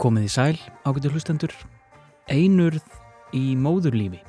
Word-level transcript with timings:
Komið 0.00 0.24
í 0.24 0.28
sæl, 0.32 0.56
ágættu 0.88 1.10
hlustendur. 1.12 1.52
Einurð 2.32 2.86
í 3.36 3.52
móðurlífi. 3.52 4.22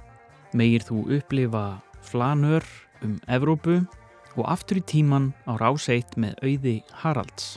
Megir 0.52 0.84
þú 0.84 1.06
upplifa 1.16 1.62
flanör 2.04 2.66
um 3.08 3.14
Evrópu 3.32 3.78
og 4.36 4.50
aftur 4.52 4.82
í 4.82 4.84
tíman 4.84 5.30
á 5.48 5.56
ráseitt 5.56 6.18
með 6.20 6.42
auði 6.44 6.74
Haralds. 7.00 7.54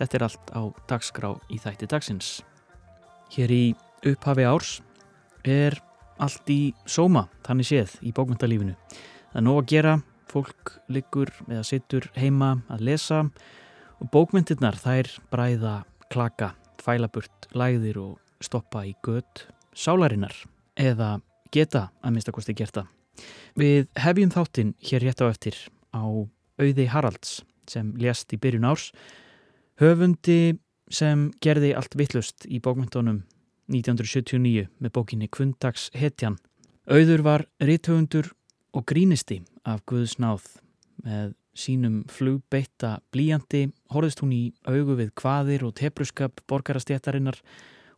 Þetta 0.00 0.16
er 0.16 0.24
allt 0.24 0.52
á 0.56 0.62
dagskrá 0.88 1.34
í 1.52 1.58
þætti 1.60 1.88
dagsins. 1.92 2.30
Hér 3.34 3.52
í 3.52 3.64
upphafi 4.08 4.46
árs 4.48 4.70
er 5.44 5.76
allt 6.16 6.48
í 6.48 6.72
sóma, 6.88 7.26
þannig 7.44 7.68
séð, 7.68 7.92
í 8.08 8.14
bókmyndalífinu. 8.16 8.72
Það 9.34 9.42
er 9.42 9.44
nóg 9.44 9.60
að 9.60 9.68
gera, 9.74 9.92
fólk 10.32 10.72
liggur 10.88 11.34
eða 11.44 11.66
sittur 11.74 12.08
heima 12.16 12.54
að 12.72 12.86
lesa 12.88 13.20
og 14.00 14.08
bókmyndirnar 14.16 14.80
þær 14.80 15.12
bræða 15.28 15.74
klaka, 16.08 16.54
fælaburt, 16.84 17.48
læðir 17.54 17.98
og 18.02 18.44
stoppa 18.44 18.84
í 18.86 18.94
gött 19.04 19.46
sálarinnar 19.76 20.34
eða 20.78 21.18
geta 21.54 21.88
að 22.02 22.14
minnst 22.14 22.30
að 22.30 22.38
kosti 22.38 22.54
gert 22.58 22.76
það. 22.78 22.88
Við 23.58 23.88
hefjum 23.98 24.32
þáttinn 24.34 24.74
hér 24.84 25.04
rétt 25.06 25.22
á 25.22 25.26
eftir 25.26 25.56
á 25.90 26.04
auði 26.58 26.86
Haralds 26.90 27.40
sem 27.68 27.90
lést 27.98 28.32
í 28.32 28.38
byrjun 28.40 28.68
árs 28.68 28.92
höfundi 29.82 30.58
sem 30.90 31.28
gerði 31.44 31.74
allt 31.76 31.96
vittlust 31.98 32.46
í 32.48 32.60
bókmyndunum 32.64 33.22
1979 33.68 34.68
með 34.80 34.94
bókinni 34.94 35.28
Kvundags 35.28 35.88
hetjan. 35.96 36.38
Auður 36.88 37.24
var 37.26 37.44
rithöfundur 37.60 38.30
og 38.72 38.86
grínisti 38.88 39.42
af 39.68 39.84
Guðs 39.88 40.16
náð 40.22 40.46
með 41.04 41.34
sínum 41.58 42.02
flugbeitta 42.12 42.98
blíjandi 43.12 43.66
horfist 43.92 44.22
hún 44.22 44.34
í 44.36 44.42
augu 44.68 44.96
við 44.98 45.12
hvaðir 45.18 45.66
og 45.66 45.74
tepruskap 45.80 46.42
borgarastjættarinnar 46.50 47.40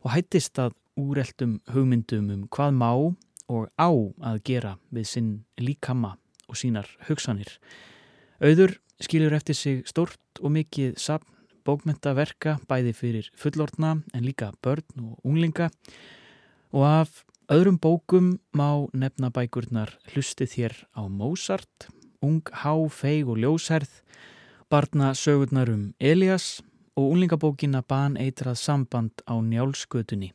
og 0.00 0.14
hættist 0.14 0.58
að 0.62 0.76
úreldum 1.00 1.58
hugmyndum 1.72 2.30
um 2.34 2.46
hvað 2.48 2.76
má 2.80 2.90
og 3.50 3.68
á 3.76 3.90
að 3.90 4.42
gera 4.46 4.76
við 4.94 5.08
sinn 5.10 5.30
líkama 5.60 6.14
og 6.48 6.58
sínar 6.58 6.88
hugsanir. 7.08 7.58
Auður 8.40 8.78
skilur 9.00 9.34
eftir 9.36 9.56
sig 9.56 9.82
stort 9.88 10.40
og 10.40 10.54
mikið 10.54 10.96
sapn 11.00 11.36
bókmyndaverka 11.66 12.56
bæði 12.68 12.94
fyrir 12.96 13.30
fullortna 13.36 13.98
en 14.14 14.24
líka 14.24 14.50
börn 14.64 15.04
og 15.04 15.18
unglinga 15.26 15.68
og 16.72 16.86
af 16.86 17.24
öðrum 17.52 17.78
bókum 17.82 18.38
má 18.56 18.88
nefna 18.94 19.30
bækurnar 19.34 19.92
hlustið 20.12 20.56
hér 20.56 20.74
á 20.96 21.04
Mozart 21.08 21.90
ung, 22.22 22.42
há, 22.52 22.74
feig 22.88 23.28
og 23.28 23.40
ljósherð, 23.40 23.90
barna 24.70 25.14
sögurnar 25.14 25.70
um 25.72 25.94
Elias 25.98 26.60
og 26.96 27.14
unlingabókina 27.14 27.82
ban 27.86 28.16
eitrað 28.20 28.58
samband 28.60 29.24
á 29.26 29.34
njálskötunni. 29.40 30.32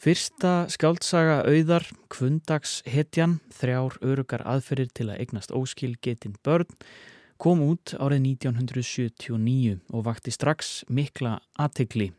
Fyrsta 0.00 0.64
skjáldsaga 0.72 1.42
auðar, 1.44 1.84
Kvundags 2.08 2.80
hetjan, 2.88 3.38
þrjár 3.52 3.98
örugar 4.00 4.46
aðferir 4.48 4.88
til 4.96 5.10
að 5.12 5.20
eignast 5.20 5.52
óskil 5.52 5.92
getinn 6.00 6.38
börn, 6.40 6.68
kom 7.40 7.60
út 7.64 7.92
árið 8.00 8.24
1979 8.40 9.78
og 9.92 10.04
vakti 10.08 10.32
strax 10.32 10.82
mikla 10.88 11.38
aðtegli. 11.60 12.10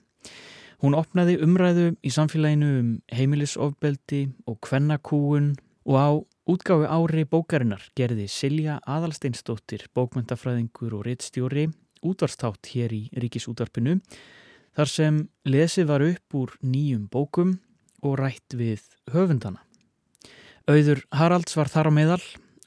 Hún 0.82 0.98
opnaði 0.98 1.40
umræðu 1.42 1.88
í 2.06 2.14
samfélaginu 2.14 2.70
um 2.80 2.94
heimilisofbeldi 3.14 4.24
og 4.50 4.58
kvennakúun 4.66 5.52
og 5.86 5.98
á 5.98 6.10
Útgáfi 6.52 6.84
ári 6.84 7.24
bókarinnar 7.24 7.84
gerði 7.96 8.26
Silja 8.28 8.74
Adalsteinsdóttir, 8.84 9.86
bókmyndafræðingur 9.96 10.98
og 10.98 11.06
reittstjóri, 11.06 11.70
útvarstátt 12.04 12.68
hér 12.74 12.92
í 12.92 13.06
Ríkisútvarpinu, 13.16 14.02
þar 14.76 14.92
sem 14.92 15.20
lesið 15.48 15.88
var 15.88 16.04
upp 16.04 16.36
úr 16.36 16.52
nýjum 16.60 17.06
bókum 17.14 17.54
og 18.04 18.18
rætt 18.20 18.58
við 18.60 18.84
höfundana. 19.14 19.64
Auður 20.68 21.06
Haralds 21.16 21.56
var 21.56 21.72
þar 21.72 21.88
á 21.88 21.98
meðal 22.02 22.20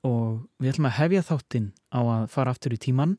og 0.06 0.46
við 0.56 0.72
ætlum 0.72 0.88
að 0.88 0.98
hefja 1.02 1.26
þáttinn 1.28 1.68
á 1.92 2.00
að 2.00 2.26
fara 2.32 2.56
aftur 2.56 2.78
í 2.78 2.80
tíman 2.80 3.18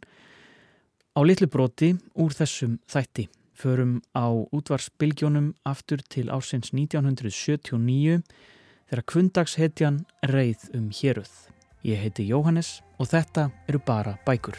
á 1.14 1.22
litlu 1.22 1.52
broti 1.52 1.94
úr 2.18 2.34
þessum 2.34 2.80
þætti. 2.90 3.30
Förum 3.54 4.00
á 4.18 4.34
útvarsbylgjónum 4.34 5.54
aftur 5.62 6.02
til 6.10 6.32
ásins 6.34 6.74
1979 6.74 8.24
þegar 8.90 9.06
kvundagshetjan 9.12 10.00
reið 10.30 10.70
um 10.78 10.90
héruð. 10.94 11.34
Ég 11.86 12.02
heiti 12.02 12.26
Jóhannes 12.30 12.80
og 12.98 13.10
þetta 13.12 13.50
eru 13.70 13.82
bara 13.86 14.18
bækur. 14.26 14.58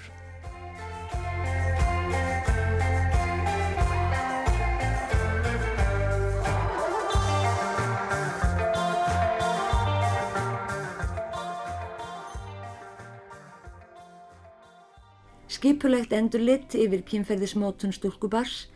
Skipulegt 15.57 16.13
endurlitt 16.13 16.75
yfir 16.77 17.01
kynferðismótun 17.07 17.95
stúlkubars 17.95 18.67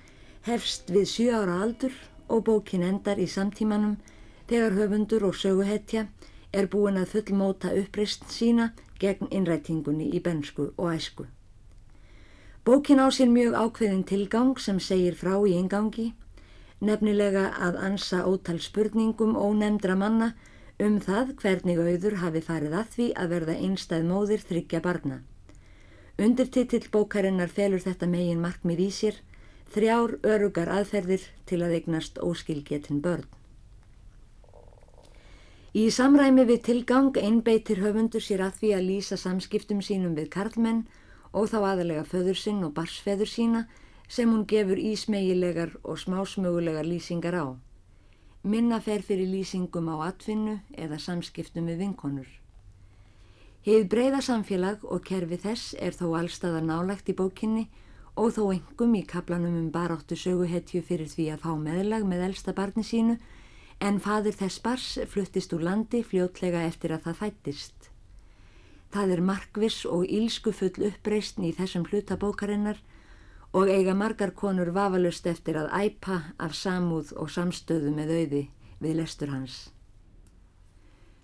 hefst 0.46 0.88
við 0.90 1.04
7 1.10 1.34
ára 1.36 1.58
aldur 1.66 1.92
og 2.30 2.46
bókin 2.46 2.86
endar 2.86 3.20
í 3.20 3.26
samtímanum 3.28 3.98
þegar 4.50 4.74
höfundur 4.74 5.28
og 5.28 5.36
söguhetja 5.38 6.08
er 6.52 6.66
búin 6.70 6.98
að 6.98 7.12
fullmóta 7.14 7.70
uppreist 7.78 8.26
sína 8.34 8.72
gegn 8.98 9.30
innrætingunni 9.30 10.08
í 10.10 10.20
bensku 10.24 10.72
og 10.76 10.90
æsku. 10.94 11.26
Bókin 12.66 13.00
á 13.00 13.06
sér 13.14 13.30
mjög 13.30 13.54
ákveðin 13.54 14.04
tilgang 14.04 14.58
sem 14.58 14.80
segir 14.80 15.14
frá 15.14 15.38
í 15.46 15.54
ingangi, 15.54 16.10
nefnilega 16.80 17.46
að 17.56 17.78
ansa 17.86 18.26
ótal 18.26 18.58
spurningum 18.60 19.38
ónemdra 19.38 19.96
manna 19.96 20.34
um 20.80 20.98
það 21.00 21.34
hvernig 21.40 21.78
auður 21.78 22.20
hafi 22.24 22.42
farið 22.44 22.76
að 22.82 22.92
því 22.94 23.08
að 23.22 23.34
verða 23.34 23.56
einstæð 23.64 24.06
móðir 24.10 24.46
þryggja 24.50 24.80
barna. 24.84 25.22
Undirtitill 26.20 26.86
bókarinnar 26.92 27.48
felur 27.48 27.80
þetta 27.80 28.06
megin 28.06 28.42
markmið 28.44 28.86
í 28.86 28.90
sér, 28.92 29.20
þrjár 29.72 30.18
örugar 30.26 30.68
aðferðir 30.68 31.28
til 31.46 31.62
að 31.64 31.76
eignast 31.78 32.18
óskilgetinn 32.18 33.00
börn. 33.00 33.28
Í 35.70 35.84
samræmi 35.94 36.42
við 36.48 36.64
tilgang 36.66 37.14
einbeitir 37.14 37.78
höfundur 37.78 38.24
sér 38.26 38.40
að 38.42 38.56
því 38.58 38.70
að 38.74 38.86
lýsa 38.88 39.16
samskiptum 39.22 39.78
sínum 39.86 40.16
við 40.18 40.26
karlmenn 40.34 40.80
og 41.30 41.46
þá 41.52 41.58
aðalega 41.60 42.02
föður 42.10 42.40
sinn 42.40 42.64
og 42.66 42.72
barsfeður 42.74 43.30
sína 43.30 43.60
sem 44.10 44.32
hún 44.32 44.48
gefur 44.50 44.82
ísmegilegar 44.82 45.76
og 45.84 46.00
smásmögulegar 46.02 46.82
lýsingar 46.82 47.38
á. 47.38 47.46
Minna 48.42 48.80
fer 48.82 49.06
fyrir 49.06 49.30
lýsingum 49.30 49.86
á 49.94 50.10
atvinnu 50.10 50.58
eða 50.74 50.98
samskiptum 50.98 51.70
við 51.70 51.84
vinkonur. 51.84 52.26
Hið 53.62 53.86
breyða 53.92 54.26
samfélag 54.26 54.82
og 54.82 55.04
kerfi 55.06 55.38
þess 55.38 55.76
er 55.78 55.94
þó 55.94 56.16
allstaðar 56.18 56.66
nálagt 56.66 57.12
í 57.12 57.14
bókinni 57.14 57.68
og 58.18 58.34
þó 58.34 58.48
engum 58.56 58.96
í 58.98 59.06
kaplanum 59.06 59.54
um 59.54 59.70
baráttu 59.70 60.18
söguhetju 60.18 60.82
fyrir 60.82 61.06
því 61.06 61.30
að 61.36 61.44
fá 61.46 61.52
meðlag 61.54 62.08
með 62.10 62.26
elsta 62.32 62.56
barni 62.56 62.82
sínu 62.82 63.20
en 63.80 64.00
fadur 64.04 64.36
þess 64.36 64.60
bars 64.64 64.88
fluttist 65.08 65.54
úr 65.56 65.64
landi 65.64 66.02
fljótlega 66.04 66.66
eftir 66.68 66.92
að 66.92 67.08
það 67.08 67.18
fættist. 67.22 67.90
Það 68.92 69.12
er 69.14 69.22
markvis 69.24 69.82
og 69.86 70.04
ílskufull 70.04 70.86
uppreysn 70.90 71.46
í 71.46 71.52
þessum 71.56 71.86
hlutabókarinnar 71.88 72.80
og 73.56 73.70
eiga 73.70 73.94
margar 73.94 74.34
konur 74.36 74.70
vafalust 74.74 75.26
eftir 75.26 75.58
að 75.58 75.70
æpa 75.74 76.22
af 76.38 76.54
samúð 76.54 77.14
og 77.16 77.30
samstöðu 77.30 77.94
með 77.94 78.12
auði 78.18 78.42
við 78.82 78.96
lestur 79.00 79.32
hans. 79.32 79.70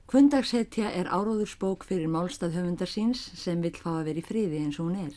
Kvöndagshetja 0.07 0.93
er 0.95 1.11
áróðursbók 1.11 1.85
fyrir 1.85 2.07
málstað 2.07 2.55
höfundar 2.55 2.91
síns 2.91 3.25
sem 3.35 3.63
vil 3.63 3.75
fá 3.75 3.99
að 3.99 4.13
vera 4.13 4.23
í 4.23 4.27
fríði 4.27 4.63
eins 4.63 4.79
og 4.79 4.89
hún 4.89 5.01
er. 5.09 5.15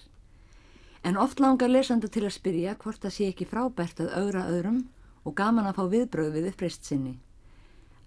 En 1.06 1.18
oft 1.18 1.40
langar 1.40 1.70
lesanda 1.70 2.10
til 2.10 2.26
að 2.26 2.36
spyrja 2.36 2.76
hvort 2.82 3.02
það 3.06 3.16
sé 3.16 3.30
ekki 3.30 3.48
frábært 3.48 4.02
að 4.02 4.16
augra 4.18 4.48
öðrum 4.50 4.88
og 5.24 5.36
gaman 5.38 5.70
að 5.70 5.78
fá 5.78 5.84
viðbröð 5.94 6.34
við 6.36 6.50
uppreist 6.52 6.90
sinni. 6.90 7.20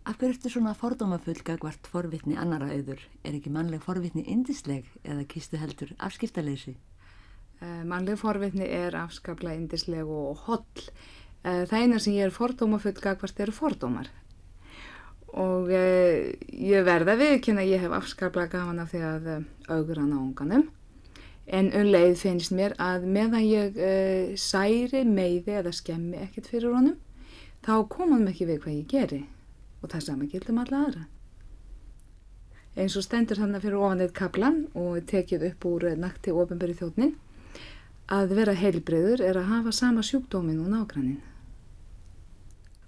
Af 0.02 0.16
hverju 0.18 0.34
ertu 0.34 0.50
svona 0.50 0.72
fordómafullga 0.74 1.54
hvart 1.62 1.86
forvitni 1.86 2.34
annara 2.34 2.72
auður? 2.74 2.98
Er 3.22 3.36
ekki 3.36 3.52
mannleg 3.54 3.84
forvitni 3.84 4.24
indisleg 4.32 4.88
eða 5.06 5.22
kistu 5.30 5.60
heldur 5.60 5.92
afskiptaleysi? 6.02 6.72
Uh, 7.62 7.84
mannleg 7.86 8.16
forvitni 8.18 8.66
er 8.66 8.96
afskaplega 8.98 9.54
indisleg 9.60 10.08
og 10.10 10.40
holl. 10.48 10.86
Uh, 11.44 11.62
það 11.70 11.76
eina 11.78 12.00
sem 12.02 12.16
ég 12.16 12.26
er 12.26 12.34
fordómafullga 12.34 13.12
hvart 13.20 13.42
eru 13.44 13.54
fordómar. 13.54 14.08
Og 15.38 15.70
uh, 15.70 16.32
ég 16.50 16.82
verða 16.88 17.14
viðkynna 17.20 17.62
að 17.62 17.70
ég 17.70 17.84
hef 17.84 17.94
afskaplega 18.00 18.50
gafan 18.56 18.82
af 18.82 18.90
því 18.90 19.02
að 19.06 19.28
augra 19.68 20.06
náunganum. 20.08 20.64
En 21.46 21.70
unleið 21.78 22.16
finnst 22.24 22.50
mér 22.58 22.74
að 22.82 23.06
meðan 23.06 23.46
ég 23.46 23.78
særi, 24.38 25.04
meiði 25.06 25.60
eða 25.60 25.74
skemmi 25.74 26.18
ekkert 26.24 26.50
fyrir 26.50 26.74
honum, 26.74 26.98
þá 27.62 27.86
komum 27.90 28.26
ekki 28.30 28.50
við 28.50 28.60
hvað 28.66 28.76
ég 28.80 28.90
geri 28.90 29.20
og 29.82 29.90
það 29.90 30.06
sama 30.06 30.30
gildum 30.30 30.62
alla 30.62 30.84
aðra. 30.86 31.04
Eins 32.72 32.96
og 32.96 33.04
stendur 33.04 33.36
þannig 33.36 33.66
fyrir 33.66 33.82
ofan 33.82 34.00
eitt 34.00 34.14
kaplan 34.16 34.62
og 34.78 35.02
tekið 35.10 35.50
upp 35.50 35.66
úr 35.68 35.90
nakti 36.00 36.32
ofinberi 36.32 36.76
þjóttnin 36.78 37.12
að 38.12 38.32
vera 38.38 38.54
heilbreyður 38.56 39.22
er 39.24 39.38
að 39.40 39.50
hafa 39.50 39.72
sama 39.76 40.02
sjúkdómin 40.04 40.62
og 40.62 40.72
nágrannin. 40.72 41.20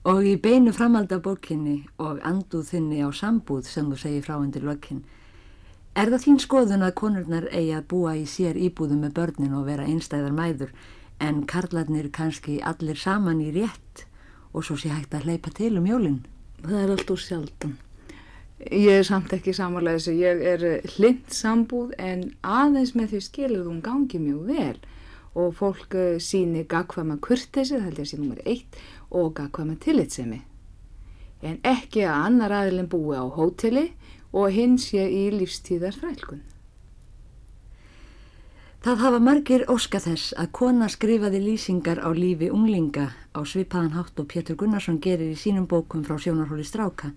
Og 0.05 0.25
í 0.29 0.35
beinu 0.37 0.73
framalda 0.77 1.19
bókinni 1.21 1.87
og 1.99 2.21
anduð 2.29 2.73
þinni 2.73 3.05
á 3.05 3.09
sambúð 3.13 3.69
sem 3.69 3.89
þú 3.89 4.01
segir 4.01 4.27
frá 4.27 4.37
undir 4.37 4.65
lökinn, 4.65 5.05
er 5.97 6.11
það 6.13 6.25
þín 6.27 6.41
skoðun 6.45 6.85
að 6.85 6.97
konurnar 7.01 7.49
eigi 7.53 7.73
að 7.77 7.89
búa 7.93 8.13
í 8.19 8.27
sér 8.29 8.59
íbúðum 8.59 9.05
með 9.07 9.17
börnin 9.21 9.57
og 9.57 9.69
vera 9.69 9.87
einstæðar 9.89 10.37
mæður 10.37 10.75
en 11.25 11.45
karlarnir 11.49 12.11
kannski 12.13 12.59
allir 12.61 13.01
saman 13.01 13.41
í 13.41 13.53
rétt 13.55 14.05
og 14.53 14.67
svo 14.67 14.77
sé 14.77 14.91
hægt 14.93 15.15
að 15.15 15.29
hleypa 15.29 15.53
til 15.55 15.77
um 15.79 15.87
jólinn? 15.89 16.23
Það 16.65 16.79
er 16.81 16.93
allt 16.95 17.11
úr 17.13 17.21
sjaldan. 17.21 17.75
Ég 18.65 19.01
er 19.03 19.05
samt 19.05 19.33
ekki 19.37 19.53
samanlega 19.53 19.99
þessu, 19.99 20.13
ég 20.17 20.43
er 20.49 20.63
hlind 20.95 21.35
sambúð 21.35 21.93
en 22.01 22.31
aðeins 22.41 22.95
með 22.97 23.11
því 23.13 23.21
skilur 23.27 23.67
hún 23.69 23.83
gangi 23.85 24.21
mjög 24.23 24.47
vel 24.49 24.79
og 25.35 25.53
fólk 25.59 25.97
eh, 25.99 26.17
síni 26.23 26.63
gagkvæma 26.71 27.19
kurtesi, 27.21 27.75
það 27.75 27.85
held 27.89 27.99
ég 27.99 28.07
að 28.07 28.11
sé 28.13 28.21
nummer 28.21 28.41
eitt 28.49 28.79
og 29.11 29.35
gagkvæma 29.37 29.77
tillitsemi. 29.83 30.41
En 31.45 31.61
ekki 31.69 32.07
að 32.09 32.29
annar 32.31 32.57
aðilin 32.63 32.89
búi 32.89 33.19
á 33.19 33.27
hóteli 33.29 33.89
og 34.33 34.55
hinn 34.55 34.79
sé 34.81 35.05
í 35.05 35.27
lífstíðar 35.35 35.99
frælkun. 35.99 36.41
Það 38.85 38.99
hafa 39.01 39.19
margir 39.25 39.63
óska 39.73 39.97
þess 40.05 40.35
að 40.37 40.51
kona 40.59 40.91
skrifaði 40.93 41.39
lýsingar 41.41 42.03
á 42.05 42.13
lífi 42.13 42.51
unglinga 42.53 43.07
á 43.33 43.41
svipaðan 43.49 43.95
hátt 43.97 44.19
og 44.21 44.27
Pétur 44.29 44.59
Gunnarsson 44.61 44.99
gerir 45.01 45.31
í 45.33 45.39
sínum 45.41 45.65
bókum 45.65 46.03
frá 46.05 46.19
sjónarhóli 46.21 46.67
Stráka. 46.69 47.15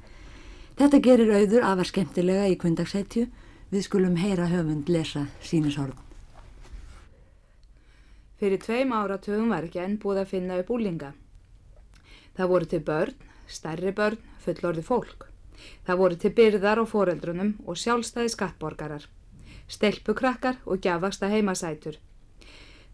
Þetta 0.80 1.02
gerir 1.04 1.34
auður 1.36 1.66
afar 1.68 1.90
skemmtilega 1.90 2.46
í 2.48 2.56
kvöndagsætju, 2.62 3.26
við 3.68 3.84
skulum 3.84 4.16
heyra 4.16 4.48
höfund 4.48 4.88
lesa 4.88 5.26
sínisorðum. 5.44 6.00
Fyrir 8.40 8.64
tveim 8.64 8.96
áratöðum 8.96 9.52
var 9.52 9.68
ekki 9.68 9.84
enn 9.84 10.00
búið 10.00 10.24
að 10.24 10.32
finna 10.38 10.62
upp 10.64 10.72
úlinga. 10.72 11.12
Það 12.40 12.52
voru 12.54 12.72
til 12.72 12.84
börn, 12.94 13.28
stærri 13.44 13.92
börn, 13.92 14.24
fullorði 14.40 14.88
fólk. 14.88 15.28
Það 15.84 16.00
voru 16.06 16.24
til 16.24 16.32
byrðar 16.40 16.80
á 16.80 16.86
foreldrunum 16.88 17.58
og 17.68 17.76
sjálfstæði 17.76 18.38
skattborgarar, 18.38 19.12
stelpukrakkar 19.68 20.62
og 20.66 20.82
gjafasta 20.84 21.30
heimasætur. 21.32 21.98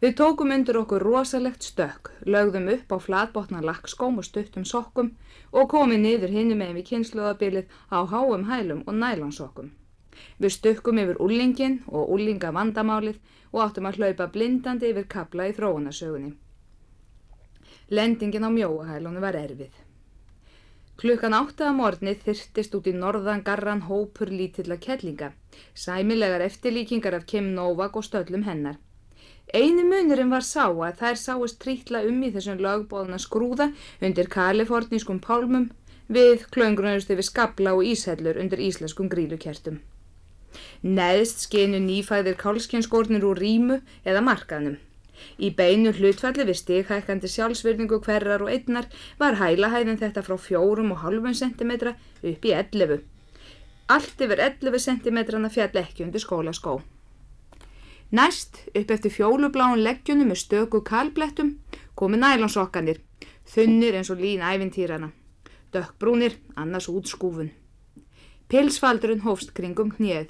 Við 0.03 0.17
tókum 0.19 0.51
undir 0.51 0.75
okkur 0.75 1.03
rosalegt 1.05 1.63
stök, 1.63 2.09
lögðum 2.27 2.65
upp 2.73 2.89
á 2.91 2.97
flatbotna 2.99 3.61
lakkskóm 3.63 4.17
og 4.19 4.25
stuttum 4.27 4.65
sokkum 4.67 5.13
og 5.51 5.69
komið 5.71 6.01
niður 6.03 6.33
hinnu 6.35 6.57
með 6.59 6.73
við 6.79 6.87
kynsluðabilið 6.89 7.71
á 7.87 8.03
háum 8.11 8.43
hælum 8.49 8.81
og 8.83 8.97
nælansokkum. 8.99 9.71
Við 10.41 10.55
stökkum 10.57 10.99
yfir 10.99 11.21
úllingin 11.23 11.79
og 11.87 12.11
úllinga 12.17 12.51
vandamálið 12.51 13.21
og 13.53 13.63
áttum 13.67 13.87
að 13.87 14.01
hlaupa 14.01 14.27
blindandi 14.33 14.91
yfir 14.91 15.07
kabla 15.15 15.47
í 15.47 15.55
þróunasögunni. 15.55 16.33
Lendingin 17.89 18.47
á 18.47 18.51
mjóahælunum 18.51 19.23
var 19.23 19.39
erfið. 19.39 19.82
Klukkan 21.01 21.33
áttaða 21.33 21.73
morgnið 21.73 22.19
þyrtist 22.27 22.75
út 22.77 22.87
í 22.87 22.93
norðan 22.93 23.41
garran 23.45 23.81
hópur 23.87 24.29
lítilla 24.29 24.77
kellinga, 24.77 25.31
sæmilegar 25.73 26.43
eftirlíkingar 26.45 27.17
af 27.17 27.25
Kim 27.25 27.53
Novak 27.55 27.97
og 27.97 28.05
stöllum 28.05 28.45
hennar. 28.45 28.77
Einu 29.53 29.83
munurinn 29.89 30.31
var 30.33 30.45
sá 30.45 30.67
að 30.69 30.99
þær 31.01 31.17
sáist 31.21 31.59
trítla 31.63 32.03
um 32.09 32.21
í 32.23 32.29
þessum 32.35 32.61
lögbóðuna 32.65 33.19
skrúða 33.19 33.71
undir 34.01 34.29
kalifornískum 34.37 35.19
pálmum 35.25 35.67
við 36.07 36.45
klöngrunaust 36.53 37.11
yfir 37.11 37.27
skabla 37.27 37.73
og 37.73 37.89
íshellur 37.89 38.39
undir 38.39 38.61
íslenskum 38.61 39.09
grílukertum. 39.09 39.81
Neðst 40.85 41.47
skinu 41.47 41.81
nýfæðir 41.81 42.37
kálskjönskórnir 42.37 43.25
úr 43.25 43.41
rímu 43.41 43.81
eða 44.05 44.21
markaðnum. 44.21 44.77
Í 45.37 45.49
beinu 45.57 45.93
hlutfalli 45.93 46.45
við 46.47 46.59
stighækandi 46.61 47.29
sjálfsverningu 47.31 47.99
hverjar 48.05 48.45
og 48.45 48.51
einnar 48.53 48.89
var 49.19 49.39
hælahæðin 49.41 49.99
þetta 50.01 50.23
frá 50.25 50.37
fjórum 50.37 50.93
og 50.95 51.03
halvun 51.05 51.37
centimetra 51.37 51.95
upp 52.21 52.45
í 52.45 52.53
11. 52.53 53.01
Allt 53.93 54.21
yfir 54.25 54.39
11 54.39 54.79
centimetrana 54.79 55.49
fjall 55.51 55.81
ekki 55.83 56.05
undir 56.05 56.23
skólaskó. 56.23 56.81
Næst, 58.13 58.59
upp 58.77 58.91
eftir 58.93 59.11
fjólubláun 59.11 59.81
leggjunum 59.81 60.29
með 60.29 60.43
stöku 60.43 60.83
kalblettum, 60.85 61.55
komi 61.97 62.19
nælonsokkanir, 62.21 62.99
þunnir 63.49 63.97
eins 63.97 64.11
og 64.13 64.21
lín 64.21 64.43
ævintýrana. 64.45 65.09
Dökkbrúnir, 65.73 66.37
annars 66.55 66.87
útskúfun. 66.93 67.49
Pilsfaldurinn 68.53 69.23
hófst 69.25 69.55
kringum 69.57 69.95
hnið. 69.97 70.29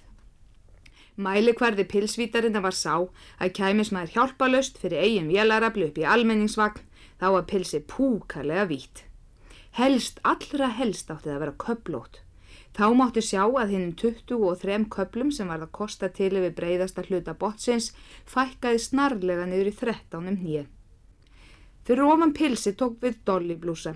Mælikvarði 1.16 1.86
pilsvítarinnar 1.86 2.64
var 2.66 2.74
sá 2.74 2.94
að 3.38 3.54
kæmis 3.60 3.92
maður 3.94 4.14
hjálpalöst 4.16 4.80
fyrir 4.82 5.04
eigin 5.06 5.30
vélarablu 5.30 5.92
upp 5.92 5.98
í 6.02 6.06
almenningsvagn 6.10 6.82
þá 7.22 7.28
að 7.30 7.50
pilsi 7.52 7.82
púkarlega 7.86 8.66
vít. 8.72 9.04
Helst, 9.78 10.20
allra 10.24 10.72
helst 10.74 11.12
átti 11.14 11.30
það 11.30 11.36
að 11.36 11.44
vera 11.44 11.58
köplót. 11.66 12.22
Þá 12.74 12.86
máttu 12.98 13.22
sjá 13.22 13.44
að 13.46 13.76
hinnum 13.76 13.94
23 14.02 14.80
köplum 14.96 15.30
sem 15.32 15.50
var 15.50 15.62
það 15.62 15.76
kosta 15.78 16.10
til 16.10 16.32
yfir 16.34 16.56
breyðasta 16.58 17.04
hluta 17.06 17.36
botsins 17.38 17.92
fækkaði 18.26 18.82
snarlega 18.82 19.46
niður 19.50 19.70
í 19.70 19.76
13 19.84 20.18
um 20.18 20.40
nýja. 20.40 20.64
Fyrir 21.86 22.10
ofan 22.10 22.34
pilsi 22.34 22.74
tók 22.80 22.98
við 23.04 23.20
dolli 23.28 23.60
blúsa. 23.60 23.94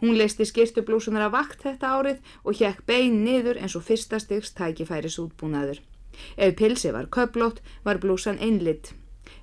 Hún 0.00 0.16
leisti 0.16 0.46
skirtublúsunar 0.48 1.26
að 1.26 1.36
vakt 1.36 1.66
þetta 1.66 1.92
árið 1.98 2.32
og 2.44 2.56
hjekk 2.56 2.86
bein 2.88 3.20
niður 3.26 3.60
eins 3.60 3.76
og 3.76 3.84
fyrsta 3.84 4.20
styggst 4.22 4.56
tækifæris 4.56 5.18
útbúnaður. 5.20 5.82
Ef 6.36 6.56
pilsi 6.56 6.92
var 6.92 7.08
köplót 7.12 7.62
var 7.84 7.98
blúsan 7.98 8.38
einlitt. 8.38 8.92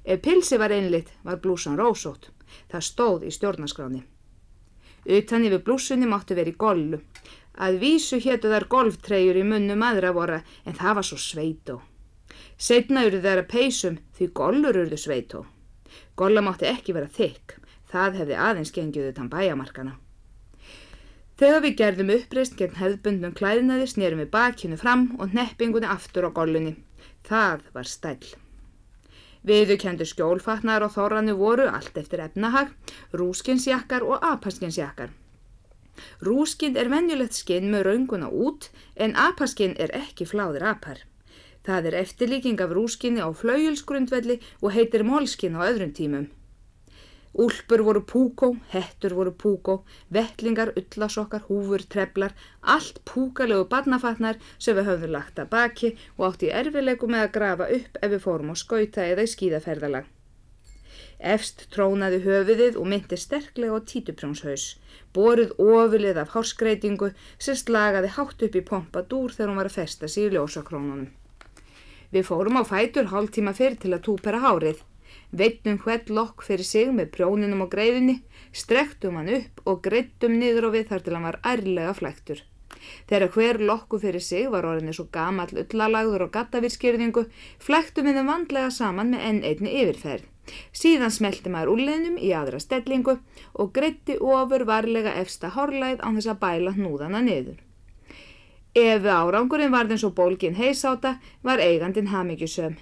Ef 0.06 0.22
pilsi 0.22 0.58
var 0.58 0.72
einlitt 0.72 1.14
var 1.24 1.40
blúsan 1.44 1.78
rósót. 1.78 2.30
Það 2.72 2.88
stóð 2.90 3.24
í 3.28 3.32
stjórnaskráni. 3.32 4.04
Utan 5.06 5.48
yfir 5.48 5.64
blúsunni 5.64 6.08
máttu 6.08 6.36
verið 6.38 6.58
gollu. 6.58 7.02
Að 7.54 7.80
vísu 7.82 8.20
héttu 8.24 8.50
þar 8.50 8.68
golftreyjur 8.70 9.40
í 9.42 9.48
munnum 9.48 9.84
aðra 9.86 10.14
vora 10.14 10.40
en 10.66 10.78
það 10.78 10.96
var 11.00 11.08
svo 11.10 11.18
sveitó. 11.22 11.82
Setna 12.58 13.04
eru 13.08 13.20
þeirra 13.22 13.44
peysum 13.50 14.00
því 14.18 14.30
gollur 14.40 14.80
eruðu 14.80 14.98
sveitó. 14.98 15.44
Golla 16.16 16.42
mátti 16.42 16.70
ekki 16.70 16.96
vera 16.96 17.10
þykk. 17.10 17.60
Það 17.94 18.18
hefði 18.22 18.40
aðeins 18.48 18.74
gengið 18.74 19.12
utan 19.12 19.30
bæjamarkana. 19.30 20.00
Þegar 21.40 21.64
við 21.66 21.78
gerðum 21.80 22.14
uppreist 22.14 22.56
gegn 22.60 22.78
hefðbundnum 22.78 23.34
klæðinaði 23.38 23.88
snerum 23.90 24.22
við 24.22 24.30
bakinu 24.36 24.78
fram 24.78 25.08
og 25.18 25.34
neppingunni 25.34 25.90
aftur 25.90 26.28
á 26.30 26.32
gollunni. 26.36 26.76
Það 27.26 27.64
var 27.74 27.90
stæl. 27.90 28.22
Viðu 29.44 29.76
kendur 29.82 30.08
skjólfatnar 30.08 30.86
og 30.86 30.94
þorranu 30.94 31.34
voru 31.40 31.66
allt 31.68 31.98
eftir 32.00 32.22
efnahag, 32.24 32.70
rúskinsjakkar 33.18 34.06
og 34.06 34.22
apaskinsjakkar. 34.24 35.10
Rúskinn 36.26 36.78
er 36.78 36.90
venjulegt 36.94 37.36
skinn 37.38 37.68
með 37.74 37.84
raunguna 37.90 38.30
út 38.30 38.70
en 38.96 39.18
apaskinn 39.26 39.76
er 39.82 39.92
ekki 39.98 40.30
fláðir 40.30 40.64
apar. 40.70 41.02
Það 41.66 41.90
er 41.90 42.00
eftirlíking 42.04 42.62
af 42.62 42.74
rúskinni 42.78 43.26
á 43.26 43.30
flauilsgrundvelli 43.34 44.40
og 44.62 44.74
heitir 44.78 45.06
mólskinn 45.08 45.58
á 45.58 45.66
öðrum 45.66 45.94
tímum. 45.98 46.30
Úlpur 47.34 47.82
voru 47.82 48.02
púkó, 48.06 48.52
hettur 48.70 49.16
voru 49.18 49.32
púkó, 49.34 49.80
vettlingar, 50.14 50.70
ullasokkar, 50.78 51.42
húfur, 51.48 51.82
treflar, 51.90 52.36
allt 52.62 53.00
púkalegu 53.10 53.66
barnafatnar 53.72 54.38
sem 54.62 54.78
við 54.78 54.92
höfðum 54.92 55.16
lagt 55.16 55.42
að 55.42 55.50
baki 55.50 55.90
og 56.20 56.28
átt 56.28 56.46
í 56.46 56.52
erfilegu 56.54 57.10
með 57.10 57.26
að 57.26 57.34
grafa 57.40 57.70
upp 57.80 57.98
ef 58.02 58.14
við 58.14 58.22
fórum 58.28 58.54
á 58.54 58.56
skauta 58.62 59.08
eða 59.08 59.26
í 59.26 59.34
skíðaferðalag. 59.34 60.06
Efst 61.34 61.66
trónaði 61.74 62.22
höfiðið 62.22 62.78
og 62.78 62.88
myndi 62.94 63.18
sterklega 63.18 63.82
á 63.82 63.88
títuprjónshaus, 63.90 64.70
boruð 65.18 65.58
ofilið 65.58 66.22
af 66.22 66.38
hórskreitingu 66.38 67.14
sem 67.42 67.58
slagaði 67.58 68.14
hátt 68.14 68.46
upp 68.46 68.62
í 68.62 68.66
pompadúr 68.70 69.34
þegar 69.34 69.50
hún 69.50 69.62
var 69.64 69.74
að 69.74 69.80
festa 69.82 70.06
sig 70.06 70.30
í 70.30 70.36
ljósakrónunum. 70.36 71.10
Við 72.14 72.30
fórum 72.30 72.62
á 72.62 72.64
fætur 72.70 73.10
hálf 73.10 73.34
tíma 73.34 73.58
fyrir 73.58 73.82
til 73.82 73.96
að 73.96 74.04
túpera 74.06 74.44
hárið 74.44 74.84
veitnum 75.32 75.80
hvert 75.82 76.10
lokk 76.10 76.44
fyrir 76.46 76.68
sig 76.68 76.90
með 76.94 77.12
prjóninum 77.18 77.66
og 77.66 77.72
greiðinni, 77.74 78.20
strektum 78.54 79.18
hann 79.20 79.32
upp 79.40 79.62
og 79.66 79.82
greittum 79.86 80.38
niður 80.40 80.70
og 80.70 80.76
við 80.78 80.90
þar 80.92 81.06
til 81.06 81.16
hann 81.18 81.30
var 81.30 81.40
ærlega 81.44 81.94
flæktur. 81.98 82.44
Þegar 83.08 83.32
hver 83.34 83.60
lokku 83.70 84.00
fyrir 84.02 84.24
sig 84.24 84.50
var 84.52 84.68
orðinni 84.68 84.94
svo 84.96 85.08
gamall 85.14 85.52
ullalagður 85.64 86.28
og 86.28 86.32
gattavirskyrðingu, 86.36 87.26
flæktum 87.64 88.10
við 88.10 88.20
þeim 88.20 88.32
vandlega 88.32 88.72
saman 88.76 89.14
með 89.14 89.26
enn 89.30 89.42
einni 89.50 89.76
yfirferð. 89.82 90.30
Síðan 90.76 91.14
smelti 91.16 91.52
maður 91.52 91.78
úrleðnum 91.78 92.18
í 92.20 92.34
aðra 92.36 92.60
stellingu 92.60 93.16
og 93.54 93.70
greitti 93.76 94.18
ofur 94.20 94.66
varlega 94.68 95.16
efsta 95.22 95.54
horlæð 95.56 96.04
án 96.04 96.18
þess 96.20 96.34
að 96.34 96.42
bæla 96.42 96.76
hnúðana 96.76 97.24
niður. 97.24 97.62
Ef 98.76 99.06
árangurinn 99.06 99.72
varð 99.72 99.96
eins 99.96 100.04
og 100.04 100.18
bólgin 100.18 100.58
heisáta 100.58 101.20
var 101.46 101.64
eigandin 101.64 102.12
hafmyggjusöm 102.12 102.76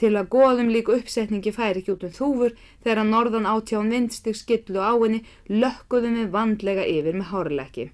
til 0.00 0.12
að 0.16 0.28
goðum 0.32 0.68
líka 0.72 0.96
uppsetningi 0.96 1.52
færi 1.56 1.80
ekki 1.80 1.94
út 1.94 2.04
um 2.08 2.12
þúfur 2.18 2.56
þegar 2.84 3.00
að 3.02 3.12
norðan 3.12 3.48
átján 3.52 3.92
vindstig 3.92 4.36
skillu 4.36 4.82
á 4.82 4.92
henni 4.92 5.22
lökkuðum 5.48 6.18
við 6.20 6.28
vandlega 6.34 6.84
yfir 6.90 7.16
með 7.16 7.30
hárlekki. 7.32 7.88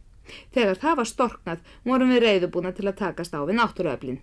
Þegar 0.55 0.83
það 0.83 0.99
var 0.99 1.11
storknað 1.11 1.65
vorum 1.85 2.13
við 2.15 2.25
reyðubúna 2.27 2.75
til 2.75 2.89
að 2.89 2.99
takast 3.05 3.35
á 3.35 3.41
við 3.43 3.59
náttúruöflin. 3.61 4.21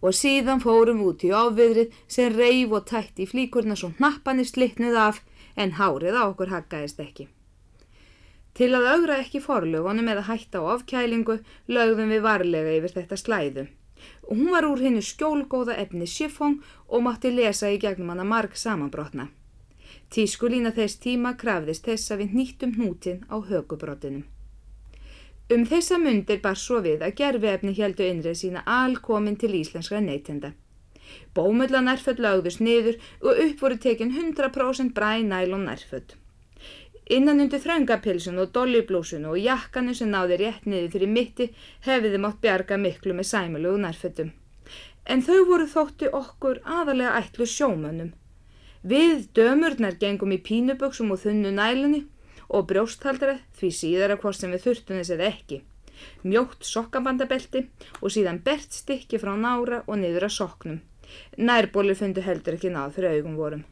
Og 0.00 0.14
síðan 0.16 0.62
fórum 0.62 1.02
út 1.04 1.24
í 1.26 1.32
áviðrið 1.34 1.94
sem 2.08 2.34
reyf 2.34 2.74
og 2.78 2.86
tætt 2.90 3.20
í 3.20 3.28
flíkurna 3.28 3.76
svo 3.76 3.92
hnappanir 3.98 4.48
slittnuð 4.48 4.98
af 5.06 5.22
en 5.56 5.74
hárið 5.78 6.16
á 6.16 6.22
okkur 6.26 6.52
haggaðist 6.54 7.02
ekki. 7.02 7.28
Til 8.56 8.70
að 8.72 8.86
augra 8.94 9.18
ekki 9.20 9.42
forlugunum 9.44 10.06
eða 10.08 10.28
hætta 10.30 10.62
á 10.64 10.72
afkælingu 10.78 11.42
lögðum 11.68 12.14
við 12.14 12.22
varlega 12.24 12.78
yfir 12.78 12.94
þetta 12.94 13.18
slæðu. 13.20 13.66
Hún 14.28 14.50
var 14.50 14.66
úr 14.68 14.82
hennu 14.82 15.02
skjólgóða 15.02 15.76
efni 15.82 16.06
sifong 16.06 16.60
og 16.88 17.04
mátti 17.06 17.30
lesa 17.34 17.70
í 17.70 17.78
gegnum 17.82 18.12
hana 18.14 18.24
marg 18.24 18.56
samanbrotna. 18.56 19.28
Tískulína 20.10 20.72
þess 20.74 21.00
tíma 21.02 21.34
krafðist 21.40 21.86
þess 21.86 22.12
að 22.12 22.22
við 22.22 22.34
nýttum 22.40 22.74
hnútin 22.76 23.22
á 23.30 23.36
högubrotinum. 23.50 24.24
Um 25.54 25.62
þessa 25.70 25.98
myndir 26.02 26.40
bar 26.42 26.58
svo 26.58 26.80
við 26.82 27.02
að 27.06 27.16
gerfiefni 27.20 27.74
heldu 27.78 28.06
innrið 28.06 28.38
sína 28.40 28.64
alkomin 28.66 29.38
til 29.38 29.54
íslenskra 29.54 30.00
neytenda. 30.02 30.52
Bómulla 31.34 31.82
nærföld 31.86 32.18
lagðust 32.24 32.62
niður 32.66 32.96
og 33.22 33.42
upp 33.44 33.60
voru 33.62 33.78
tekin 33.78 34.10
100% 34.10 34.94
bræ 34.96 35.22
nælum 35.22 35.66
nærföld. 35.68 36.16
Innan 37.06 37.38
undir 37.38 37.60
þröngapilsun 37.62 38.40
og 38.42 38.50
dolliblúsun 38.54 39.28
og 39.30 39.38
jakkanu 39.38 39.92
sem 39.94 40.08
náði 40.10 40.40
rétt 40.40 40.64
niður 40.66 40.90
fyrir 40.96 41.10
mitti 41.12 41.44
hefði 41.86 42.18
mátt 42.18 42.40
bjarga 42.42 42.78
miklu 42.82 43.14
með 43.14 43.28
sæmulegu 43.30 43.78
nærföldum. 43.84 44.32
En 45.06 45.22
þau 45.22 45.44
voru 45.46 45.68
þótti 45.70 46.10
okkur 46.10 46.58
aðalega 46.64 47.12
ætlu 47.20 47.46
sjómönnum. 47.46 48.10
Við 48.82 49.28
dömurnar 49.38 49.94
gengum 50.00 50.34
í 50.34 50.40
pínuböksum 50.48 51.14
og 51.14 51.22
þunnu 51.22 51.54
nælunni 51.54 52.02
og 52.48 52.66
brjósthaldara 52.72 53.38
því 53.60 53.70
síðara 53.78 54.18
hvort 54.18 54.40
sem 54.40 54.50
við 54.54 54.66
þurftum 54.66 54.98
þess 54.98 55.14
eða 55.14 55.30
ekki. 55.30 55.60
Mjótt 56.26 56.66
sokkabandabelti 56.66 57.64
og 58.00 58.10
síðan 58.16 58.42
bert 58.42 58.74
stykki 58.74 59.22
frá 59.22 59.36
nára 59.38 59.84
og 59.86 60.02
niður 60.02 60.26
að 60.26 60.36
soknum. 60.40 60.82
Nærbóli 61.38 61.94
fundu 61.94 62.26
heldur 62.26 62.58
ekki 62.58 62.74
náð 62.74 62.98
fyrir 62.98 63.20
augum 63.20 63.38
vorum. 63.38 63.64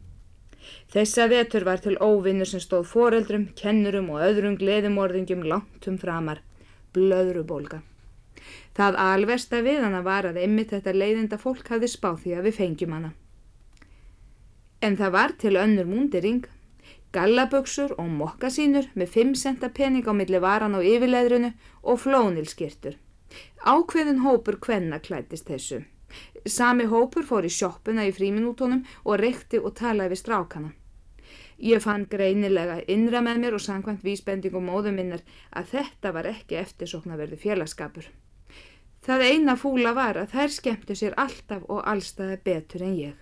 Þessa 0.92 1.28
vetur 1.32 1.64
var 1.66 1.82
til 1.82 1.96
óvinnur 1.98 2.48
sem 2.48 2.62
stóð 2.62 2.86
foreldrum, 2.90 3.48
kennurum 3.58 4.10
og 4.14 4.22
öðrum 4.28 4.56
gleðumorðingjum 4.60 5.44
langtum 5.50 5.98
framar. 5.98 6.40
Blöðrubólga. 6.94 7.82
Það 8.74 8.98
alversta 8.98 9.60
við 9.62 9.84
hana 9.86 10.00
var 10.02 10.26
að 10.28 10.40
ymmit 10.44 10.72
þetta 10.74 10.94
leiðinda 10.94 11.38
fólk 11.38 11.68
hafði 11.70 11.90
spáð 11.92 12.18
því 12.24 12.34
að 12.38 12.48
við 12.48 12.58
fengjum 12.58 12.96
hana. 12.96 13.12
En 14.82 14.98
það 15.00 15.14
var 15.14 15.34
til 15.40 15.54
önnur 15.56 15.88
múndiring, 15.88 16.44
gallaböksur 17.14 17.94
og 17.96 18.10
mokkasínur 18.18 18.90
með 18.98 19.14
5 19.14 19.34
centa 19.44 19.70
pening 19.70 20.06
á 20.10 20.12
milli 20.12 20.40
varan 20.42 20.74
á 20.76 20.80
yfirleðrunu 20.82 21.54
og 21.82 22.02
flónilskirtur. 22.02 22.98
Ákveðin 23.64 24.22
hópur 24.26 24.58
hvenna 24.60 24.98
klætist 25.00 25.48
þessu. 25.48 25.84
Sami 26.46 26.84
hópur 26.90 27.24
fór 27.24 27.46
í 27.48 27.52
sjoppuna 27.52 28.04
í 28.08 28.12
fríminútonum 28.12 28.82
og 29.04 29.20
reykti 29.20 29.60
og 29.60 29.76
talaði 29.78 30.14
við 30.14 30.20
strákana. 30.20 30.72
Ég 31.64 31.80
fann 31.80 32.04
greinilega 32.10 32.80
innra 32.90 33.22
með 33.22 33.40
mér 33.40 33.56
og 33.56 33.62
sangvænt 33.62 34.02
vísbendingum 34.04 34.66
móðum 34.68 34.98
minnar 34.98 35.22
að 35.54 35.70
þetta 35.76 36.12
var 36.12 36.28
ekki 36.28 36.58
eftirsoknaverði 36.60 37.38
félagskapur. 37.40 38.08
Það 39.04 39.26
eina 39.28 39.54
fúla 39.60 39.92
var 39.94 40.18
að 40.18 40.32
þær 40.32 40.52
skemmtu 40.52 40.96
sér 40.96 41.14
alltaf 41.20 41.64
og 41.68 41.84
allstaði 41.84 42.38
betur 42.44 42.84
en 42.86 42.96
ég. 42.96 43.14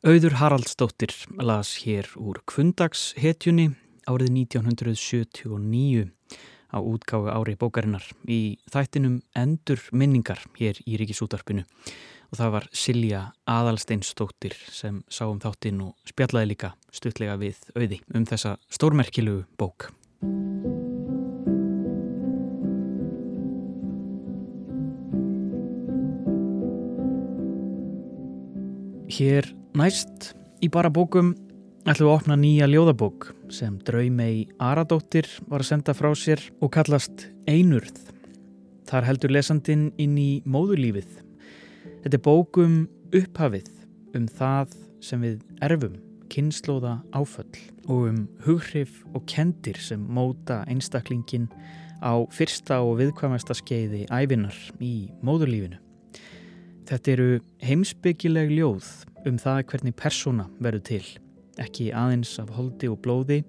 Auður 0.00 0.38
Haraldsdóttir 0.40 1.12
las 1.44 1.74
hér 1.84 2.06
úr 2.16 2.40
Kvundagshetjunni 2.48 3.66
árið 4.08 4.30
1979 4.32 6.06
á 6.70 6.78
útgáðu 6.78 7.30
ári 7.34 7.56
bókarinnar 7.58 8.06
í 8.30 8.58
þættinum 8.70 9.20
Endur 9.36 9.82
minningar 9.92 10.42
hér 10.58 10.80
í 10.86 10.98
Ríkisútarpinu 11.00 11.66
og 12.30 12.38
það 12.38 12.52
var 12.54 12.68
Silja 12.72 13.22
Adalsteinsdóttir 13.50 14.54
sem 14.70 15.02
sá 15.10 15.24
um 15.26 15.40
þáttinn 15.42 15.82
og 15.84 15.96
spjallaði 16.08 16.52
líka 16.52 16.74
stuttlega 16.94 17.36
við 17.40 17.58
auði 17.74 18.00
um 18.14 18.26
þessa 18.28 18.56
stórmerkilugu 18.70 19.46
bók. 19.58 19.90
Hér 29.10 29.50
Næst 29.74 30.32
í 30.62 30.68
bara 30.72 30.90
bókum 30.90 31.34
ætlum 31.88 32.04
við 32.04 32.10
að 32.10 32.14
opna 32.14 32.36
nýja 32.36 32.66
ljóðabók 32.68 33.26
sem 33.56 33.78
Draumei 33.86 34.48
Aradóttir 34.60 35.28
var 35.48 35.62
að 35.62 35.70
senda 35.70 35.94
frá 35.96 36.10
sér 36.18 36.42
og 36.60 36.72
kallast 36.74 37.24
Einurð. 37.48 37.96
Þar 38.90 39.06
heldur 39.08 39.32
lesandin 39.32 39.86
inn 39.96 40.18
í 40.20 40.42
móðulífið. 40.44 41.08
Þetta 42.04 42.18
er 42.18 42.24
bókum 42.26 42.74
upphafið 43.16 43.70
um 44.18 44.26
það 44.28 44.74
sem 45.00 45.24
við 45.24 45.38
erfum, 45.64 45.94
kynnslóða 46.28 46.98
áföll 47.16 47.48
og 47.86 48.10
um 48.10 48.20
hughrif 48.44 49.00
og 49.14 49.24
kendir 49.30 49.80
sem 49.80 50.04
móta 50.04 50.60
einstaklingin 50.68 51.48
á 52.04 52.12
fyrsta 52.28 52.82
og 52.84 52.98
viðkvæmasta 53.00 53.56
skeiði 53.56 54.04
æfinar 54.12 54.56
í 54.84 55.08
móðulífinu. 55.24 55.80
Þetta 56.90 57.16
eru 57.16 57.32
heimsbyggileg 57.64 58.52
ljóð 58.52 58.92
um 59.24 59.40
það 59.40 59.64
hvernig 59.72 59.96
persóna 59.96 60.48
verður 60.60 60.86
til, 60.90 61.04
ekki 61.58 61.90
aðeins 61.96 62.36
af 62.42 62.52
holdi 62.54 62.90
og 62.90 63.00
blóði, 63.04 63.42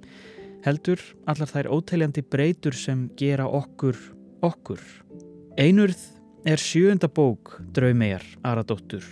heldur 0.65 1.01
allar 1.29 1.50
þær 1.50 1.70
óteljandi 1.75 2.24
breytur 2.25 2.75
sem 2.77 3.10
gera 3.20 3.48
okkur 3.50 3.98
okkur. 4.46 4.81
Einurð 5.60 6.00
er 6.48 6.62
sjöunda 6.62 7.10
bók 7.12 7.60
Draumegar 7.75 8.24
Aradóttur 8.48 9.05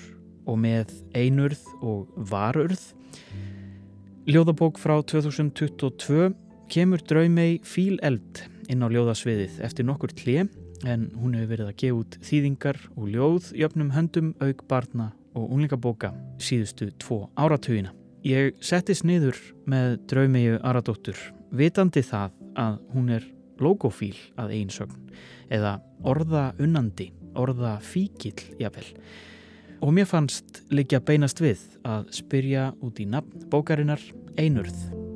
og 0.50 0.58
með 0.62 0.93
Einurð 1.17 1.62
og 1.86 2.08
Varurð. 2.31 2.81
Ljóðabók 4.29 4.79
frá 4.81 4.98
2022 5.01 6.31
kemur 6.69 7.01
Draumei 7.05 7.60
fíleld 7.65 8.43
inn 8.69 8.86
á 8.86 8.88
ljóðasviðið 8.89 9.62
eftir 9.65 9.88
nokkur 9.89 10.13
klið 10.17 10.50
en 10.88 11.10
hún 11.17 11.36
hefur 11.36 11.53
verið 11.53 11.72
að 11.72 11.79
gefa 11.84 12.01
út 12.01 12.19
þýðingar 12.25 12.81
og 12.96 13.10
ljóð 13.13 13.53
jöfnum 13.58 13.93
höndum 13.96 14.34
auk 14.39 14.65
barna 14.69 15.12
og 15.38 15.50
unlingabóka 15.53 16.13
síðustu 16.41 16.91
tvo 17.01 17.25
áratugina. 17.38 17.99
Ég 18.28 18.58
settist 18.60 19.06
niður 19.08 19.38
með 19.64 19.94
draumegu 20.12 20.58
Aradóttur 20.68 21.16
vitandi 21.56 22.02
það 22.04 22.34
að 22.60 22.80
hún 22.92 23.14
er 23.16 23.28
logofíl 23.64 24.18
að 24.36 24.52
einsögn 24.58 25.14
eða 25.48 25.78
orða 26.04 26.50
unnandi, 26.60 27.10
orða 27.40 27.78
fíkil 27.80 28.36
jáfnvel. 28.60 28.92
Og 29.80 29.96
mér 29.96 30.10
fannst 30.12 30.66
líka 30.68 31.00
beinast 31.00 31.40
við 31.40 31.64
að 31.88 32.12
spyrja 32.20 32.74
út 32.84 33.00
í 33.00 33.08
nafn 33.08 33.48
bókarinnar 33.48 34.04
Einurð. 34.36 35.09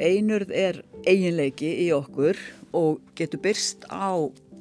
Einurð 0.00 0.52
er 0.56 0.80
eiginleiki 1.04 1.68
í 1.84 1.90
okkur 1.92 2.38
og 2.76 3.02
getur 3.18 3.42
byrst 3.44 3.84
á 3.92 4.16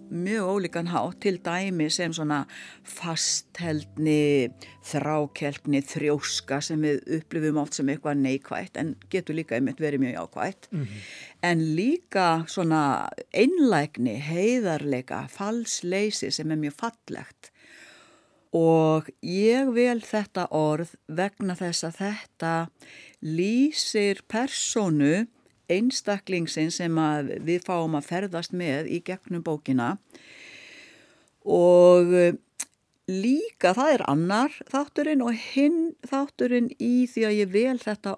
mjög 0.10 0.48
ólíkan 0.50 0.90
hátt 0.90 1.20
til 1.22 1.38
dæmi 1.46 1.90
sem 1.94 2.14
svona 2.14 2.42
fastheldni, 2.84 4.50
þrákelkni, 4.90 5.82
þrjóska 5.86 6.60
sem 6.66 6.82
við 6.82 7.04
upplifum 7.20 7.60
oft 7.62 7.78
sem 7.78 7.92
eitthvað 7.94 8.24
neikvægt 8.24 8.80
en 8.82 8.96
getur 9.14 9.38
líka 9.38 9.56
einmitt 9.56 9.82
verið 9.82 10.04
mjög 10.04 10.18
ákvægt. 10.24 10.68
Mm 10.72 10.82
-hmm. 10.82 11.06
En 11.42 11.60
líka 11.76 12.44
svona 12.48 13.10
einlægni, 13.34 14.18
heiðarleika, 14.20 15.28
falsleysi 15.28 16.32
sem 16.32 16.52
er 16.52 16.58
mjög 16.58 16.74
fallegt 16.74 17.52
og 18.56 19.10
ég 19.22 19.70
vel 19.76 20.00
þetta 20.02 20.48
orð 20.56 20.96
vegna 21.06 21.56
þess 21.58 21.86
að 21.86 22.00
þetta 22.00 22.54
lýsir 23.22 24.24
personu 24.28 25.28
einstaklingsinn 25.70 26.72
sem 26.74 27.00
við 27.46 27.66
fáum 27.68 27.98
að 28.00 28.10
ferðast 28.10 28.56
með 28.58 28.90
í 28.90 29.02
gegnum 29.06 29.44
bókina. 29.46 29.98
Og 31.46 32.14
eh, 32.18 32.34
líka 33.10 33.74
það 33.78 33.94
er 33.94 34.04
annar 34.12 34.58
þátturinn 34.70 35.24
og 35.26 35.38
hinn 35.54 35.80
þátturinn 36.10 36.70
í 36.78 37.08
því 37.10 37.26
að 37.26 37.38
ég 37.38 37.54
vel 37.54 37.78
þetta 37.82 38.16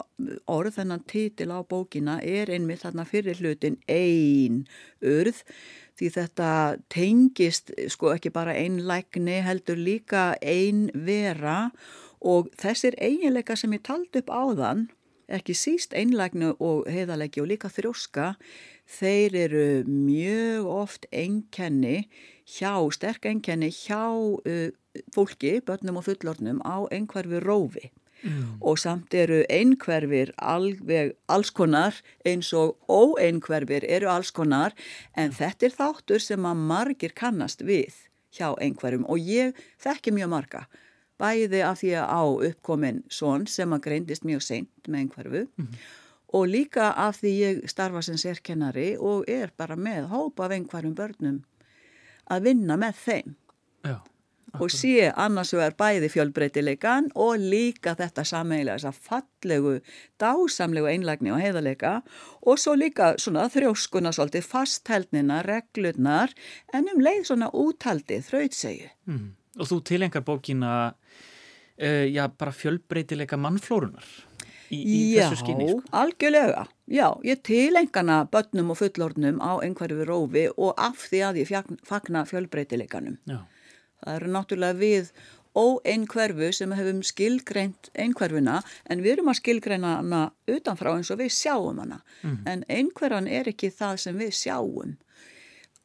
orð 0.52 0.80
þennan 0.80 1.06
titil 1.12 1.52
á 1.56 1.60
bókina 1.64 2.18
er 2.24 2.52
einmitt 2.52 2.84
þarna 2.84 3.06
fyrir 3.08 3.40
hlutin 3.40 3.80
ein 3.88 4.66
urð 5.00 5.44
því 6.02 6.10
þetta 6.16 6.52
tengist 6.90 7.70
sko 7.94 8.16
ekki 8.16 8.32
bara 8.34 8.56
einlægni 8.58 9.38
heldur 9.46 9.78
líka 9.78 10.32
ein 10.42 10.88
vera 10.94 11.70
og 12.22 12.50
þessir 12.58 12.98
eiginleika 12.98 13.54
sem 13.58 13.74
ég 13.78 13.84
taldi 13.86 14.22
upp 14.22 14.34
áðan, 14.34 14.88
ekki 15.32 15.54
síst 15.56 15.94
einlægnu 15.94 16.56
og 16.60 16.90
heiðalegi 16.90 17.42
og 17.44 17.52
líka 17.54 17.70
þrjóska, 17.72 18.34
þeir 18.98 19.38
eru 19.46 19.66
mjög 19.88 20.68
oft 20.74 21.08
einkenni 21.14 22.08
hjá, 22.58 22.74
sterk 22.92 23.30
einkenni 23.30 23.70
hjá 23.72 24.10
uh, 24.10 24.70
fólki, 25.14 25.60
börnum 25.62 26.02
og 26.02 26.10
fullornum 26.10 26.66
á 26.66 26.90
einhverfi 26.90 27.46
rófi. 27.46 27.92
Mm. 28.24 28.60
og 28.62 28.80
samt 28.82 29.14
eru 29.18 29.42
einhverfir 29.50 30.34
alveg 30.38 31.16
allskonar 31.32 31.98
eins 32.28 32.52
og 32.58 32.78
óeinhverfir 32.90 33.86
eru 33.88 34.10
allskonar 34.12 34.76
en 35.18 35.34
þetta 35.36 35.68
er 35.68 35.78
þáttur 35.78 36.24
sem 36.24 36.48
að 36.48 36.64
margir 36.72 37.16
kannast 37.18 37.66
við 37.66 38.08
hjá 38.36 38.54
einhverjum 38.62 39.08
og 39.12 39.20
ég 39.20 39.58
þekki 39.82 40.14
mjög 40.16 40.32
marga 40.36 40.66
bæði 41.22 41.62
af 41.66 41.82
því 41.82 41.92
að 42.02 42.14
á 42.18 42.24
uppkomin 42.50 43.02
svon 43.12 43.48
sem 43.50 43.74
að 43.74 43.84
greindist 43.88 44.26
mjög 44.28 44.46
seint 44.46 44.88
með 44.88 45.04
einhverfu 45.04 45.44
mm. 45.48 45.74
og 46.38 46.48
líka 46.50 46.92
af 46.98 47.20
því 47.22 47.34
ég 47.38 47.62
starfa 47.70 48.04
sem 48.06 48.20
sérkennari 48.22 48.94
og 48.98 49.28
er 49.30 49.54
bara 49.58 49.78
með 49.78 50.10
hópa 50.14 50.48
af 50.48 50.56
einhverjum 50.58 50.98
börnum 50.98 51.42
að 52.32 52.50
vinna 52.50 52.80
með 52.80 53.04
þeim 53.06 53.36
Já, 53.82 53.98
og 54.60 54.72
sé 54.74 55.10
annars 55.10 55.54
vegar 55.56 55.76
bæði 55.80 56.10
fjölbreytileikan 56.12 57.12
og 57.16 57.40
líka 57.40 57.94
þetta 58.00 58.26
sameigilega 58.28 58.80
þess 58.80 58.90
að 58.90 59.02
fallegu, 59.10 59.76
dásamlegu 60.22 60.90
einlagni 60.92 61.34
og 61.34 61.42
heiðarleika 61.44 61.94
og 62.42 62.60
svo 62.60 62.76
líka 62.80 63.14
svona 63.22 63.48
þrjóskuna 63.54 64.14
svolítið 64.16 64.48
fasthældnina, 64.50 65.42
reglurnar 65.48 66.34
en 66.74 66.90
um 66.92 67.04
leið 67.04 67.30
svona 67.32 67.52
úthaldið, 67.54 68.26
þrautsegu. 68.28 68.90
Mm. 69.08 69.30
Og 69.60 69.68
þú 69.68 69.80
tilengar 69.88 70.26
bókina 70.28 70.74
uh, 70.92 72.06
já, 72.08 72.26
bara 72.28 72.56
fjölbreytileika 72.56 73.40
mannflórunar 73.40 74.08
í, 74.72 74.80
í 74.80 75.00
Já, 75.16 75.26
þessu 75.26 75.42
skinni 75.44 75.70
sko. 75.70 75.82
algjörlega. 76.02 76.66
Já, 76.92 77.08
ég 77.28 77.42
tilengana 77.48 78.22
börnum 78.32 78.74
og 78.74 78.80
fullornum 78.82 79.40
á 79.44 79.60
einhverju 79.64 80.06
rófi 80.08 80.48
og 80.56 80.76
af 80.80 81.08
því 81.08 81.24
að 81.28 81.42
ég 81.44 81.74
fagna 81.88 82.24
fjölbreytileikanum. 82.28 83.18
Já, 83.30 83.42
Það 84.02 84.16
eru 84.16 84.34
náttúrulega 84.34 84.80
við 84.80 85.14
óeinhverfu 85.58 86.52
sem 86.56 86.72
hefum 86.72 87.02
skilgreint 87.04 87.90
einhverfuna 88.00 88.62
en 88.90 89.04
við 89.04 89.18
erum 89.18 89.32
að 89.34 89.42
skilgreina 89.42 89.98
hana 89.98 90.22
utanfrá 90.48 90.94
eins 90.96 91.12
og 91.12 91.20
við 91.20 91.34
sjáum 91.36 91.82
hana. 91.84 92.02
En 92.48 92.64
einhverfan 92.70 93.28
er 93.28 93.52
ekki 93.52 93.72
það 93.76 93.98
sem 94.06 94.18
við 94.18 94.36
sjáum. 94.40 94.98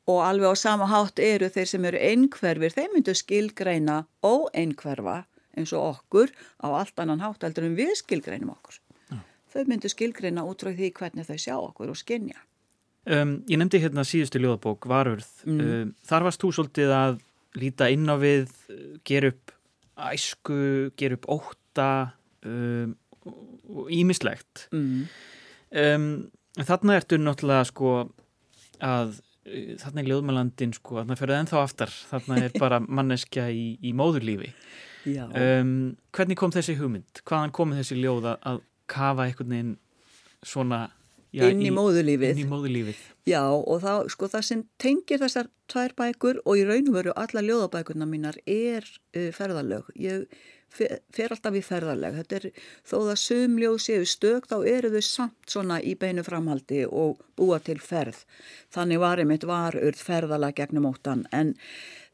Og 0.07 0.23
alveg 0.23 0.55
á 0.55 0.57
sama 0.57 0.87
hátt 0.87 1.19
eru 1.19 1.49
þeir 1.51 1.67
sem 1.67 1.85
eru 1.85 1.99
einhverfir, 1.99 2.71
þeir 2.71 2.93
myndu 2.95 3.15
skilgreina 3.19 4.05
óeinhverfa 4.23 5.25
eins 5.57 5.73
og 5.75 5.97
okkur 5.97 6.31
á 6.63 6.69
allt 6.71 7.01
annan 7.03 7.25
hátt 7.25 7.43
heldur 7.43 7.67
en 7.67 7.79
við 7.79 7.97
skilgreinum 8.03 8.53
okkur. 8.55 8.79
Þau 9.51 9.65
myndu 9.71 9.89
skilgreina 9.91 10.45
út 10.45 10.63
frá 10.63 10.75
því 10.77 10.93
hvernig 10.95 11.27
þau 11.27 11.39
sjá 11.41 11.55
okkur 11.57 11.91
og 11.91 11.99
skinja. 11.99 12.39
Um, 13.07 13.39
ég 13.47 13.59
nefndi 13.61 13.79
hérna 13.81 14.03
síðustu 14.03 14.41
ljóðabók, 14.43 14.89
Varurð. 14.91 15.29
Um, 15.47 15.93
þar 16.05 16.27
varst 16.27 16.43
þú 16.43 16.51
svolítið 16.57 16.93
að 16.93 17.21
líta 17.57 17.89
inn 17.93 18.09
á 18.09 18.17
við, 18.21 18.51
gera 19.09 19.33
upp 19.33 19.55
æsku, 19.97 20.93
gera 20.99 21.17
upp 21.17 21.29
óta 21.33 21.91
um, 22.45 22.97
og 23.73 23.93
ímislegt. 23.93 24.67
Mm. 24.75 25.07
Um, 25.77 26.11
þarna 26.61 26.99
ertu 27.01 27.19
náttúrulega 27.21 27.69
sko 27.71 27.95
að 28.85 29.17
uh, 29.17 29.73
þarna 29.81 30.03
er 30.03 30.11
ljóðmælandin 30.11 30.77
sko, 30.77 31.01
þarna 31.01 31.19
fyrir 31.19 31.39
ennþá 31.41 31.63
aftar, 31.63 31.95
þarna 32.13 32.43
er 32.45 32.59
bara 32.63 32.83
manneskja 32.85 33.49
í, 33.53 33.73
í 33.83 33.95
móðurlífi. 33.97 34.53
Um, 35.07 35.97
hvernig 36.15 36.39
kom 36.39 36.53
þessi 36.55 36.75
hugmynd? 36.81 37.23
Hvaðan 37.27 37.55
komið 37.55 37.83
þessi 37.83 38.01
ljóð 38.01 38.33
að 38.35 38.63
kafa 38.91 39.27
einhvern 39.27 39.53
veginn 39.53 39.75
svona 40.47 40.87
já, 41.35 41.47
inn 41.51 41.63
í 41.65 41.73
móðulífið. 41.75 42.35
inn 42.35 42.43
í 42.45 42.51
móðurlífið? 42.51 43.05
Já 43.27 43.43
og 43.51 43.81
þá, 43.83 43.93
sko, 44.13 44.29
það 44.31 44.45
sem 44.51 44.67
tengir 44.83 45.23
þessar 45.23 45.49
tvær 45.71 45.97
bækur 45.99 46.43
og 46.45 46.61
í 46.61 46.67
raun 46.69 46.93
og 46.93 46.99
veru 47.01 47.17
alla 47.19 47.43
ljóðabækurna 47.43 48.07
mínar 48.07 48.39
er 48.47 48.87
uh, 48.87 49.33
ferðalög. 49.35 49.89
Ég 49.99 50.29
fer, 50.73 51.01
fer 51.15 51.35
alltaf 51.35 51.57
í 51.59 51.63
ferðalög. 51.65 52.21
Þetta 52.21 52.39
er, 52.39 52.47
þó 52.87 52.97
það 53.09 53.21
sum 53.23 53.59
ljóð 53.61 53.79
séu 53.83 54.07
stök, 54.09 54.49
þá 54.51 54.57
eru 54.77 54.93
þau 54.95 55.05
samt 55.09 55.53
svona 55.57 55.81
í 55.83 55.97
beinu 55.99 56.25
framhaldi 56.27 56.85
og 56.87 57.21
búa 57.39 57.59
til 57.65 57.79
ferð. 57.83 58.23
Þannig 58.75 59.03
var 59.03 59.23
einmitt 59.23 59.47
varurð 59.49 60.01
ferðalag 60.07 60.57
gegnum 60.61 60.89
óttan. 60.91 61.27
En 61.35 61.55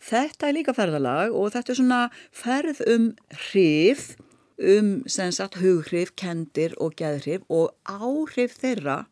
þetta 0.03 0.49
er 0.49 0.59
líka 0.59 0.77
ferðalag 0.77 1.37
og 1.37 1.53
þetta 1.55 1.75
er 1.75 1.81
svona 1.83 2.03
ferð 2.33 2.85
um 2.89 3.11
hrif, 3.51 4.13
um 4.59 4.91
sagt 5.09 5.59
hughrif, 5.61 6.13
kendir 6.17 6.75
og 6.81 6.97
geðhrif 6.99 7.47
og 7.49 7.73
áhrif 7.89 8.59
þeirra 8.61 9.07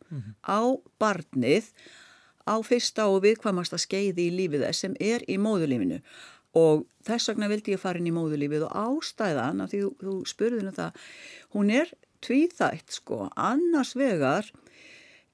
á 0.45 0.61
barnið 1.01 1.71
á 2.47 2.57
fyrsta 2.67 3.07
og 3.09 3.23
viðkvamasta 3.25 3.79
skeiði 3.79 4.29
í 4.29 4.37
lífið 4.37 4.67
þess 4.67 4.85
sem 4.87 4.95
er 5.01 5.25
í 5.29 5.39
móðulífinu 5.39 6.01
og 6.59 6.87
þess 7.07 7.31
vegna 7.31 7.49
vildi 7.49 7.77
ég 7.77 7.83
fara 7.83 7.99
inn 7.99 8.11
í 8.11 8.15
móðulífið 8.15 8.67
og 8.67 8.77
ástæðan 8.77 9.63
af 9.63 9.71
því 9.71 9.83
þú, 9.85 9.91
þú 10.01 10.15
spurðinu 10.27 10.73
það, 10.75 10.97
hún 11.55 11.71
er 11.71 11.93
tvíþætt 12.27 12.93
sko, 12.99 13.29
annars 13.37 13.95
vegar 13.97 14.51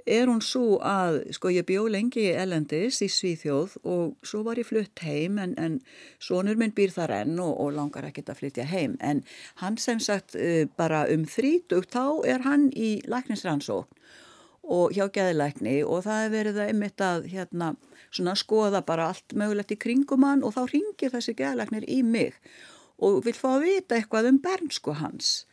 er 0.07 0.31
hún 0.31 0.41
svo 0.45 0.79
að, 0.87 1.21
sko 1.35 1.51
ég 1.51 1.67
bjó 1.67 1.87
lengi 1.91 2.29
í 2.29 2.35
Elendis 2.39 3.01
í 3.03 3.09
Svíþjóð 3.11 3.77
og 3.83 4.15
svo 4.27 4.45
var 4.47 4.61
ég 4.61 4.69
flutt 4.69 5.03
heim 5.03 5.41
en, 5.43 5.57
en 5.59 5.81
sonur 6.23 6.59
minn 6.61 6.75
býr 6.77 6.95
þar 6.95 7.15
enn 7.21 7.41
og, 7.43 7.53
og 7.63 7.75
langar 7.75 8.07
ekkert 8.07 8.31
að 8.31 8.41
flytja 8.43 8.69
heim. 8.71 8.95
En 9.01 9.25
hann 9.63 9.79
sem 9.83 10.01
sagt 10.03 10.39
uh, 10.39 10.65
bara 10.79 11.05
um 11.13 11.27
þrítugt 11.27 11.97
þá 11.97 12.23
er 12.29 12.47
hann 12.47 12.71
í 12.71 13.01
læknisrannsókn 13.11 13.97
og 14.67 14.95
hjá 14.97 15.07
geðlækni 15.15 15.81
og 15.87 16.03
það 16.07 16.25
er 16.25 16.33
verið 16.33 16.57
að 16.59 16.71
einmitt 16.73 17.03
að 17.05 17.29
hérna 17.31 17.75
svona 18.11 18.35
skoða 18.39 18.83
bara 18.87 19.11
allt 19.13 19.35
mögulegt 19.39 19.75
í 19.75 19.79
kringum 19.79 20.27
hann 20.27 20.43
og 20.47 20.57
þá 20.57 20.65
ringir 20.73 21.13
þessi 21.13 21.37
geðlæknir 21.39 21.87
í 21.87 22.01
mig 22.07 22.35
og 23.03 23.23
vil 23.27 23.37
fá 23.37 23.53
að 23.57 23.67
vita 23.67 23.99
eitthvað 23.99 24.31
um 24.33 24.41
bernsku 24.43 24.97
hans 24.99 25.45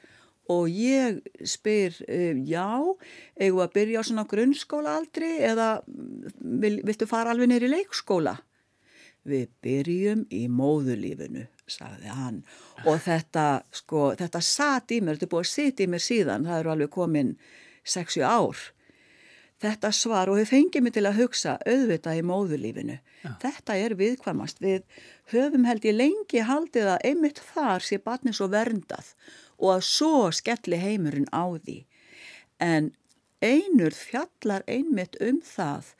og 0.51 0.67
ég 0.67 1.21
spyr, 1.47 1.95
uh, 2.07 2.41
já, 2.47 2.67
eigum 3.39 3.59
við 3.59 3.65
að 3.65 3.75
byrja 3.77 4.03
á 4.03 4.07
svona 4.07 4.25
grunnskóla 4.29 4.97
aldri 4.99 5.31
eða 5.43 5.69
mm, 5.85 6.33
vil, 6.63 6.75
viltu 6.83 7.07
fara 7.09 7.31
alveg 7.31 7.53
neyri 7.53 7.71
leikskóla? 7.71 8.37
Við 9.23 9.47
byrjum 9.63 10.25
í 10.35 10.45
móðulífinu, 10.51 11.45
sagði 11.71 12.11
hann 12.11 12.41
og 12.83 12.97
þetta, 13.05 13.63
sko, 13.71 14.09
þetta 14.19 14.41
satt 14.43 14.91
í 14.91 14.99
mér, 14.99 15.15
þetta 15.15 15.29
er 15.29 15.31
búið 15.31 15.45
að 15.45 15.51
sitja 15.53 15.85
í 15.85 15.91
mér 15.93 16.03
síðan, 16.03 16.47
það 16.49 16.59
eru 16.59 16.73
alveg 16.73 16.91
komin 16.91 17.35
60 17.87 18.25
ár. 18.27 18.59
Þetta 19.63 19.93
svar 19.95 20.27
og 20.27 20.41
þau 20.41 20.49
fengið 20.49 20.83
mig 20.83 20.93
til 20.97 21.05
að 21.07 21.21
hugsa 21.21 21.53
auðvitað 21.63 22.19
í 22.19 22.23
móðulífinu. 22.27 22.97
Já. 23.23 23.29
Þetta 23.39 23.77
er 23.79 23.95
viðkvamast. 23.95 24.59
Við 24.59 24.81
höfum 25.31 25.67
held 25.69 25.87
ég 25.87 25.95
lengi 25.95 26.43
haldið 26.43 26.89
að 26.91 27.05
einmitt 27.07 27.39
þar 27.53 27.85
sé 27.85 28.01
barnið 28.03 28.35
svo 28.39 28.49
verndað 28.51 29.13
og 29.63 29.77
að 29.77 29.87
svo 29.87 30.27
skelli 30.35 30.79
heimurinn 30.81 31.31
á 31.31 31.55
því. 31.55 31.79
En 32.59 32.91
einur 33.43 33.95
fjallar 33.95 34.63
einmitt 34.67 35.15
um 35.23 35.39
það 35.43 35.93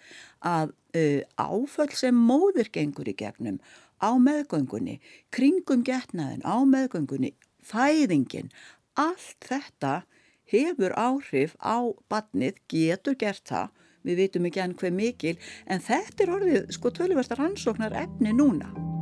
að 0.43 0.75
uh, 0.99 1.21
áföll 1.39 1.91
sem 1.95 2.15
móður 2.15 2.69
gengur 2.75 3.09
í 3.09 3.15
gegnum 3.17 3.59
á 4.03 4.11
meðgöngunni, 4.19 4.99
kringum 5.31 5.83
getnaðin 5.87 6.43
á 6.43 6.59
meðgöngunni, 6.67 7.31
fæðingin, 7.63 8.51
allt 8.99 9.39
þetta 9.47 10.03
hefur 10.51 10.95
áhrif 10.99 11.55
á 11.63 11.87
badnið, 12.11 12.59
getur 12.67 13.15
gert 13.15 13.47
það, 13.47 13.71
við 14.03 14.25
vitum 14.25 14.49
ekki 14.49 14.65
enn 14.65 14.79
hver 14.79 14.95
mikil, 14.95 15.37
en 15.65 15.83
þetta 15.83 16.25
er 16.25 16.33
orðið 16.37 16.73
sko 16.75 16.91
tölversta 16.91 17.39
rannsóknar 17.39 17.95
efni 18.03 18.35
núna. 18.35 18.92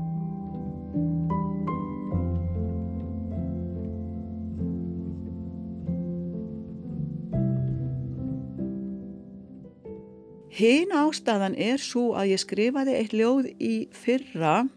Hinn 10.62 10.92
ástæðan 10.94 11.56
er 11.58 11.80
svo 11.82 12.12
að 12.14 12.36
ég 12.36 12.40
skrifaði 12.44 12.94
eitt 12.94 13.14
ljóð 13.18 13.48
í 13.58 13.76
fyrra, 13.98 14.68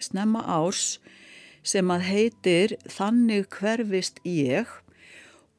snemma 0.00 0.40
árs, 0.48 0.96
sem 1.60 1.90
að 1.92 2.04
heitir 2.06 2.72
Þannig 2.88 3.50
hverfist 3.52 4.22
ég. 4.24 4.70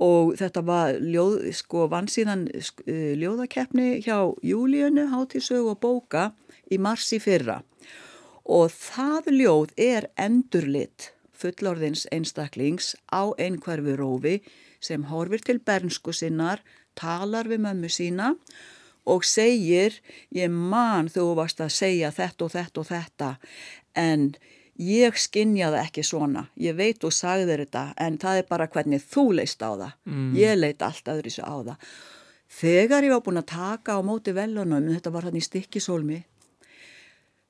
Og 0.02 0.32
þetta 0.40 0.64
var 0.66 0.98
ljóð, 0.98 1.52
sko, 1.60 1.84
vann 1.92 2.10
síðan 2.10 2.48
ljóðakeppni 2.88 4.00
hjá 4.06 4.34
Júlíunu, 4.42 5.12
Hátísög 5.12 5.70
og 5.70 5.78
Bóka 5.84 6.32
í 6.74 6.80
mars 6.82 7.12
í 7.14 7.20
fyrra. 7.22 7.60
Og 8.50 8.74
það 8.74 9.30
ljóð 9.36 9.76
er 9.78 10.08
endurlitt 10.18 11.12
fullorðins 11.38 12.08
einstaklings 12.10 12.96
á 13.14 13.30
einhverfu 13.38 13.94
rófi 14.00 14.40
sem 14.82 15.06
horfir 15.12 15.46
til 15.46 15.60
bernsku 15.62 16.16
sinnar, 16.18 16.66
talar 16.98 17.46
við 17.46 17.62
mömmu 17.68 17.94
sína 17.94 18.34
og 18.34 18.74
segir 19.26 19.98
ég 20.36 20.52
man 20.52 21.10
þú 21.12 21.32
varst 21.38 21.62
að 21.64 21.74
segja 21.76 22.12
þetta 22.16 22.46
og 22.46 22.54
þetta 22.54 22.82
og 22.82 22.88
þetta 22.90 23.30
en 23.98 24.28
ég 24.78 25.18
skinnjaði 25.18 25.80
ekki 25.82 26.04
svona, 26.06 26.48
ég 26.62 26.78
veit 26.78 27.04
og 27.08 27.16
sagði 27.16 27.58
þetta 27.64 27.88
en 28.04 28.20
það 28.22 28.42
er 28.42 28.50
bara 28.50 28.68
hvernig 28.70 29.02
þú 29.02 29.26
leist 29.40 29.64
á 29.66 29.74
það, 29.74 29.94
mm. 30.06 30.32
ég 30.38 30.60
leit 30.60 30.84
allt 30.86 31.10
öðru 31.10 31.32
þessu 31.32 31.48
á 31.48 31.56
það. 31.72 31.94
Þegar 32.58 33.04
ég 33.04 33.12
var 33.12 33.24
búin 33.26 33.42
að 33.42 33.50
taka 33.52 33.98
á 33.98 34.02
móti 34.06 34.34
velunum, 34.38 34.92
þetta 34.94 35.12
var 35.12 35.28
hann 35.28 35.40
í 35.40 35.44
stikkisólmi, 35.44 36.20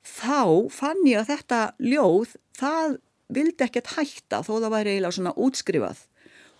þá 0.02 0.70
fann 0.72 1.04
ég 1.06 1.20
að 1.20 1.34
þetta 1.34 1.60
ljóð, 1.84 2.32
það 2.56 2.96
vildi 3.28 3.66
ekkert 3.66 3.92
hætta 3.98 4.40
þó 4.46 4.54
það 4.56 4.72
væri 4.72 4.94
eiginlega 4.94 5.18
svona 5.18 5.36
útskrifað 5.36 6.06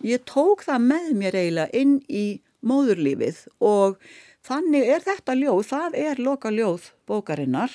ég 0.05 0.23
tók 0.27 0.63
það 0.67 0.85
með 0.85 1.11
mér 1.19 1.37
eiginlega 1.39 1.81
inn 1.81 1.97
í 2.07 2.25
móðurlífið 2.65 3.45
og 3.63 3.99
þannig 4.45 4.89
er 4.95 5.05
þetta 5.05 5.35
ljóð, 5.37 5.61
það 5.69 5.99
er 5.99 6.21
loka 6.23 6.51
ljóð 6.53 6.91
bókarinnar 7.09 7.73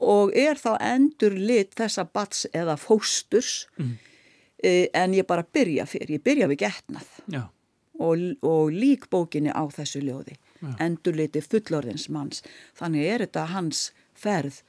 og 0.00 0.32
er 0.36 0.60
þá 0.60 0.74
endur 0.80 1.36
lit 1.36 1.74
þessa 1.76 2.06
bats 2.08 2.46
eða 2.56 2.76
fósturs 2.80 3.66
mm. 3.76 3.94
en 4.96 5.16
ég 5.16 5.28
bara 5.28 5.44
byrja 5.44 5.86
fyrir, 5.88 6.16
ég 6.16 6.24
byrja 6.24 6.48
við 6.50 6.62
getnað 6.64 7.10
og, 8.00 8.24
og 8.40 8.72
lík 8.72 9.08
bókinni 9.12 9.52
á 9.52 9.64
þessu 9.68 10.00
ljóði, 10.04 10.38
Já. 10.60 10.72
endur 10.80 11.16
liti 11.20 11.42
fullorðins 11.44 12.08
manns, 12.12 12.44
þannig 12.78 13.06
er 13.06 13.26
þetta 13.26 13.46
hans 13.52 13.90
ferð 14.16 14.62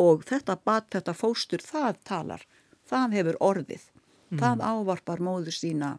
og 0.00 0.24
þetta 0.28 0.56
bat, 0.64 0.88
þetta 0.94 1.14
fóstur, 1.16 1.60
það 1.64 2.00
talar, 2.08 2.46
það 2.88 3.18
hefur 3.18 3.40
orðið, 3.50 3.84
mm. 4.30 4.40
það 4.40 4.64
ávarpar 4.64 5.20
móður 5.24 5.56
sína 5.56 5.98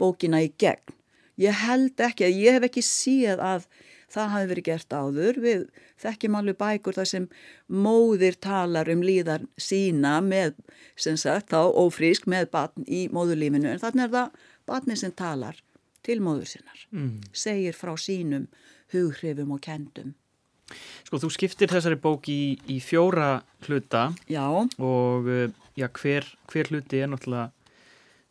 bókina 0.00 0.40
í 0.42 0.52
gegn. 0.58 0.96
Ég 1.42 1.64
held 1.64 2.04
ekki, 2.06 2.28
ég 2.30 2.58
hef 2.58 2.68
ekki 2.68 2.84
síð 2.86 3.42
að 3.42 3.66
það 4.12 4.32
hafi 4.34 4.48
verið 4.50 4.66
gert 4.68 4.94
áður. 4.94 5.40
Við 5.42 5.66
þekkjum 6.02 6.38
alveg 6.38 6.58
bækur 6.60 6.98
þar 6.98 7.10
sem 7.12 7.28
móðir 7.72 8.38
talar 8.42 8.90
um 8.92 9.04
líðar 9.04 9.46
sína 9.60 10.18
með, 10.24 10.56
sem 10.96 11.18
sagt, 11.20 11.52
þá 11.52 11.72
ófrísk 11.82 12.28
með 12.30 12.50
batn 12.54 12.86
í 12.86 13.06
móðurlífinu. 13.12 13.72
En 13.72 13.82
þannig 13.82 14.08
er 14.08 14.16
það 14.16 14.42
batni 14.68 14.98
sem 14.98 15.14
talar 15.16 15.60
til 16.06 16.18
móður 16.24 16.50
sinnar. 16.54 16.84
Mm. 16.90 17.22
Segir 17.32 17.78
frá 17.78 17.94
sínum 18.00 18.48
hughrifum 18.92 19.54
og 19.56 19.62
kendum. 19.64 20.12
Sko, 21.04 21.18
þú 21.20 21.28
skiptir 21.34 21.72
þessari 21.72 21.98
bók 22.00 22.28
í, 22.32 22.56
í 22.70 22.78
fjóra 22.80 23.42
hluta. 23.66 24.10
Já. 24.30 24.46
Og 24.80 25.28
já, 25.76 25.88
hver, 25.98 26.28
hver 26.48 26.70
hluti 26.72 27.02
er 27.02 27.10
náttúrulega 27.12 27.50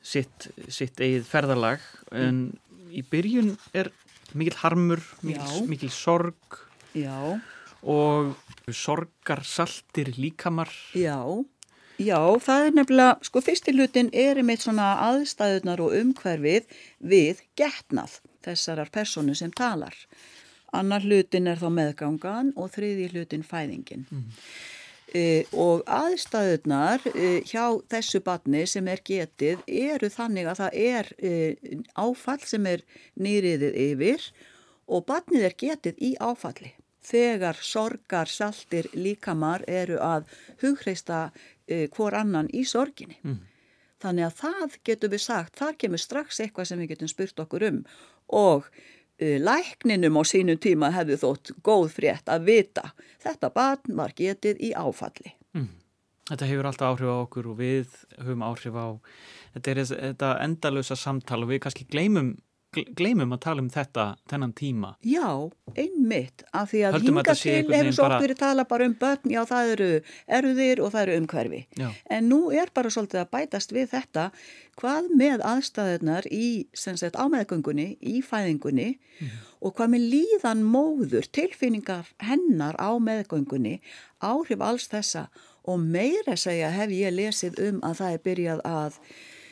sitt, 0.01 0.49
sitt 0.71 1.01
eigið 1.01 1.27
ferðalag. 1.29 1.83
En 2.17 2.47
í 2.91 3.03
byrjun 3.07 3.55
er 3.77 3.91
mikil 4.37 4.57
harmur, 4.61 5.01
mikil, 5.25 5.65
mikil 5.69 5.91
sorg 5.93 6.59
Já. 6.97 7.39
og 7.81 8.35
sorgarsaltir 8.71 10.13
líkamar. 10.17 10.71
Já, 10.95 11.19
já, 11.99 12.19
það 12.39 12.67
er 12.67 12.75
nefnilega, 12.77 13.15
sko 13.27 13.43
fyrstilutin 13.43 14.11
er 14.13 14.39
einmitt 14.41 14.63
svona 14.65 14.93
aðstæðunar 15.09 15.83
og 15.83 15.95
umhverfið 15.99 16.69
við 16.99 17.41
getnað 17.59 18.19
þessarar 18.45 18.91
personu 18.93 19.35
sem 19.37 19.51
talar. 19.51 19.95
Annar 20.71 21.03
hlutin 21.03 21.49
er 21.51 21.59
þá 21.59 21.67
meðgangan 21.75 22.53
og 22.55 22.71
þriði 22.71 23.09
hlutin 23.11 23.43
fæðingin. 23.43 24.05
Mm. 24.07 24.29
E, 25.11 25.43
og 25.51 25.81
aðstæðunar 25.91 27.03
e, 27.11 27.41
hjá 27.43 27.65
þessu 27.91 28.21
batni 28.23 28.61
sem 28.69 28.85
er 28.87 29.01
getið 29.03 29.65
eru 29.67 30.07
þannig 30.07 30.47
að 30.47 30.61
það 30.61 30.77
er 30.79 31.09
e, 31.19 31.31
áfall 31.99 32.39
sem 32.47 32.69
er 32.71 32.85
nýriðið 33.19 33.75
yfir 33.89 34.29
og 34.87 35.03
batnið 35.09 35.47
er 35.49 35.57
getið 35.59 35.99
í 35.99 36.13
áfalli. 36.15 36.71
Þegar 37.01 37.59
sorgar, 37.65 38.31
saltir, 38.31 38.87
líkamar 38.93 39.65
eru 39.67 39.97
að 39.99 40.29
hugreista 40.61 41.31
hvor 41.95 42.13
annan 42.13 42.47
í 42.53 42.61
sorginni. 42.67 43.17
Mm. 43.25 43.39
Þannig 44.01 44.27
að 44.27 44.37
það 44.37 44.75
getur 44.87 45.11
við 45.13 45.23
sagt, 45.23 45.57
þar 45.57 45.77
kemur 45.81 46.01
strax 46.01 46.39
eitthvað 46.43 46.69
sem 46.69 46.81
við 46.81 46.93
getum 46.93 47.09
spurt 47.11 47.41
okkur 47.41 47.67
um 47.67 47.83
og 48.31 48.69
lækninum 49.21 50.17
á 50.17 50.23
sínum 50.25 50.59
tíma 50.61 50.91
hefði 50.95 51.19
þótt 51.21 51.53
góð 51.65 51.91
frétt 51.95 52.31
að 52.31 52.47
vita 52.49 52.91
þetta 53.21 53.51
barn 53.53 53.97
var 53.99 54.15
getið 54.17 54.61
í 54.61 54.71
áfalli. 54.73 55.35
Mm. 55.53 55.69
Þetta 56.31 56.47
hefur 56.49 56.69
alltaf 56.69 56.93
áhrif 56.95 57.11
á 57.11 57.17
okkur 57.25 57.51
og 57.51 57.59
við 57.59 57.97
höfum 58.17 58.45
áhrif 58.45 58.77
á 58.77 58.87
þetta, 59.55 59.85
þetta 59.91 60.31
endalösa 60.45 60.97
samtal 60.97 61.43
og 61.43 61.51
við 61.51 61.63
kannski 61.65 61.87
gleymum 61.91 62.35
gleymum 62.71 63.33
að 63.35 63.41
tala 63.43 63.63
um 63.63 63.69
þetta 63.71 64.05
þennan 64.31 64.53
tíma 64.55 64.93
Já, 65.03 65.27
einmitt 65.75 66.43
af 66.55 66.71
því 66.71 66.83
að 66.87 66.97
Höldum 66.97 67.17
hinga 67.19 67.35
til 67.35 67.55
hefur 67.67 67.95
svo 67.97 68.05
bara... 68.05 68.19
okkur 68.19 68.33
tala 68.39 68.65
bara 68.69 68.87
um 68.87 68.95
börn, 69.01 69.33
já 69.33 69.41
það 69.49 69.71
eru 69.73 69.89
erðir 70.39 70.81
og 70.81 70.93
það 70.93 71.01
eru 71.01 71.17
umhverfi 71.21 71.61
já. 71.81 71.89
en 72.15 72.29
nú 72.31 72.39
er 72.55 72.71
bara 72.73 72.93
svolítið 72.93 73.23
að 73.23 73.31
bætast 73.35 73.75
við 73.75 73.91
þetta 73.91 74.29
hvað 74.79 75.11
með 75.19 75.43
aðstæðunar 75.51 76.29
í 76.31 76.47
ámeðgöngunni, 76.71 77.87
í 77.99 78.21
fæðingunni 78.23 78.87
mm. 78.95 79.35
og 79.59 79.75
hvað 79.75 79.91
með 79.95 80.07
líðan 80.15 80.63
móður, 80.63 81.27
tilfinningar 81.27 82.07
hennar 82.23 82.79
á 82.79 82.95
meðgöngunni, 82.95 83.81
áhrif 84.23 84.63
alls 84.63 84.87
þessa 84.91 85.27
og 85.67 85.83
meira 85.83 86.39
segja 86.39 86.71
hef 86.73 86.95
ég 86.95 87.13
lesið 87.13 87.59
um 87.67 87.83
að 87.85 87.99
það 87.99 88.15
er 88.15 88.25
byrjað 88.25 88.65
að 88.65 89.01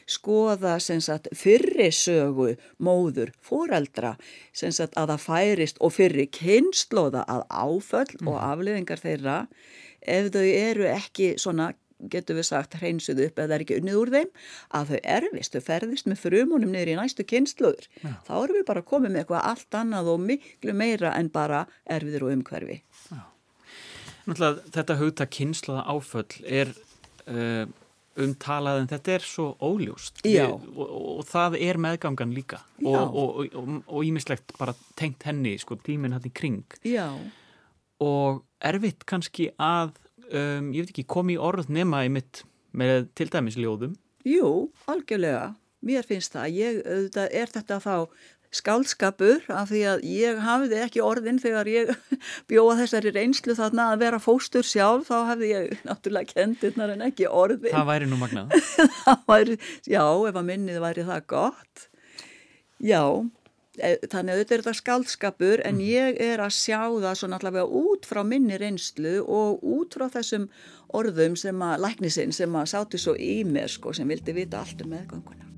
skoða 0.09 0.77
sagt, 0.81 1.29
fyrri 1.37 1.89
sögu 1.93 2.55
móður, 2.81 3.33
fóreldra 3.45 4.15
sagt, 4.53 4.95
að 4.97 5.13
það 5.13 5.25
færist 5.25 5.81
og 5.81 5.93
fyrri 5.95 6.25
kynnslóða 6.33 7.25
að 7.29 7.45
áföll 7.49 8.17
mm. 8.19 8.31
og 8.31 8.39
afliðingar 8.41 9.03
þeirra 9.03 9.37
ef 10.01 10.31
þau 10.33 10.45
eru 10.45 10.89
ekki 10.89 11.35
svona 11.37 11.73
getur 12.11 12.37
við 12.37 12.47
sagt 12.47 12.77
hreinsuð 12.79 13.25
upp 13.25 13.41
eða 13.43 13.57
er 13.57 13.63
ekki 13.65 13.79
unnið 13.79 13.97
úr 13.99 14.11
þeim 14.13 14.29
að 14.77 14.93
þau 14.93 14.99
erfist, 15.15 15.55
þau 15.55 15.65
ferðist 15.65 16.07
með 16.07 16.21
frumunum 16.23 16.71
niður 16.71 16.93
í 16.93 16.95
næstu 16.99 17.25
kynnslóður 17.27 17.89
ja. 18.03 18.13
þá 18.27 18.33
erum 18.37 18.59
við 18.59 18.65
bara 18.69 18.85
komið 18.87 19.13
með 19.13 19.23
eitthvað 19.23 19.49
allt 19.51 19.79
annað 19.81 20.13
og 20.13 20.23
miklu 20.23 20.75
meira 20.79 21.11
en 21.19 21.31
bara 21.33 21.65
erfiður 21.83 22.29
og 22.29 22.37
umhverfi 22.37 22.79
ja. 23.11 23.25
Þetta 24.29 24.99
hugta 24.99 25.25
kynnslóða 25.25 25.83
áföll 25.89 26.43
er 26.45 26.71
uh, 27.25 27.65
umtalað 28.23 28.81
en 28.83 28.89
þetta 28.91 29.15
er 29.15 29.25
svo 29.25 29.47
óljóst. 29.63 30.23
Við, 30.25 30.53
og, 30.75 30.93
og 31.19 31.25
það 31.29 31.57
er 31.65 31.79
meðgangan 31.81 32.35
líka. 32.35 32.61
Og 32.83 33.99
ímislegt 34.05 34.55
bara 34.59 34.75
tengt 34.99 35.25
henni 35.27 35.57
sko, 35.61 35.79
tíminn 35.83 36.15
hætti 36.17 36.33
kring. 36.33 36.79
Já. 36.87 37.11
og 37.99 38.45
erfitt 38.63 39.03
kannski 39.07 39.49
að 39.59 39.91
um, 40.31 40.69
ég 40.71 40.85
veit 40.85 40.93
ekki 40.93 41.07
komi 41.09 41.35
í 41.35 41.41
orð 41.41 41.67
nema 41.73 42.05
í 42.07 42.11
mitt 42.13 42.43
með 42.71 43.09
til 43.17 43.27
dæmis 43.33 43.57
ljóðum. 43.59 43.97
Jú, 44.27 44.69
algjörlega. 44.91 45.53
Mér 45.85 46.03
finnst 46.07 46.35
það, 46.35 46.55
ég, 46.59 46.79
er 47.15 47.51
þetta 47.53 47.79
þá 47.79 47.93
skálskapur 48.55 49.45
af 49.53 49.69
því 49.69 49.81
að 49.91 50.05
ég 50.09 50.39
hafiði 50.41 50.79
ekki 50.81 51.01
orðin 51.05 51.39
þegar 51.41 51.69
ég 51.69 51.91
bjóða 52.49 52.79
þessari 52.81 53.13
reynslu 53.13 53.55
þarna 53.57 53.89
að 53.93 54.05
vera 54.05 54.21
fóstur 54.23 54.65
sjálf 54.65 55.09
þá 55.09 55.17
hefði 55.33 55.51
ég 55.51 55.83
náttúrulega 55.85 56.33
kendurnar 56.33 56.95
en 56.95 57.05
ekki 57.05 57.27
orðin. 57.29 57.73
Það 57.75 57.91
væri 57.91 58.07
nú 58.09 58.21
magnað. 58.21 58.55
væri, 59.29 59.59
já, 59.85 60.01
ef 60.01 60.39
að 60.39 60.47
minnið 60.47 60.79
væri 60.81 61.05
það 61.09 61.27
gott. 61.35 61.85
Já, 62.79 63.03
e, 63.77 63.91
þannig 64.07 64.33
að 64.33 64.41
þetta 64.41 64.55
er 64.55 64.63
þetta 64.63 64.75
skálskapur 64.79 65.63
en 65.67 65.77
mm. 65.77 65.85
ég 65.85 66.19
er 66.31 66.41
að 66.41 66.55
sjá 66.57 66.79
það 66.87 67.19
svona 67.21 67.37
allavega 67.37 67.83
út 67.83 68.09
frá 68.09 68.23
minni 68.25 68.57
reynslu 68.57 69.19
og 69.27 69.61
út 69.61 69.99
frá 69.99 70.07
þessum 70.15 70.49
orðum 70.97 71.37
sem 71.37 71.61
að 71.61 71.85
læknisinn 71.85 72.33
sem 72.33 72.57
að 72.57 72.71
sátti 72.73 73.01
svo 73.01 73.13
í 73.13 73.43
mér 73.45 73.69
sko 73.69 73.93
sem 73.93 74.09
vildi 74.09 74.33
vita 74.33 74.63
allt 74.63 74.81
um 74.81 74.95
meðganguna. 74.95 75.48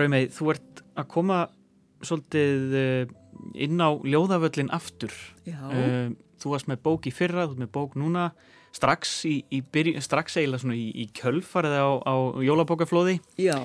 Draumei, 0.00 0.30
þú 0.32 0.52
ert 0.54 0.80
að 0.96 1.08
koma 1.12 1.40
svolítið 2.00 2.76
eh, 2.80 3.10
inn 3.66 3.76
á 3.76 3.92
ljóðavöllin 4.00 4.72
aftur. 4.72 5.12
Uh, 5.44 6.16
þú 6.40 6.54
varst 6.54 6.70
með 6.70 6.80
bók 6.86 7.08
í 7.10 7.12
fyrra, 7.12 7.44
þú 7.44 7.58
ert 7.58 7.62
með 7.66 7.72
bók 7.74 7.96
núna, 8.00 8.30
strax, 8.72 9.12
í, 9.28 9.42
í 9.52 9.60
byrju, 9.60 10.00
strax 10.04 10.38
eiginlega 10.40 10.64
svona 10.64 10.78
í, 10.80 10.88
í 11.04 11.06
kjölfarið 11.20 11.76
á, 11.76 11.88
á 12.00 12.14
jólabókaflóði. 12.46 13.18
Já. 13.40 13.58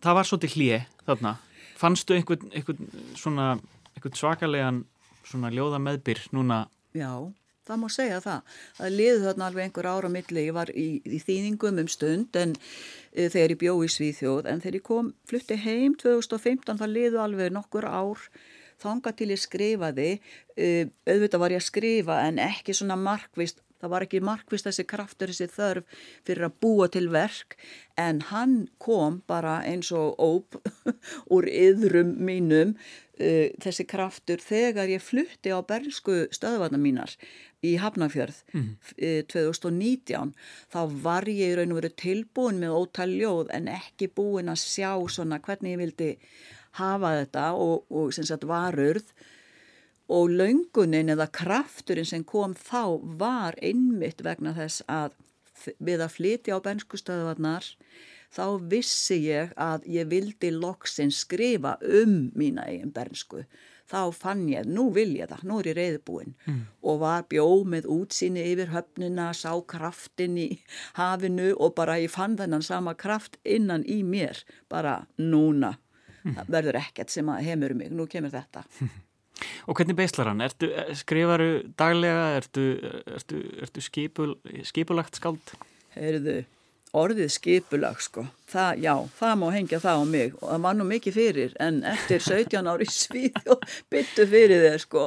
Það 0.00 0.16
var 0.16 0.30
svolítið 0.30 0.56
hlið 0.56 0.90
þarna. 1.04 1.34
Fannstu 1.76 2.16
einhvern, 2.16 2.52
einhvern, 2.56 2.92
svona, 3.20 3.48
einhvern 3.92 4.16
svakalegan 4.16 4.84
svona 5.28 5.52
ljóðameðbyr 5.52 6.24
núna? 6.32 6.64
Já 6.96 7.28
það 7.66 7.80
má 7.82 7.86
segja 7.92 8.20
það. 8.24 8.56
Það 8.78 8.96
liði 9.00 9.22
þarna 9.24 9.48
alveg 9.50 9.66
einhver 9.66 9.90
ára 9.90 10.12
milli, 10.12 10.46
ég 10.48 10.56
var 10.56 10.72
í, 10.72 10.86
í 11.04 11.20
þýningum 11.22 11.82
um 11.82 11.90
stund 11.90 12.38
en 12.40 12.54
e, 13.12 13.26
þegar 13.26 13.56
ég 13.56 13.62
bjó 13.62 13.76
í 13.84 13.90
Svíþjóð. 13.96 14.50
En 14.52 14.62
þegar 14.64 14.80
ég 14.80 14.86
kom, 14.86 15.12
flutti 15.28 15.58
heim 15.66 15.98
2015 16.02 16.80
það 16.82 16.94
liði 16.94 17.22
alveg 17.22 17.54
nokkur 17.56 17.88
ár 17.88 18.26
þanga 18.82 19.12
til 19.16 19.30
ég 19.32 19.40
skrifaði, 19.40 20.10
e, 20.56 20.88
auðvitað 21.08 21.42
var 21.42 21.54
ég 21.54 21.62
að 21.62 21.70
skrifa 21.70 22.18
en 22.26 22.42
ekki 22.44 22.76
svona 22.76 22.98
markvist 23.00 23.62
Það 23.76 23.92
var 23.92 24.04
ekki 24.06 24.20
markvist 24.24 24.66
þessi 24.66 24.84
kraftur, 24.88 25.30
þessi 25.32 25.52
þörf 25.52 26.04
fyrir 26.26 26.46
að 26.48 26.54
búa 26.64 26.86
til 26.92 27.10
verk. 27.12 27.58
En 28.00 28.22
hann 28.30 28.54
kom 28.82 29.20
bara 29.28 29.58
eins 29.68 29.90
og 29.92 30.16
óp 30.16 30.56
úr 31.34 31.48
yðrum 31.50 32.14
mínum 32.24 32.72
uh, 32.76 33.48
þessi 33.62 33.86
kraftur 33.88 34.40
þegar 34.42 34.92
ég 34.92 35.04
flutti 35.04 35.52
á 35.52 35.60
bernsku 35.60 36.24
stöðvarna 36.32 36.80
mínar 36.80 37.16
í 37.64 37.76
Hafnafjörð 37.80 38.42
mm. 38.52 38.66
2019 39.32 40.34
þá 40.72 40.80
var 41.04 41.28
ég 41.30 41.54
í 41.54 41.56
raun 41.58 41.72
og 41.72 41.80
veru 41.80 41.92
tilbúin 42.02 42.60
með 42.60 42.76
ótal 42.76 43.08
ljóð 43.12 43.52
en 43.56 43.70
ekki 43.72 44.10
búin 44.12 44.52
að 44.52 44.62
sjá 44.64 44.92
svona 45.12 45.40
hvernig 45.44 45.76
ég 45.76 45.82
vildi 45.84 46.10
hafa 46.80 47.14
þetta 47.22 47.46
og, 47.56 47.86
og 47.88 48.12
sem 48.12 48.26
sagt 48.28 48.44
varurð 48.48 49.08
og 50.12 50.30
laungunin 50.30 51.10
eða 51.16 51.30
krafturinn 51.34 52.06
sem 52.06 52.24
kom 52.24 52.54
þá 52.54 53.00
var 53.18 53.56
einmitt 53.64 54.22
vegna 54.22 54.54
þess 54.56 54.84
að 54.86 55.16
við 55.82 56.04
að 56.04 56.12
flytja 56.14 56.58
á 56.60 56.64
benskustöðuvarnar 56.66 57.70
þá 58.36 58.44
vissi 58.70 59.22
ég 59.24 59.54
að 59.56 59.86
ég 59.90 60.10
vildi 60.10 60.52
loksin 60.54 61.12
skrifa 61.14 61.76
um 61.80 62.28
mína 62.36 62.66
eigin 62.68 62.92
bernsku 62.94 63.46
þá 63.90 64.00
fann 64.14 64.44
ég, 64.50 64.66
nú 64.66 64.88
vil 64.94 65.14
ég 65.18 65.30
það, 65.30 65.46
nú 65.48 65.60
er 65.60 65.70
ég 65.70 65.78
reyðbúinn 65.78 66.34
mm. 66.46 66.60
og 66.90 67.00
var 67.02 67.26
bjóð 67.30 67.64
með 67.76 67.88
útsýni 67.96 68.44
yfir 68.52 68.72
höfnina, 68.74 69.30
sá 69.36 69.52
kraftin 69.68 70.38
í 70.40 70.48
hafinu 70.98 71.52
og 71.54 71.74
bara 71.78 71.98
ég 72.02 72.12
fann 72.12 72.36
þennan 72.38 72.66
sama 72.66 72.96
kraft 72.98 73.38
innan 73.44 73.86
í 73.86 74.02
mér, 74.06 74.42
bara 74.72 75.04
núna 75.20 75.76
mm. 76.24 76.46
verður 76.50 76.80
ekkert 76.82 77.14
sem 77.14 77.28
að 77.30 77.44
heimur 77.46 77.76
mig, 77.78 77.92
nú 77.94 78.08
kemur 78.10 78.34
þetta. 78.34 78.66
Og 79.68 79.76
hvernig 79.76 79.96
beislar 79.98 80.30
hann? 80.30 80.40
Ertu, 80.40 80.70
skrifaru 80.96 81.48
daglega, 81.76 82.28
ertu, 82.38 82.62
ertu, 83.18 83.40
ertu 83.66 83.82
skipul, 83.84 84.30
skipulagt 84.64 85.18
skáld? 85.18 85.52
Heyrðu, 85.92 86.38
orðið 86.96 87.30
skipulag 87.34 88.00
sko, 88.04 88.26
það, 88.50 88.80
já, 88.86 88.94
það 89.18 89.36
má 89.42 89.46
hengja 89.54 89.82
það 89.82 90.00
á 90.00 90.04
mig. 90.08 90.34
Og 90.40 90.48
það 90.48 90.64
var 90.66 90.78
nú 90.78 90.88
mikið 90.88 91.18
fyrir 91.20 91.54
en 91.62 91.78
eftir 91.92 92.24
17 92.24 92.72
ári 92.72 92.88
svíð 92.90 93.52
og 93.54 93.64
byttu 93.92 94.26
fyrir 94.30 94.64
þér 94.66 94.84
sko. 94.86 95.06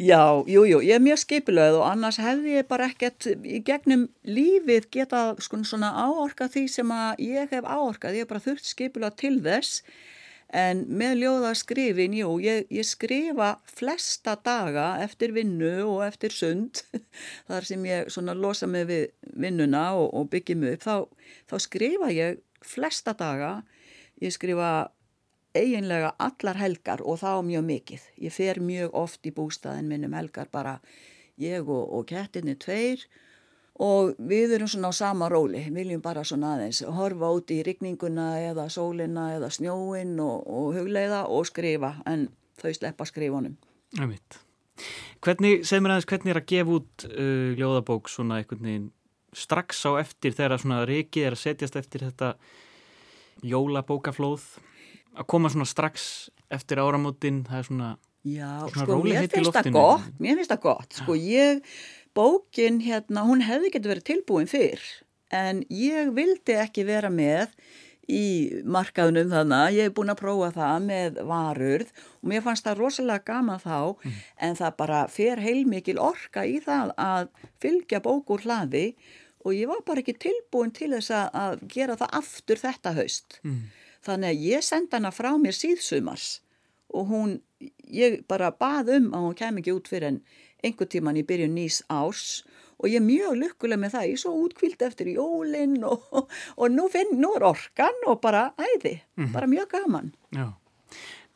Já, 0.00 0.22
jú, 0.48 0.62
jú, 0.64 0.78
ég 0.80 0.96
er 0.96 1.02
mjög 1.04 1.18
skipulagð 1.20 1.80
og 1.80 1.88
annars 1.90 2.16
hefði 2.22 2.54
ég 2.54 2.68
bara 2.70 2.86
ekkert 2.88 3.26
í 3.28 3.58
gegnum 3.66 4.06
lífið 4.24 4.86
geta 4.94 5.24
sko 5.42 5.58
svona 5.66 5.90
áorka 5.92 6.48
því 6.48 6.62
sem 6.72 6.94
að 6.94 7.20
ég 7.26 7.50
hef 7.52 7.66
áorkað, 7.66 8.16
ég 8.16 8.24
hef 8.24 8.30
bara 8.30 8.44
þurft 8.46 8.70
skipulagð 8.70 9.18
til 9.20 9.34
þess 9.44 9.82
En 10.50 10.82
með 10.98 11.20
ljóðaskrifin, 11.20 12.14
jú, 12.18 12.32
ég, 12.42 12.64
ég 12.74 12.86
skrifa 12.86 13.52
flesta 13.70 14.34
daga 14.42 14.96
eftir 15.04 15.30
vinnu 15.36 15.84
og 15.86 16.00
eftir 16.08 16.34
sund, 16.34 16.82
þar 17.50 17.68
sem 17.68 17.84
ég 17.86 18.10
svona 18.10 18.34
losa 18.34 18.66
mig 18.66 18.88
við 18.88 19.04
vinnuna 19.38 19.92
og, 19.94 20.08
og 20.10 20.30
byggja 20.32 20.56
mig 20.58 20.74
upp, 20.78 20.86
þá, 20.88 20.96
þá 21.52 21.56
skrifa 21.66 22.10
ég 22.16 22.42
flesta 22.66 23.14
daga, 23.14 23.60
ég 24.18 24.34
skrifa 24.34 24.90
eiginlega 25.54 26.16
allar 26.18 26.58
helgar 26.58 27.02
og 27.02 27.22
þá 27.22 27.40
mjög 27.46 27.64
mikið. 27.70 28.10
Ég 28.26 28.34
fer 28.34 28.60
mjög 28.62 28.94
oft 28.98 29.26
í 29.26 29.34
bústaðin 29.34 29.90
minnum 29.90 30.14
helgar 30.18 30.50
bara 30.50 30.80
ég 31.38 31.62
og, 31.66 31.86
og 31.94 32.06
kettinni 32.10 32.58
tveir. 32.58 33.06
og 33.06 33.29
við 33.80 34.56
erum 34.58 34.68
svona 34.68 34.90
á 34.92 34.94
sama 34.94 35.30
róli, 35.32 35.62
viljum 35.72 36.02
bara 36.04 36.24
svona 36.26 36.54
aðeins 36.56 36.82
horfa 36.84 37.30
út 37.32 37.52
í 37.54 37.62
rigninguna 37.64 38.34
eða 38.50 38.68
sólina 38.72 39.30
eða 39.38 39.48
snjóin 39.54 40.18
og, 40.20 40.44
og 40.44 40.74
hugleiða 40.76 41.24
og 41.32 41.48
skrifa 41.48 41.94
en 42.10 42.28
þau 42.60 42.72
sleppa 42.76 43.06
skrifunum. 43.08 43.56
Hvernig, 45.24 45.64
segð 45.68 45.84
mér 45.84 45.94
aðeins, 45.94 46.08
hvernig 46.08 46.32
er 46.34 46.40
að 46.40 46.50
gefa 46.52 46.76
út 46.76 47.06
uh, 47.08 47.46
ljóðabók 47.56 48.10
svona 48.12 48.40
einhvern 48.40 48.66
veginn 48.68 48.90
strax 49.36 49.84
á 49.88 49.96
eftir 50.00 50.36
þegar 50.36 50.60
svona 50.60 50.82
rikið 50.88 51.30
er 51.30 51.36
að 51.36 51.42
setjast 51.44 51.80
eftir 51.80 52.04
þetta 52.08 52.34
jólabókaflóð? 53.46 54.44
Að 55.16 55.28
koma 55.30 55.50
svona 55.52 55.68
strax 55.68 56.28
eftir 56.52 56.80
áramótin, 56.82 57.42
það 57.48 57.58
er 57.58 57.68
svona, 57.68 57.90
Já, 58.20 58.68
sko, 58.68 58.98
í 59.00 59.14
loftinu. 59.16 59.40
Já, 59.40 59.52
sko, 59.64 59.84
mér 60.20 60.36
finnst 60.36 60.52
það 60.52 60.62
gott, 60.66 60.96
sko, 60.98 61.14
ég 61.16 61.62
bókin 62.16 62.80
hérna, 62.84 63.24
hún 63.28 63.44
hefði 63.46 63.74
getur 63.74 63.94
verið 63.94 64.08
tilbúin 64.10 64.50
fyrr 64.50 64.82
en 65.30 65.62
ég 65.70 66.10
vildi 66.16 66.56
ekki 66.58 66.84
vera 66.88 67.10
með 67.12 67.54
í 68.10 68.60
markaðunum 68.66 69.30
þannig 69.30 69.76
ég 69.76 69.88
hef 69.88 69.96
búin 69.96 70.12
að 70.12 70.20
prófa 70.20 70.50
það 70.56 70.86
með 70.88 71.20
varurð 71.28 71.90
og 72.18 72.30
mér 72.32 72.44
fannst 72.44 72.66
það 72.66 72.82
rosalega 72.82 73.26
gama 73.30 73.58
þá 73.62 73.76
mm. 73.78 74.20
en 74.46 74.58
það 74.58 74.76
bara 74.82 75.00
fer 75.12 75.42
heilmikil 75.42 75.98
orka 76.02 76.44
í 76.46 76.58
það 76.64 76.94
að 76.98 77.30
fylgja 77.62 78.02
bókur 78.04 78.42
hlaði 78.46 78.86
og 79.44 79.54
ég 79.56 79.70
var 79.70 79.84
bara 79.86 80.02
ekki 80.02 80.18
tilbúin 80.20 80.74
til 80.76 80.90
þess 80.96 81.14
að 81.30 81.62
gera 81.70 81.96
það 82.00 82.16
aftur 82.20 82.60
þetta 82.60 82.94
haust 82.98 83.40
mm. 83.44 83.60
þannig 84.06 84.34
að 84.34 84.46
ég 84.48 84.66
senda 84.66 84.98
hana 84.98 85.14
frá 85.14 85.30
mér 85.38 85.56
síðsumars 85.56 86.40
og 86.90 87.06
hún, 87.06 87.36
ég 87.86 88.24
bara 88.30 88.50
bað 88.50 88.96
um 88.96 89.12
að 89.14 89.26
hún 89.28 89.38
kem 89.38 89.60
ekki 89.60 89.76
út 89.76 89.90
fyrir 89.90 90.10
en 90.10 90.22
einhver 90.62 90.88
tíman 90.90 91.18
í 91.20 91.26
byrjun 91.26 91.54
nýs 91.56 91.82
árs 91.88 92.42
og 92.80 92.88
ég 92.88 93.00
er 93.00 93.04
mjög 93.04 93.36
lukkulega 93.42 93.80
með 93.80 93.94
það, 93.94 94.06
ég 94.08 94.16
er 94.16 94.22
svo 94.22 94.32
útkvíld 94.44 94.82
eftir 94.86 95.12
jólinn 95.12 95.76
og, 95.84 96.06
og, 96.16 96.38
og 96.56 96.72
nú, 96.72 96.88
finn, 96.92 97.12
nú 97.20 97.34
er 97.36 97.44
orkan 97.50 98.06
og 98.08 98.20
bara 98.24 98.50
æði, 98.56 99.00
mm 99.16 99.24
-hmm. 99.24 99.32
bara 99.32 99.46
mjög 99.46 99.68
gaman. 99.68 100.12
Já, 100.32 100.52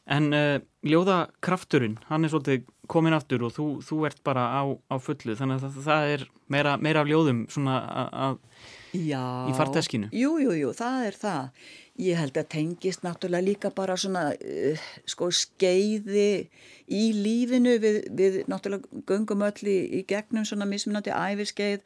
en 0.07 0.33
uh, 0.33 0.61
ljóðakrafturinn, 0.85 1.99
hann 2.09 2.25
er 2.25 2.29
svolítið 2.29 2.65
komin 2.87 3.17
aftur 3.17 3.43
og 3.43 3.53
þú, 3.53 3.67
þú 3.81 4.07
ert 4.07 4.21
bara 4.25 4.41
á, 4.61 4.63
á 4.91 4.97
fullu, 5.01 5.37
þannig 5.37 5.57
að 5.57 5.65
það, 5.65 5.85
það 5.85 6.09
er 6.15 6.27
meira, 6.49 6.77
meira 6.77 7.01
af 7.01 7.09
ljóðum 7.09 7.47
svona 7.49 7.79
að 8.13 8.39
í 8.95 9.55
farteskinu. 9.57 10.11
Jú, 10.13 10.37
jú, 10.39 10.53
jú, 10.53 10.73
það 10.77 11.07
er 11.09 11.17
það. 11.19 11.49
Ég 12.03 12.19
held 12.19 12.35
að 12.41 12.49
tengist 12.51 13.05
náttúrulega 13.07 13.47
líka 13.47 13.71
bara 13.71 13.95
svona 13.95 14.33
uh, 14.35 14.87
sko 15.07 15.29
skeiði 15.31 16.49
í 16.91 17.05
lífinu 17.15 17.77
við, 17.83 18.01
við 18.11 18.39
náttúrulega 18.51 19.05
göngum 19.07 19.45
öll 19.47 19.71
í, 19.71 19.79
í 20.01 20.05
gegnum 20.11 20.47
svona 20.49 20.67
mismunandi 20.67 21.15
æfiskeið 21.15 21.85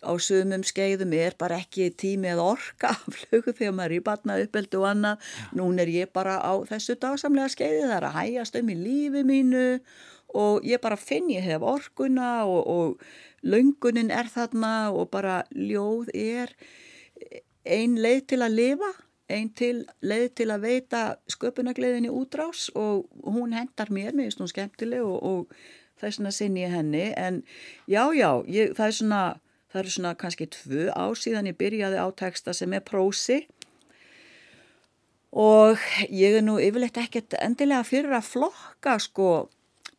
á 0.00 0.12
sumum 0.22 0.62
skeiðum 0.64 1.12
er 1.18 1.34
bara 1.38 1.58
ekki 1.60 1.90
tími 1.98 2.30
eða 2.30 2.46
orka 2.54 2.92
af 2.94 3.18
flugu 3.18 3.52
þegar 3.52 3.74
maður 3.76 3.90
er 3.90 3.96
í 3.96 4.04
batna 4.06 4.38
uppeldu 4.44 4.80
og 4.80 4.86
annað. 4.94 5.26
Ja. 5.40 5.48
Nún 5.60 5.82
er 5.82 5.92
ég 5.92 6.14
bara 6.14 6.38
á 6.40 6.52
þessu 6.70 6.96
dagsamlega 7.02 7.52
skeiði 7.52 7.90
þar 7.90 8.08
að 8.08 8.16
hægast 8.20 8.56
um 8.60 8.72
í 8.72 8.78
lífi 8.78 9.26
mínu 9.28 9.66
og 10.40 10.64
ég 10.66 10.80
bara 10.80 10.96
finn 11.00 11.30
ég 11.34 11.44
hef 11.44 11.66
orkuna 11.66 12.46
og, 12.46 12.62
og 12.70 13.42
löngunin 13.42 14.12
er 14.14 14.30
þarna 14.30 14.92
og 14.94 15.10
bara 15.12 15.42
ljóð 15.50 16.14
er 16.14 16.54
ein 17.66 17.98
leið 18.00 18.26
til 18.32 18.42
að 18.46 18.56
lifa 18.56 18.90
einn 19.32 19.52
til 19.56 19.84
leið 20.02 20.26
til 20.40 20.48
að 20.50 20.64
veita 20.66 21.02
sköpunagleðinni 21.30 22.10
útrás 22.12 22.68
og 22.78 23.06
hún 23.24 23.54
hendar 23.56 23.92
mér, 23.92 24.12
mér 24.14 24.28
finnst 24.28 24.42
hún 24.42 24.50
skemmtileg 24.50 25.04
og, 25.06 25.22
og 25.22 26.00
það 26.00 26.08
er 26.08 26.16
svona 26.16 26.34
sinn 26.34 26.58
ég 26.58 26.74
henni. 26.74 27.06
En 27.16 27.42
já, 27.90 28.04
já, 28.16 28.30
ég, 28.48 28.74
það 28.78 28.86
er 28.86 28.98
svona 28.98 29.22
það 29.70 29.82
eru 29.82 29.94
svona 29.94 30.16
kannski 30.18 30.48
tvö 30.50 30.88
ár 30.98 31.18
síðan 31.18 31.50
ég 31.50 31.58
byrjaði 31.58 32.02
á 32.02 32.06
texta 32.18 32.54
sem 32.56 32.72
er 32.74 32.84
prósi. 32.86 33.44
Og 35.30 35.78
ég 36.10 36.40
er 36.40 36.42
nú 36.42 36.56
yfirleitt 36.58 36.98
ekkert 36.98 37.36
endilega 37.38 37.86
fyrir 37.86 38.16
að 38.18 38.32
flokka 38.32 38.96
sko 39.02 39.30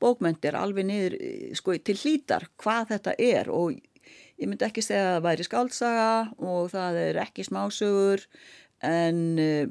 bókmyndir 0.02 0.58
alveg 0.60 0.88
niður 0.90 1.16
sko 1.56 1.78
til 1.80 1.96
hlítar 2.02 2.50
hvað 2.60 2.96
þetta 2.96 3.16
er. 3.16 3.52
Og 3.54 3.78
ég 4.42 4.50
myndi 4.50 4.68
ekki 4.68 4.84
segja 4.84 5.06
að 5.06 5.14
það 5.16 5.28
væri 5.30 5.48
skáltsaga 5.48 6.12
og 6.42 6.72
það 6.74 7.00
er 7.06 7.22
ekki 7.24 7.48
smásögur 7.48 8.26
en 8.86 9.22
uh, 9.42 9.70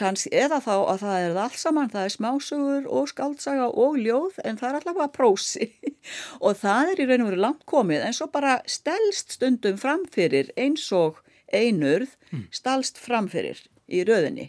kannski, 0.00 0.30
eða 0.34 0.60
þá 0.64 0.72
að 0.76 1.02
það 1.04 1.24
er 1.24 1.40
alls 1.44 1.64
saman, 1.64 1.90
það 1.92 2.06
er 2.06 2.14
smásugur 2.14 2.86
og 2.88 3.08
skaldsaga 3.10 3.68
og 3.68 3.98
ljóð 4.00 4.38
en 4.44 4.60
það 4.60 4.68
er 4.70 4.78
allavega 4.80 5.08
prósi. 5.14 5.70
Og 6.46 6.56
það 6.56 6.94
er 6.94 7.02
í 7.02 7.06
raun 7.10 7.24
og 7.26 7.28
veru 7.28 7.40
langt 7.44 7.64
komið 7.68 8.06
en 8.06 8.14
svo 8.16 8.30
bara 8.32 8.60
stelst 8.70 9.34
stundum 9.36 9.76
framfyrir 9.80 10.48
eins 10.56 10.86
og 10.96 11.18
einurð 11.52 12.14
mm. 12.30 12.46
stelst 12.54 13.00
framfyrir 13.02 13.60
í 13.90 14.00
röðinni. 14.08 14.48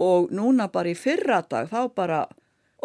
Og 0.00 0.30
núna 0.30 0.68
bara 0.72 0.92
í 0.92 0.94
fyrra 0.94 1.40
dag 1.50 1.72
þá 1.72 1.90
bara 1.96 2.20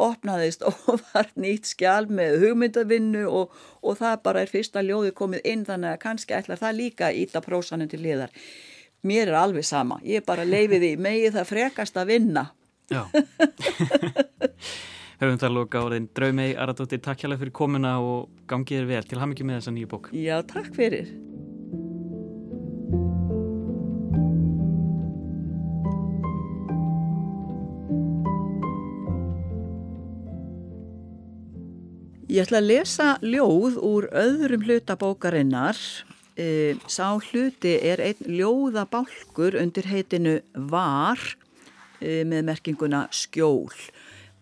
opnaðist 0.02 0.66
og 0.68 1.04
var 1.12 1.30
nýtt 1.40 1.70
skjál 1.76 2.10
með 2.10 2.40
hugmyndavinnu 2.44 3.26
og, 3.30 3.54
og 3.86 4.00
það 4.02 4.22
bara 4.26 4.44
er 4.44 4.52
fyrsta 4.52 4.84
ljóði 4.84 5.14
komið 5.16 5.46
inn 5.52 5.68
þannig 5.68 5.94
að 5.94 6.02
kannski 6.08 6.38
ætlar 6.40 6.62
það 6.62 6.80
líka 6.82 7.12
íta 7.14 7.44
prósanum 7.46 7.92
til 7.92 8.02
liðar 8.04 8.34
mér 9.06 9.32
er 9.32 9.40
alveg 9.40 9.66
sama, 9.68 10.00
ég 10.04 10.22
er 10.22 10.28
bara 10.28 10.46
leiðið 10.48 10.90
í 10.90 10.94
megið 11.02 11.38
það 11.38 11.50
frekast 11.52 12.02
að 12.02 12.12
vinna. 12.16 12.48
Já. 12.92 13.06
Höfum 15.22 15.38
það 15.40 15.54
loka 15.56 15.80
áriðin 15.80 16.10
Draumei 16.18 16.50
Aradóttir, 16.60 17.00
takk 17.04 17.22
hjálpa 17.24 17.40
fyrir 17.40 17.56
komuna 17.56 17.96
og 18.04 18.28
gangið 18.52 18.82
er 18.82 18.90
vel. 18.90 19.06
Til 19.08 19.22
ham 19.22 19.32
ekki 19.32 19.48
með 19.48 19.62
þessa 19.62 19.76
nýju 19.78 19.92
bók. 19.94 20.10
Já, 20.12 20.36
takk 20.50 20.76
fyrir. 20.76 21.14
Ég 32.36 32.44
ætla 32.44 32.60
að 32.60 32.68
lesa 32.68 33.08
ljóð 33.24 33.78
úr 33.86 34.10
öðrum 34.12 34.66
hlutabókarinnar 34.68 35.80
e, 36.38 36.76
sá 36.88 37.16
hluti 37.18 37.76
er 37.80 38.04
einn 38.04 38.36
ljóðabálkur 38.38 39.58
undir 39.60 39.88
heitinu 39.90 40.40
var 40.54 41.20
e, 42.00 42.24
með 42.28 42.46
merkinguna 42.52 43.06
skjól 43.16 43.72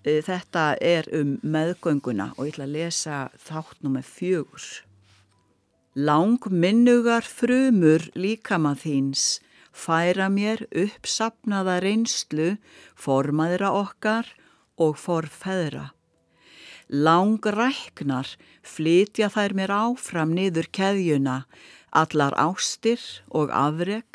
e, 0.03 0.19
þetta 0.25 0.73
er 0.81 1.09
um 1.15 1.37
meðgönguna 1.41 2.33
og 2.35 2.49
ég 2.49 2.55
ætla 2.55 2.67
að 2.67 2.75
lesa 2.77 3.21
þáttnum 3.45 3.97
með 3.99 4.09
fjögur. 4.09 4.67
Lang 5.93 6.49
minnugar 6.49 7.21
frumur 7.21 8.09
líkama 8.17 8.73
þíns 8.81 9.41
færa 9.73 10.29
mér 10.29 10.65
uppsapnaða 10.69 11.79
reynslu 11.83 12.55
formaðra 12.97 13.73
okkar 13.73 14.29
og 14.81 14.97
forfeðra. 14.97 15.91
Lang 16.93 17.41
ræknar 17.41 18.27
flytja 18.61 19.29
þær 19.33 19.55
mér 19.57 19.71
áfram 19.73 20.33
niður 20.35 20.67
keðjuna, 20.73 21.43
allar 21.93 22.33
ástir 22.37 23.01
og 23.29 23.53
afreg, 23.53 24.05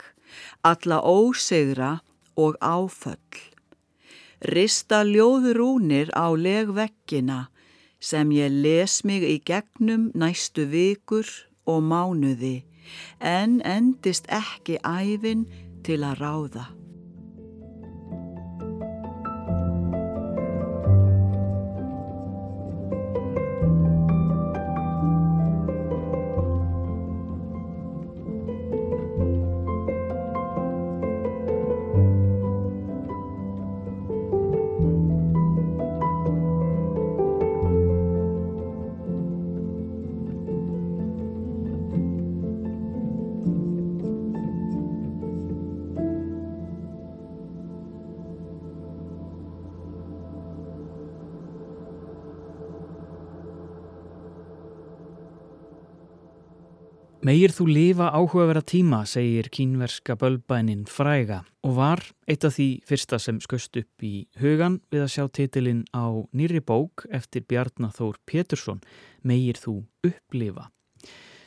alla 0.62 0.98
ósegra 1.02 2.00
og 2.36 2.58
áföll. 2.60 3.38
Rista 4.40 5.02
ljóðurúnir 5.02 6.12
á 6.14 6.30
legveggina 6.30 7.48
sem 7.98 8.30
ég 8.30 8.54
les 8.62 9.02
mig 9.02 9.24
í 9.26 9.38
gegnum 9.42 10.10
næstu 10.14 10.68
vikur 10.70 11.26
og 11.66 11.82
mánuði 11.82 12.62
en 13.20 13.58
endist 13.66 14.28
ekki 14.30 14.78
æfin 14.86 15.46
til 15.82 16.04
að 16.06 16.22
ráða. 16.22 16.64
Megir 57.38 57.52
þú 57.54 57.64
lifa 57.70 58.06
áhugaverða 58.18 58.64
tíma, 58.66 58.98
segir 59.06 59.46
kínverska 59.54 60.16
bölbænin 60.18 60.80
Fræga 60.90 61.44
og 61.62 61.76
var 61.76 62.00
eitt 62.26 62.42
af 62.42 62.56
því 62.56 62.66
fyrsta 62.82 63.20
sem 63.22 63.38
skust 63.38 63.78
upp 63.78 64.02
í 64.02 64.24
hugan 64.42 64.80
við 64.90 65.04
að 65.04 65.12
sjá 65.12 65.22
titilinn 65.38 65.84
á 65.94 66.18
nýri 66.34 66.58
bók 66.58 67.04
eftir 67.14 67.44
Bjarnathór 67.46 68.18
Pétursson, 68.26 68.80
Megir 69.22 69.54
þú 69.54 69.76
upplifa, 70.02 70.66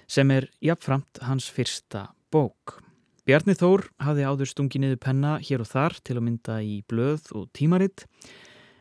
sem 0.07 0.31
er 0.31 0.47
jafnframt 0.63 1.19
hans 1.27 1.51
fyrsta 1.51 2.05
bók. 2.31 2.79
Bjarni 3.27 3.57
Þór 3.59 3.89
hafði 3.99 4.29
áður 4.31 4.51
stungi 4.53 4.79
niður 4.79 5.03
penna 5.03 5.41
hér 5.43 5.65
og 5.65 5.73
þar 5.73 5.99
til 5.99 6.21
að 6.21 6.27
mynda 6.29 6.61
í 6.63 6.85
blöð 6.87 7.33
og 7.35 7.49
tímaritt, 7.51 8.07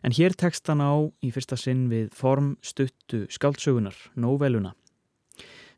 en 0.06 0.14
hér 0.14 0.38
tekst 0.38 0.70
hann 0.70 0.78
á 0.78 0.94
í 1.26 1.34
fyrsta 1.34 1.58
sinn 1.58 1.88
við 1.90 2.14
form 2.14 2.54
stuttu 2.62 3.26
skáldsögunar, 3.26 3.98
nóveluna. 4.14 4.76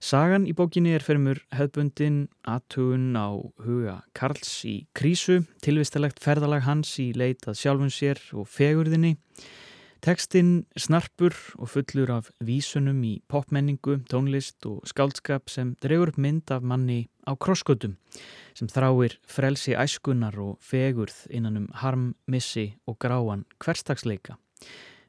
Sagan 0.03 0.49
í 0.51 0.53
bókinni 0.59 0.97
er 0.97 1.05
fyrir 1.07 1.21
mjög 1.23 1.41
hefðbundin 1.55 2.17
aðtugun 2.51 3.15
á 3.15 3.39
huga 3.63 4.01
Karls 4.19 4.51
í 4.67 4.81
krísu, 4.99 5.45
tilvistalegt 5.63 6.19
ferðalag 6.19 6.65
hans 6.67 6.97
í 6.99 7.13
leitað 7.15 7.61
sjálfun 7.61 7.93
sér 7.95 8.19
og 8.35 8.49
fegurðinni. 8.51 9.13
Tekstinn 10.03 10.65
snarpur 10.75 11.37
og 11.55 11.71
fullur 11.71 12.11
af 12.17 12.33
vísunum 12.43 12.99
í 13.07 13.13
popmenningu, 13.31 14.01
tónlist 14.11 14.67
og 14.67 14.83
skáldskap 14.91 15.47
sem 15.47 15.77
drefur 15.79 16.11
upp 16.11 16.19
mynd 16.19 16.51
af 16.51 16.67
manni 16.67 17.05
á 17.23 17.39
krosskutum 17.39 17.95
sem 18.59 18.67
þráir 18.75 19.21
frelsi 19.23 19.79
æskunar 19.79 20.35
og 20.43 20.59
fegurð 20.59 21.29
innan 21.31 21.61
um 21.63 21.69
harm, 21.79 22.17
missi 22.27 22.73
og 22.91 22.99
gráan 22.99 23.47
hverstagsleika. 23.63 24.35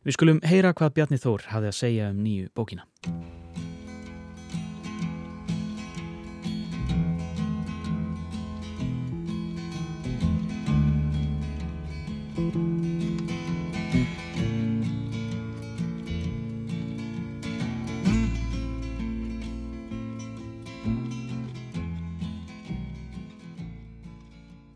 Við 0.05 0.19
skulum 0.19 0.43
heyra 0.45 0.75
hvað 0.77 0.99
Bjarni 0.99 1.17
Þór 1.17 1.49
hafði 1.49 1.73
að 1.73 1.79
segja 1.81 2.13
um 2.13 2.21
nýju 2.21 2.53
bókina. 2.53 2.85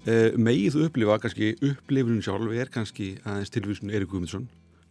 Megið 0.07 0.75
þú 0.75 0.83
upplifa, 0.87 1.17
kannski 1.19 1.49
upplifunum 1.59 2.21
sjálf 2.23 2.53
er 2.55 2.69
kannski 2.71 3.07
aðeins 3.27 3.51
tilvísun 3.51 3.91
Erik 3.91 4.07
Guðmundsson. 4.11 4.45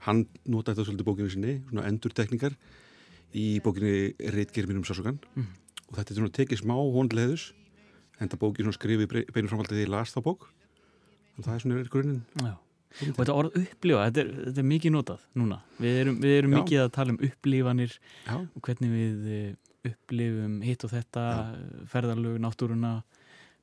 Hann 0.05 0.27
nota 0.45 0.75
þetta 0.75 0.91
svolítið 0.91 1.07
bókinu 1.09 1.31
sinni 1.33 1.55
svona 1.71 1.87
endur 1.89 2.13
tekningar 2.13 2.57
í 3.33 3.47
bókinu 3.65 4.13
Reitgeir 4.35 4.69
mínum 4.69 4.85
sásugan 4.85 5.17
mm. 5.35 5.47
og 5.89 5.95
þetta 5.97 6.13
er 6.13 6.19
svona 6.19 6.35
tekið 6.37 6.61
smá 6.61 6.75
hóndleðus 6.77 7.47
en 8.21 8.29
það 8.29 8.43
bókið 8.43 8.67
svona 8.67 8.77
skrifið 8.77 9.15
beinum 9.33 9.49
framhaldið 9.51 9.79
því 9.79 9.87
ég 9.87 9.93
las 9.95 10.13
það 10.13 10.27
bók. 10.29 10.49
En 11.37 11.47
það 11.47 11.55
er 11.55 11.65
svona 11.65 11.79
er 11.81 11.89
grunninn. 11.93 12.23
Og 12.47 13.21
þetta 13.21 13.37
orð 13.37 13.57
upplifa, 13.61 14.05
þetta 14.09 14.23
er, 14.23 14.35
þetta 14.47 14.63
er 14.63 14.69
mikið 14.71 14.95
notað 14.95 15.25
núna, 15.37 15.59
við 15.81 16.01
erum, 16.03 16.19
við 16.23 16.35
erum 16.39 16.55
mikið 16.57 16.83
að 16.83 16.93
tala 16.97 17.13
um 17.13 17.19
upplifanir 17.29 17.97
Já. 18.25 18.37
og 18.37 18.61
hvernig 18.65 18.93
við 18.93 19.33
eh, 19.37 19.91
upplifum 19.91 20.61
hitt 20.65 20.85
og 20.87 20.93
þetta 20.93 21.25
Já. 21.25 21.41
ferðarlög, 21.93 22.39
náttúruna 22.45 22.93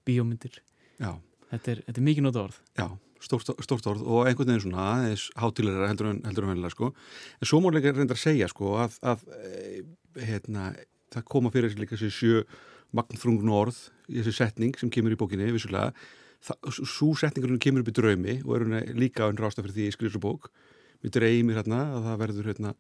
bíómyndir. 0.06 0.60
Já 1.02 1.14
Þetta 1.54 1.74
er, 1.74 1.82
þetta 1.88 2.02
er 2.02 2.06
mikið 2.08 2.26
nota 2.26 2.42
orð. 2.48 2.56
Já, 2.80 2.86
stórt, 3.22 3.52
stórt 3.66 3.90
orð 3.92 4.04
og 4.08 4.28
einhvern 4.30 4.50
veginn 4.50 4.64
svona 4.66 4.88
aðeins 4.96 5.28
hátilegra 5.38 5.90
heldur 5.92 6.10
en 6.10 6.24
vennilega 6.24 6.74
sko. 6.74 6.90
En 7.38 7.50
svo 7.50 7.60
mór 7.62 7.78
líka 7.78 7.94
reyndar 7.94 8.18
að 8.18 8.24
segja 8.24 8.50
sko 8.50 8.74
að, 8.82 8.98
að 9.06 9.26
e, 9.38 9.84
hérna, 10.26 10.72
það 11.14 11.28
koma 11.30 11.54
fyrir 11.54 11.78
líka 11.78 11.94
þessi 11.94 12.10
sjö 12.18 12.44
magnþrungnu 12.98 13.54
orð 13.54 13.80
í 14.10 14.20
þessi 14.20 14.36
setning 14.40 14.78
sem 14.80 14.92
kemur 14.94 15.14
í 15.14 15.20
bókinni 15.20 15.54
vissulega. 15.54 15.94
Svo 16.74 17.14
setningur 17.18 17.54
kemur 17.62 17.86
upp 17.86 17.94
í 17.94 17.96
draumi 18.02 18.40
og 18.44 18.58
er 18.58 18.94
líka 18.98 19.30
önn 19.30 19.40
rásta 19.40 19.62
fyrir 19.62 19.78
því 19.78 19.90
ég 19.92 19.98
skrifur 19.98 20.24
bók. 20.26 20.50
Mér 21.06 21.14
dreymir 21.14 21.62
hérna 21.62 21.86
að 22.00 22.10
það 22.10 22.22
verður 22.24 22.50
hérna 22.50 22.74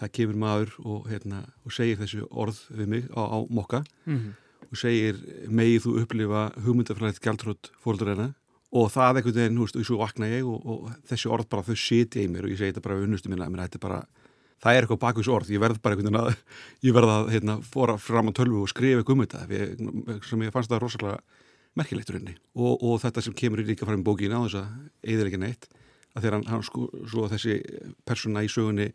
það 0.00 0.14
kemur 0.16 0.38
maður 0.40 0.72
og, 0.82 1.04
hérna, 1.12 1.44
og 1.62 1.74
segir 1.76 2.00
þessu 2.00 2.24
orð 2.30 2.58
við 2.72 2.88
mig 2.88 3.04
á, 3.12 3.20
á 3.20 3.38
mokka 3.52 3.84
mm 4.08 4.16
-hmm 4.16 4.41
og 4.72 4.80
segir 4.80 5.18
megið 5.52 5.84
þú 5.84 5.94
upplifa 6.02 6.46
hugmyndafræðið 6.64 7.20
gæltrótt 7.26 7.70
fólkdurina 7.84 8.32
og 8.72 8.88
það 8.88 9.20
ekkert 9.20 9.38
veginn, 9.38 9.58
þú 9.58 9.66
veist, 9.66 9.76
og 9.76 9.86
svo 9.88 9.98
vakna 10.00 10.28
ég 10.30 10.48
og, 10.48 10.62
og 10.64 10.92
þessi 11.10 11.28
orð 11.32 11.48
bara 11.52 11.66
þau 11.66 11.76
siti 11.76 12.24
í 12.24 12.30
mér 12.32 12.48
og 12.48 12.54
ég 12.54 12.60
segi 12.60 12.72
þetta 12.72 12.84
bara 12.86 13.02
unnustu 13.04 13.28
minna, 13.28 13.50
mér 13.52 13.66
þetta 13.66 13.78
er 13.78 13.84
bara 13.84 14.00
það 14.62 14.78
er 14.78 14.86
eitthvað 14.86 15.02
bakvís 15.02 15.30
orð, 15.32 15.52
ég 15.52 15.62
verð 15.62 15.82
bara 15.84 15.96
einhvern 15.96 16.08
veginn 16.08 16.20
að 16.22 16.32
ég 16.88 16.96
verð 16.96 17.12
að 17.12 17.30
hérna, 17.34 17.58
fóra 17.66 17.98
fram 18.00 18.32
á 18.32 18.36
tölvu 18.38 18.64
og 18.64 18.72
skrifa 18.72 19.02
eitthvað 19.02 19.18
um 19.18 19.24
þetta, 19.26 20.20
sem 20.28 20.46
ég 20.46 20.54
fannst 20.54 20.72
það 20.72 20.84
rosalega 20.86 21.20
merkilegt 21.76 22.12
úr 22.12 22.18
henni 22.20 22.36
og, 22.56 22.74
og 22.80 22.98
þetta 23.02 23.26
sem 23.26 23.36
kemur 23.36 23.62
í 23.62 23.68
líka 23.68 23.88
fram 23.88 24.00
í 24.00 24.06
bókina 24.06 24.40
á 24.40 24.44
þess 24.46 24.60
að 24.62 25.12
eðir 25.12 25.30
ekki 25.30 25.42
neitt, 25.42 25.68
að 26.14 26.24
þegar 26.24 26.38
hann, 26.38 26.48
hann 26.52 26.66
sko, 26.68 26.88
svo 27.08 27.28
þessi 27.32 27.60
persóna 28.08 28.44
í 28.44 28.50
sögunni 28.52 28.90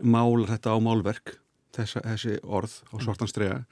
málar 0.00 0.54
þetta 0.54 0.76
á 0.76 0.78
málverk 0.80 1.36
þessa, 1.76 2.02
þessi 2.04 2.38
orð 2.44 2.78
á 2.92 2.94
svartanstrea 3.00 3.62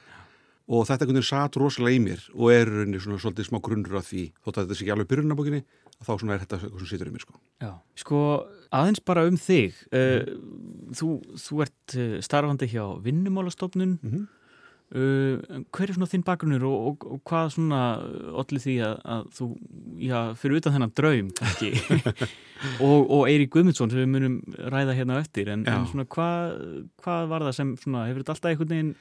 og 0.70 0.86
þetta 0.86 1.04
einhvern 1.04 1.18
veginn 1.18 1.26
satt 1.26 1.58
rosalega 1.58 1.98
í 1.98 2.02
mér 2.04 2.24
og 2.36 2.52
er 2.54 2.68
rauninni 2.70 3.02
svona 3.02 3.18
svolítið 3.18 3.48
smá 3.48 3.58
grunnur 3.66 3.98
af 3.98 4.06
því 4.06 4.24
þótt 4.38 4.56
að 4.56 4.64
þetta 4.64 4.78
sé 4.78 4.84
ekki 4.84 4.94
alveg 4.94 5.10
byrjunabókinni 5.10 5.62
þá 6.00 6.10
svona 6.14 6.34
er 6.34 6.42
þetta 6.44 6.58
eitthvað 6.60 6.82
sem 6.82 6.90
situr 6.90 7.10
í 7.10 7.14
mér 7.14 7.24
sko. 7.24 7.38
Já, 7.60 7.70
sko 8.00 8.20
aðeins 8.78 9.02
bara 9.04 9.24
um 9.28 9.38
þig 9.40 9.80
mm. 9.90 10.44
þú, 10.96 11.08
þú 11.42 11.64
ert 11.66 11.96
eh, 11.98 12.18
starfandi 12.24 12.68
hjá 12.70 12.84
vinnumálastofnun 13.04 13.96
mm 13.98 14.12
-hmm. 14.12 14.28
uh, 14.94 15.60
hver 15.74 15.90
er 15.90 15.94
svona 15.98 16.10
þinn 16.12 16.24
bakgrunnur 16.24 16.64
og, 16.70 16.86
og, 16.88 17.06
og 17.12 17.20
hvað 17.26 17.52
svona 17.56 17.82
allir 18.30 18.62
því 18.62 18.76
að, 18.86 18.96
að 19.04 19.22
þú 19.36 19.46
já, 19.98 20.18
fyrir 20.34 20.56
utan 20.56 20.72
þennan 20.72 20.96
draum 20.96 21.30
kannski 21.34 21.70
og, 22.86 23.10
og 23.10 23.28
Eirík 23.28 23.50
Guðmundsson 23.50 23.90
sem 23.90 23.98
við 23.98 24.12
munum 24.14 24.42
ræða 24.56 24.94
hérna 24.94 25.20
eftir 25.20 25.48
en, 25.48 25.66
en 25.66 25.86
svona 25.86 26.06
hvað, 26.06 26.86
hvað 27.02 27.28
var 27.28 27.42
það 27.42 27.52
sem 27.52 27.76
svona, 27.76 28.06
hefur 28.06 28.22
þetta 28.22 28.32
alltaf 28.32 28.50
einhvern 28.50 28.70
veginn 28.70 28.94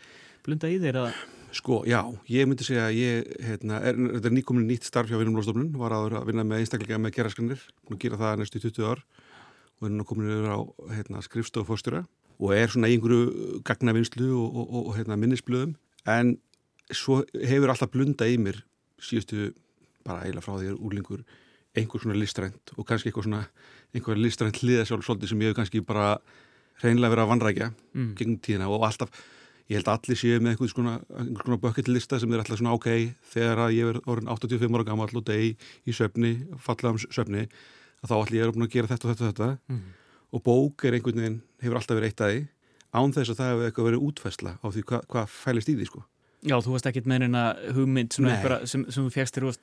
blunda 0.44 0.68
í 0.68 0.80
þér 0.80 1.06
að 1.06 1.14
Sko, 1.50 1.82
já, 1.90 2.04
ég 2.30 2.46
myndi 2.46 2.66
segja 2.66 2.86
að 2.90 2.98
ég, 3.00 3.30
hérna, 3.42 3.80
er, 3.82 3.98
þetta 3.98 4.30
er 4.30 4.36
nýkomin 4.36 4.68
nýtt 4.70 4.86
starf 4.86 5.10
hjá 5.10 5.18
Vinnumlóstofnun, 5.18 5.72
var 5.82 5.96
aður 5.96 6.20
að 6.20 6.30
vinna 6.30 6.46
með 6.46 6.62
einstaklega 6.62 7.00
með 7.02 7.16
geraskanir, 7.16 7.64
búin 7.88 7.98
að 7.98 8.04
gera 8.04 8.20
það 8.22 8.36
næstu 8.44 8.62
20 8.68 8.86
ár 8.86 9.02
og 9.80 9.88
er 9.88 9.96
nú 9.96 10.06
komin 10.06 10.30
yfir 10.30 10.52
á 10.54 10.60
hérna, 10.94 11.24
skrifstofofórstura 11.26 12.04
og 12.40 12.54
er 12.56 12.70
svona 12.70 12.92
í 12.92 12.98
einhverju 12.98 13.62
gagnavinnslu 13.66 14.30
og, 14.38 14.60
og, 14.62 14.76
og 14.84 14.92
hérna, 15.00 15.18
minnisblöðum 15.20 15.74
en 16.14 16.36
svo 16.94 17.24
hefur 17.34 17.74
alltaf 17.74 17.92
blunda 17.94 18.30
í 18.30 18.38
mér 18.42 18.62
síðustu 19.02 19.50
bara 20.06 20.26
eiginlega 20.26 20.46
frá 20.46 20.60
því 20.60 20.72
að 20.74 20.86
úrlingur 20.86 21.26
einhver 21.78 22.04
svona 22.04 22.18
listrænt 22.18 22.74
og 22.78 22.86
kannski 22.88 23.10
eitthvað 23.10 23.28
svona 23.28 23.42
einhver 23.96 24.22
listrænt 24.22 24.62
hliðasjálf 24.62 25.06
svolítið 25.06 25.34
sem 25.34 25.44
ég 25.44 25.52
hef 25.52 25.60
kannski 25.60 25.84
bara 25.86 26.14
reynilega 26.84 27.14
verið 27.16 27.26
að 27.26 27.34
vanrækja 27.34 27.70
mm. 27.74 28.10
gegnum 28.20 28.40
tíðina 28.46 28.70
og 28.72 28.86
alltaf 28.88 29.14
ég 29.70 29.78
held 29.78 29.90
að 29.92 29.98
allir 30.00 30.18
séu 30.20 30.40
með 30.42 30.54
einhvern 30.56 30.72
svona, 30.74 30.94
einhver 31.20 31.46
svona 31.46 31.60
bucket 31.62 31.88
lista 31.92 32.20
sem 32.20 32.32
er 32.34 32.42
alltaf 32.42 32.58
svona 32.62 32.74
ok 32.78 32.88
þegar 33.34 33.62
að 33.68 33.76
ég 33.78 33.92
er 33.94 34.00
orðin 34.10 34.32
85 34.34 34.78
ára 34.80 34.88
gammal 34.88 35.10
og 35.14 35.26
degi 35.30 35.52
í 35.86 35.94
söfni, 35.96 36.32
fallega 36.58 36.96
um 36.96 37.02
söfni 37.06 37.46
að 38.02 38.10
þá 38.10 38.16
allir 38.20 38.40
ég 38.40 38.48
er 38.48 38.54
að 38.56 38.72
gera 38.74 38.88
þetta 38.90 39.08
og 39.08 39.12
þetta 39.14 39.28
og 39.28 39.34
þetta. 39.34 39.50
Mm. 39.70 39.82
og 40.34 40.44
bók 40.46 40.86
er 40.86 40.98
einhvern 40.98 41.22
veginn 41.22 41.42
hefur 41.62 41.80
alltaf 41.82 42.00
verið 42.00 42.10
eitt 42.14 42.24
að 42.26 42.34
því 42.34 42.48
án 43.00 43.14
þess 43.14 43.30
að 43.34 43.40
það 43.40 43.52
hefur 43.54 43.68
eitthvað 43.70 43.88
verið 43.90 44.06
útfæsla 44.10 44.52
á 44.58 44.68
því 44.74 44.84
hvað 44.90 45.06
hva 45.14 45.24
fælist 45.30 45.70
í 45.70 45.76
því 45.78 45.86
sko. 45.90 46.02
Já, 46.40 46.56
þú 46.64 46.72
varst 46.72 46.88
ekkit 46.88 47.08
með 47.12 47.26
eina 47.28 47.42
hugmynd 47.76 48.16
einhverja 48.24 48.68
sem, 48.72 48.86
sem 48.90 49.04
þú 49.06 49.12
fjækst 49.14 49.36
þér 49.36 49.46
úr 49.50 49.58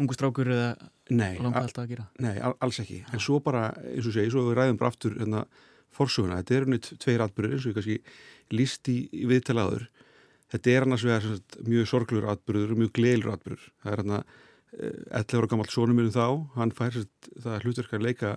ungu 0.00 0.14
strákur 0.16 0.48
eða 0.54 0.68
Nei, 1.10 1.34
langa 1.42 1.58
a- 1.58 1.64
alltaf 1.66 1.82
að 1.84 1.90
gera? 1.92 2.04
nei, 2.22 2.38
al- 2.40 2.54
alls 2.62 2.78
ekki. 2.80 3.02
En 3.12 3.20
svo 3.20 3.40
bara, 3.42 3.72
eins 3.90 4.06
og 4.06 4.14
segi, 4.14 4.30
svo 4.32 4.46
við 4.46 4.56
ræðum 4.56 4.78
bara 4.80 4.92
aftur 4.94 5.16
hérna, 5.18 5.42
forsöguna, 5.96 6.40
þetta 6.40 6.56
er 6.56 6.68
unni 6.68 6.80
tveir 6.82 7.24
atbyrðir 7.24 7.56
eins 7.56 7.66
og 7.66 7.72
ég 7.72 7.78
kannski 7.78 8.56
líst 8.56 8.88
í, 8.92 8.96
viðtalaður 9.28 9.88
þetta 10.52 10.72
er 10.72 10.86
annars 10.86 11.04
vegar 11.06 11.26
sagt, 11.26 11.60
mjög 11.66 11.88
sorglur 11.90 12.28
atbyrður 12.32 12.74
og 12.74 12.82
mjög 12.82 12.94
gleilur 12.98 13.34
atbyrður 13.34 13.68
það 13.82 13.92
er 13.92 14.02
hérna 14.02 14.24
11 14.72 15.36
ára 15.36 15.48
gammalt 15.52 15.72
sonum 15.72 15.98
minn 16.00 16.12
þá, 16.12 16.26
hann 16.56 16.72
fær 16.76 16.94
sagt, 16.96 17.30
það 17.44 17.66
hlutverk 17.66 17.96
að 17.96 18.06
leika 18.06 18.36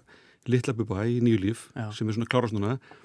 litla 0.51 0.75
bubba 0.77 1.05
í 1.07 1.19
nýju 1.23 1.41
líf 1.41 1.67
Já. 1.73 1.87
sem 1.95 2.09
er 2.09 2.17
svona 2.17 2.29
klárast 2.29 2.55
núna. 2.55 2.75
og 2.75 3.04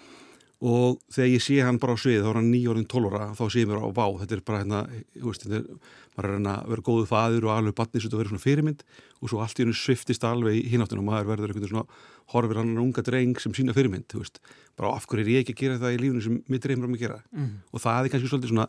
þegar 0.61 1.31
ég 1.31 1.41
sé 1.45 1.57
hann 1.65 1.79
bara 1.81 1.97
á 1.97 1.99
svið 2.01 2.21
þá 2.21 2.31
er 2.31 2.39
hann 2.41 2.51
nýjórðin 2.53 2.89
12 2.93 3.15
ára 3.17 3.29
þá 3.33 3.45
sé 3.49 3.63
ég 3.63 3.71
mér 3.71 3.81
á 3.81 3.89
vá, 3.97 4.05
þetta 4.21 4.37
er 4.37 4.43
bara 4.45 4.61
hérna 4.61 4.81
þú 4.91 5.31
veist, 5.31 5.47
þetta 5.47 5.57
er, 5.57 5.95
maður 6.17 6.29
er 6.29 6.49
að 6.51 6.67
vera 6.75 6.85
góðu 6.85 7.07
faður 7.09 7.47
og 7.49 7.53
alveg 7.55 7.77
batnis 7.79 8.07
og 8.11 8.17
vera 8.19 8.29
svona 8.29 8.45
fyrirmynd. 8.45 8.85
Og 9.21 9.33
svo 9.33 9.41
allt 9.41 9.57
í 9.57 9.65
hennu 9.65 9.77
sviftist 9.77 10.27
alveg 10.29 10.59
í 10.59 10.67
hináttunum 10.75 11.07
og 11.07 11.15
maður 11.15 11.31
verður 11.31 11.55
veginn 11.55 11.73
svona 11.73 11.87
horfir 12.35 12.61
hann 12.61 12.77
unga 12.83 13.05
dreng 13.07 13.41
sem 13.41 13.57
sína 13.57 13.73
fyrirmynd, 13.77 14.13
veist. 14.21 14.41
Bara 14.77 14.93
af 14.99 15.09
hverju 15.09 15.25
er 15.25 15.33
ég 15.33 15.45
ekki 15.47 15.57
að 15.57 15.63
gera 15.63 15.81
það 15.81 15.97
í 15.97 16.01
lífunu 16.05 16.25
sem 16.27 16.39
mitt 16.53 16.69
reymur 16.69 16.91
um 16.91 16.97
að 16.99 17.05
gera? 17.07 17.21
Mm. 17.33 17.55
og 17.73 17.85
það 17.87 18.01
er 18.03 18.13
kannski 18.13 18.33
svolítið 18.33 18.53
svona 18.53 18.69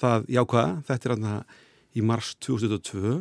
það 0.00 0.28
jákvæða, 0.36 0.70
þetta 0.86 1.10
er 1.10 1.14
hann 1.16 1.44
í 1.94 2.02
mars 2.02 2.34
2002 2.42 3.16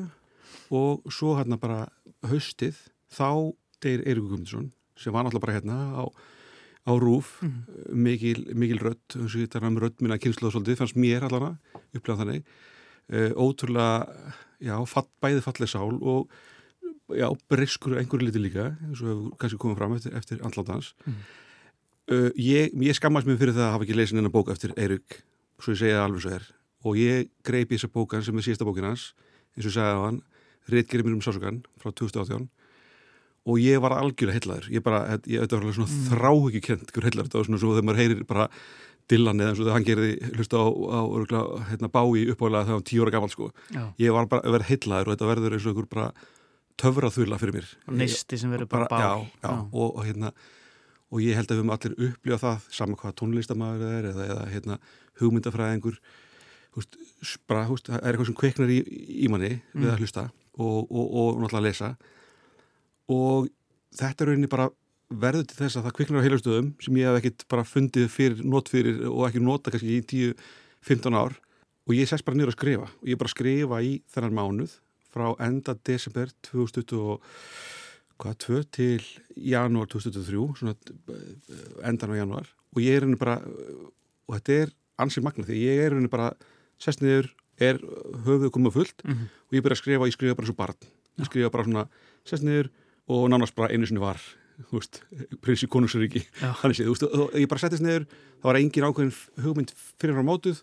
og 0.74 1.14
svo 1.14 1.36
hann 1.38 1.57
bara 1.61 1.88
haustið 2.30 2.78
þá 3.14 3.53
deyr 3.84 4.05
Eiríkur 4.05 4.32
Guðmundsson 4.32 4.72
sem 4.97 5.14
var 5.14 5.26
náttúrulega 5.26 5.45
bara 5.45 5.57
hérna 5.57 5.78
á, 5.97 6.03
á 6.84 6.91
rúf 6.99 7.38
mikil, 7.89 8.43
mikil 8.55 8.79
rödd 8.84 9.15
eins 9.17 9.36
og 9.36 9.43
þetta 9.43 9.59
er 9.61 9.67
um 9.69 9.77
rödd 9.79 10.01
minna 10.03 10.17
kynsluða 10.19 10.55
svolítið 10.55 10.81
fannst 10.81 10.97
mér 10.99 11.23
allara 11.27 11.53
upplegað 11.93 12.23
þannig. 12.23 12.49
Uh, 13.11 13.31
ótrúlega 13.36 14.34
já, 14.63 14.75
fall, 14.88 15.07
bæði 15.23 15.43
falleg 15.43 15.69
sál 15.71 15.95
og 15.99 16.31
já, 17.11 17.27
briskur 17.51 17.97
einhverju 17.99 18.29
liti 18.29 18.41
líka 18.41 18.69
eins 18.88 19.01
og 19.03 19.09
hefur 19.11 19.38
kannski 19.41 19.59
komið 19.59 19.79
fram 19.81 19.95
eftir, 19.97 20.13
eftir 20.17 20.43
andlátans 20.43 20.93
Mm. 21.03 21.17
uh, 22.11 22.29
ég, 22.39 22.71
ég 22.73 22.95
skammast 22.95 23.27
mér 23.27 23.38
fyrir 23.39 23.55
það 23.55 23.67
að 23.67 23.73
hafa 23.75 23.84
ekki 23.88 23.97
lesin 23.97 24.21
enna 24.21 24.31
bók 24.31 24.51
eftir 24.51 24.71
Eirík 24.79 25.21
svo 25.59 25.75
ég 25.75 25.79
segja 25.81 25.99
það 25.99 26.05
alveg 26.07 26.23
svo 26.23 26.31
er. 26.36 26.45
Og 26.84 26.97
ég 26.99 27.29
greipi 27.43 27.77
þessa 27.77 27.91
bókan 27.91 28.23
sem 28.23 28.38
er 28.38 28.43
síðasta 28.43 28.67
bókin 28.67 28.88
hans 28.88 29.13
eins 29.55 29.67
og 29.67 29.71
ég 29.71 29.75
sagði 29.77 29.99
á 29.99 30.05
hann 30.07 30.21
Ritgerið 30.71 31.05
mér 31.07 31.17
um 31.17 31.23
sásugan 31.23 31.61
frá 31.79 31.91
2018 31.91 32.47
og 33.44 33.60
ég 33.60 33.82
var 33.84 33.98
algjörlega 33.98 34.39
hellaður 34.39 34.72
ég 34.72 34.86
bara, 34.86 35.04
ég, 35.28 35.44
þetta 35.44 35.58
var 35.58 35.66
alveg 35.66 35.78
svona 35.78 35.91
mm. 35.91 36.08
þráhugju 36.14 36.64
kent 36.64 36.94
hver 36.96 37.08
hellaður, 37.10 37.30
þetta 37.30 37.41
var 37.41 37.50
svona 37.50 37.62
svo 37.64 37.76
þegar 37.76 37.88
maður 37.89 38.04
heyrir 38.04 38.26
bara 38.30 38.48
Dylan 39.12 39.41
eða 39.41 39.52
eins 39.52 39.60
og 39.60 39.66
þegar 39.66 39.76
hann 39.76 39.88
gerði 39.88 40.12
hlusta 40.38 40.60
á, 40.64 40.68
á 40.72 41.00
örgulega, 41.04 41.64
hérna, 41.68 41.89
bái 41.91 42.22
uppálega 42.32 42.68
þegar 42.70 42.78
hann 42.78 42.86
tíu 42.88 43.04
ára 43.04 43.14
gammal 43.18 43.32
sko. 43.34 43.50
Já, 43.74 43.84
ég 44.00 44.16
var 44.16 44.30
bara 44.32 44.48
að 44.48 44.56
vera 44.56 44.68
hellaður 44.70 45.10
og 45.10 45.16
þetta 45.16 45.30
verður 45.30 45.56
eins 45.58 45.66
og 45.66 45.74
einhver 45.74 45.89
bara 45.91 46.06
töfraþula 46.80 47.39
fyrir 47.41 47.58
mér. 47.58 47.72
Og 47.84 47.98
neisti 48.00 48.39
sem 48.39 48.54
verður 48.54 48.70
bara, 48.72 48.88
bara, 48.94 49.10
bál 49.12 49.26
já, 49.26 49.34
já, 49.44 49.58
Og, 49.74 49.89
og 49.89 50.08
hérna 50.08 50.32
og 51.14 51.22
ég 51.22 51.38
held 51.38 51.52
að 51.52 51.60
við 51.60 51.62
höfum 51.62 51.76
allir 51.76 51.98
upplifað 52.08 52.44
það 52.46 52.70
saman 52.80 53.00
hvað 53.04 53.18
tónlistamæður 53.20 53.84
það 53.84 53.98
er 53.98 54.08
eða, 54.14 54.30
eða 54.32 54.48
hérna, 54.54 54.80
hugmyndafræðingur. 55.20 56.00
Húst, 56.74 56.98
bara, 57.50 57.68
húst, 57.70 57.91
það 57.91 58.00
er 58.00 58.16
eitthvað 58.16 58.32
sem 58.32 58.39
kveiknar 58.39 58.72
í, 58.74 58.80
í 59.28 59.30
manni 59.30 59.52
við 59.76 59.91
að 59.91 60.00
hlusta 60.02 60.30
og, 60.56 60.80
og, 60.88 61.04
og 61.04 61.44
náttúrulega 61.44 61.60
að 61.60 61.68
lesa 61.68 61.91
og 63.14 63.47
þetta 63.99 64.20
er 64.26 64.30
rauninni 64.32 64.49
bara 64.51 64.68
verður 65.14 65.45
til 65.49 65.57
þess 65.59 65.78
að 65.78 65.84
það 65.88 65.95
kviknar 65.99 66.22
á 66.22 66.26
heilastöðum 66.26 66.70
sem 66.82 66.97
ég 66.97 67.05
hef 67.11 67.18
ekkit 67.22 67.39
bara 67.53 67.66
fundið 67.68 68.07
fyrir, 68.09 68.39
not 68.49 68.68
fyrir 68.72 68.95
og 69.11 69.26
ekki 69.28 69.41
nota 69.43 69.72
kannski 69.74 69.97
í 69.99 70.05
10-15 70.88 71.20
ár. 71.20 71.34
Og 71.86 71.91
ég 71.97 72.07
sess 72.09 72.24
bara 72.26 72.38
niður 72.39 72.51
að 72.53 72.57
skrifa. 72.57 72.88
Og 73.03 73.07
ég 73.11 73.20
bara 73.20 73.34
skrifa 73.34 73.78
í 73.84 73.91
þennan 74.14 74.38
mánuð 74.38 74.72
frá 75.14 75.28
enda 75.45 75.72
desember 75.86 76.28
2022 76.47 78.64
til 78.74 79.01
janúar 79.36 79.88
2023 79.91 80.57
svona 80.59 80.74
eh, 80.74 80.78
endan 81.89 82.14
á 82.14 82.16
janúar. 82.22 82.47
Og 82.74 82.80
ég 82.82 82.93
er 82.97 83.03
henni 83.05 83.20
bara 83.20 83.36
og 83.43 84.32
þetta 84.38 84.51
er 84.64 84.70
ansið 85.03 85.24
magna 85.28 85.45
því 85.47 85.55
ég 85.59 85.78
er 85.84 85.91
henni 85.97 86.09
bara 86.11 86.30
sest 86.82 86.99
niður, 87.03 87.28
er 87.61 87.76
höfuð 88.26 88.49
komið 88.55 88.74
fullt 88.80 88.99
Mhm. 89.05 89.24
og 89.30 89.51
ég 89.53 89.61
byrja 89.61 89.76
að 89.78 89.82
skrifa, 89.84 90.07
ég 90.09 90.14
skrifa 90.16 90.36
bara 90.36 90.47
svo 90.47 90.55
barn. 90.57 90.78
Ég 91.20 91.26
skrifa 91.30 91.49
bara 91.51 91.64
svona, 91.68 91.86
sest 92.26 92.43
niður 92.43 92.68
og 93.12 93.28
nánast 93.32 93.56
bara 93.58 93.74
einu 93.74 93.88
sinni 93.89 94.04
var 94.04 94.22
prins 95.43 95.64
í 95.66 95.70
konungsuríki 95.72 96.22
þannig 96.62 96.78
séð, 96.78 96.91
og 96.93 97.34
ég 97.36 97.49
bara 97.49 97.64
settist 97.64 97.84
niður 97.84 98.06
það 98.08 98.47
var 98.47 98.60
engin 98.60 98.88
ákveðin 98.88 99.14
hugmynd 99.43 99.74
fyrir 99.99 100.16
frá 100.18 100.26
mótuð 100.28 100.62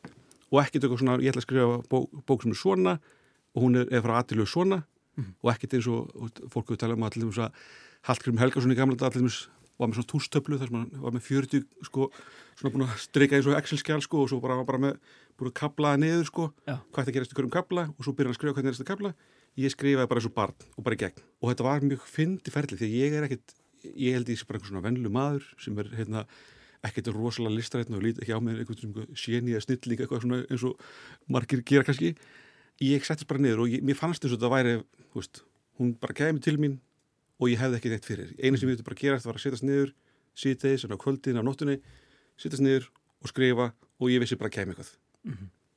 og 0.50 0.60
ekkert 0.62 0.84
eitthvað 0.84 1.02
svona, 1.02 1.18
ég 1.22 1.32
ætla 1.32 1.42
að 1.42 1.46
skrifa 1.48 1.78
bók, 1.90 2.22
bók 2.26 2.44
sem 2.44 2.54
er 2.54 2.60
svona 2.60 2.96
og 3.54 3.64
hún 3.64 3.80
er, 3.80 3.88
er 3.90 4.04
frá 4.04 4.16
aðtilu 4.20 4.46
svona 4.48 4.82
og 5.42 5.50
ekkert 5.52 5.74
eins 5.76 5.88
og, 5.90 6.10
fólk 6.52 6.70
hefur 6.70 6.80
talað 6.80 7.00
um 7.00 7.08
allir 7.08 7.26
þess 7.28 7.46
að 7.48 7.64
Hallgrim 8.08 8.38
Helgason 8.40 8.72
í 8.72 8.78
gamla 8.78 8.96
dag 8.96 9.10
allir 9.10 9.26
þess 9.26 9.48
var 9.80 9.88
með 9.90 9.98
svona 9.98 10.10
tústöflu 10.12 10.58
þar 10.60 10.70
sem 10.70 10.78
hann 10.78 11.02
var 11.02 11.14
með 11.16 11.26
40 11.26 11.66
sko, 11.88 12.06
svona 12.60 12.72
búin 12.74 12.86
að 12.86 12.96
streika 13.00 13.36
eins 13.36 13.48
og 13.48 13.56
Excel-skjál 13.58 14.00
sko 14.04 14.22
og 14.24 14.30
svo 14.32 14.40
bara, 14.44 14.58
bara 14.68 14.80
með 14.80 14.98
búin 15.40 15.50
að 15.50 15.56
kablaða 15.60 16.00
niður 16.02 16.26
sko, 16.28 16.48
Já. 16.68 16.76
hvað 16.92 17.00
þetta 17.06 17.14
gerast 17.16 17.32
í 17.32 17.38
hverjum 17.38 17.54
kabla 17.54 17.86
og 17.90 18.04
svo 18.04 18.14
byrja 18.16 18.28
hann 18.28 18.36
að 18.36 18.40
skrifa 18.40 18.56
hvernig 18.58 18.72
er 18.72 18.78
þetta 18.78 18.90
kabla 18.92 19.12
ég 19.58 19.72
skrifaði 19.72 20.08
bara 20.10 20.20
eins 20.20 20.28
og 20.28 20.36
barn 20.36 20.68
og 20.76 20.86
bara 20.86 20.96
í 20.96 21.00
gegn. 21.00 21.24
Og 21.40 21.50
þetta 21.50 21.66
var 21.66 21.86
mjög 21.86 22.06
fyndi 22.08 22.54
ferli 22.54 22.78
því 22.78 22.88
að 22.88 22.96
ég 23.00 23.16
er 23.18 23.26
ekkit 23.28 23.54
ég 23.84 24.16
held 24.16 24.28
ég 24.28 24.38
sé 24.40 24.46
bara 24.48 24.60
einhver 24.60 24.70
svona 24.70 24.84
venlu 24.84 25.12
maður 25.12 25.46
sem 25.60 25.78
er 25.80 25.88
hérna 25.96 26.24
ekkert 26.86 27.10
rosalega 27.12 27.56
listrætn 27.56 27.96
og 27.96 28.04
lít 28.04 28.20
ekki 28.22 28.36
á 28.36 28.40
mig 28.40 28.60
einhvern 28.60 29.16
séni 29.18 29.54
eða 29.54 29.64
snilling 29.66 30.00
eitthvað 30.00 30.24
svona 30.24 30.42
eins 30.46 30.64
og 30.68 30.80
margir 31.28 31.64
gera 31.66 31.86
kannski. 31.86 32.14
Ég 32.80 33.04
settist 33.04 33.28
bara 33.28 33.42
niður 33.42 33.64
og 33.64 33.74
ég, 33.74 33.84
mér 33.84 33.98
fannst 33.98 34.24
eins 34.24 34.32
og 34.32 34.40
þetta 34.40 34.52
væri 34.54 34.76
veist, 35.16 35.42
hún 35.80 35.92
bara 36.00 36.16
kæmi 36.16 36.40
til 36.44 36.56
mín 36.60 36.78
og 37.40 37.52
ég 37.52 37.60
hefði 37.60 37.80
ekki 37.80 37.92
neitt 37.92 38.08
fyrir. 38.08 38.32
Einu 38.40 38.56
sem 38.56 38.68
ég 38.68 38.76
vildi 38.76 38.86
bara 38.86 39.00
gera 39.00 39.20
þetta 39.20 39.32
var 39.32 39.40
að 39.40 39.44
setjast 39.44 39.66
niður 39.66 39.94
síðdeis 40.40 40.86
en 40.86 40.96
á 40.96 40.98
kvöldin 41.00 41.40
á 41.40 41.44
nóttunni 41.44 41.80
setjast 42.40 42.64
niður 42.64 42.88
og 43.20 43.32
skrifa 43.32 43.72
og 44.00 44.12
ég 44.12 44.22
vissi 44.22 44.40
bara 44.40 44.52
að 44.52 44.60
kæmi 44.60 44.74
eitthvað 44.76 44.96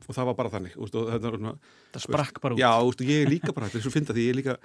og 0.10 0.16
það 0.18 0.26
var 0.30 0.36
bara 0.40 0.50
þannig 0.54 0.74
þetta 0.78 1.20
var 1.30 1.38
svona 1.40 1.54
það 1.94 2.06
sprakk 2.08 2.42
bara 2.44 2.56
út. 2.56 2.60
Já, 2.64 2.72
veist, 2.84 3.02
ég 3.08 3.22
er 3.26 3.30
líka 3.32 3.54
bara, 3.54 3.68
þetta 3.70 3.80
er 3.82 3.86
svo 3.88 3.94
fynda 3.94 4.14
því 4.18 4.26
ég 4.28 4.34
er 4.34 4.40
líka, 4.42 4.56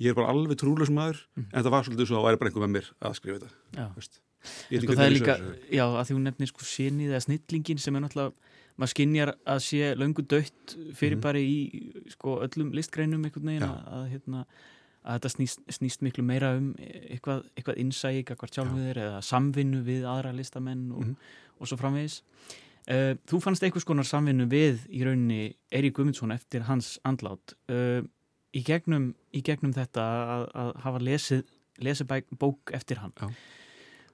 ég 0.00 0.10
er 0.12 0.14
bara 0.18 0.30
alveg 0.32 0.58
trúlega 0.60 0.92
maður 0.92 1.20
en 1.36 1.62
það 1.62 1.70
var 1.76 1.84
svolítið 1.88 2.06
svo 2.10 2.20
að 2.20 2.26
væri 2.30 2.40
bara 2.42 2.50
einhver 2.52 2.66
með 2.66 2.74
mér 2.76 2.90
að 3.00 3.16
skrifa 3.20 3.40
þetta. 3.42 4.20
Ég 4.70 4.78
veit 4.78 4.84
Sko, 4.84 4.92
ekki 4.92 4.94
það 5.00 5.06
er 5.08 5.14
líka, 5.16 5.34
já, 5.74 5.84
að 5.90 6.04
því 6.06 6.14
hún 6.14 6.26
nefnir 6.28 6.50
sko 6.52 6.62
sinið 6.68 7.10
eða 7.16 7.22
snillingin 7.24 7.80
sem 7.82 7.96
er 7.98 8.02
náttúrulega 8.04 8.32
maður 8.76 8.92
skinjar 8.92 9.30
að 9.48 9.60
sé 9.64 9.88
löngu 9.98 10.22
dött 10.28 10.74
fyrir 10.94 11.18
bara 11.24 11.40
í 11.40 11.56
sko 12.12 12.36
öllum 12.44 12.70
listgreinum 12.76 13.24
einhvern 13.26 13.48
veginn 13.48 13.64
að, 13.66 14.04
hérna, 14.12 14.44
að 15.02 15.16
þetta 15.16 15.32
snýst, 15.32 15.64
snýst 15.80 16.04
miklu 16.04 16.22
meira 16.28 16.52
um 16.60 16.68
eitthvað, 16.78 17.42
eitthvað 17.56 17.80
innsæg, 17.82 18.20
eitthvað 18.22 18.52
sjálfur 18.54 19.00
eða 19.08 19.18
samvinnu 19.24 19.80
við 19.86 20.04
aðra 20.12 20.34
listamenn 20.36 20.92
og, 20.92 21.02
Mhm. 21.06 21.16
og 21.58 21.66
svo 21.72 21.78
framvegis 21.80 22.20
Þú 22.86 23.40
fannst 23.42 23.64
einhvers 23.66 23.86
konar 23.86 24.06
samvinnu 24.06 24.44
við 24.46 24.84
í 24.94 25.00
rauninni 25.02 25.56
Eirík 25.74 25.96
Guðmundsson 25.96 26.30
eftir 26.30 26.68
hans 26.68 26.92
andlát. 27.02 27.56
Uh, 27.66 28.04
í, 28.54 28.62
gegnum, 28.62 29.08
í 29.34 29.42
gegnum 29.42 29.74
þetta 29.74 30.04
að, 30.36 30.44
að 30.54 30.70
hafa 30.84 31.00
lesið, 31.02 31.42
lesið 31.82 32.10
bæk, 32.12 32.28
bók 32.38 32.74
eftir 32.76 33.02
hann. 33.02 33.14
Já. 33.18 33.26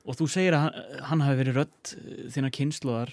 og 0.08 0.16
þú 0.18 0.28
segir 0.32 0.56
að 0.56 0.64
hann, 0.64 0.78
hann 1.10 1.26
hafi 1.26 1.40
verið 1.42 1.58
rödd 1.60 1.92
þína 2.34 2.50
kynsluðar 2.56 3.12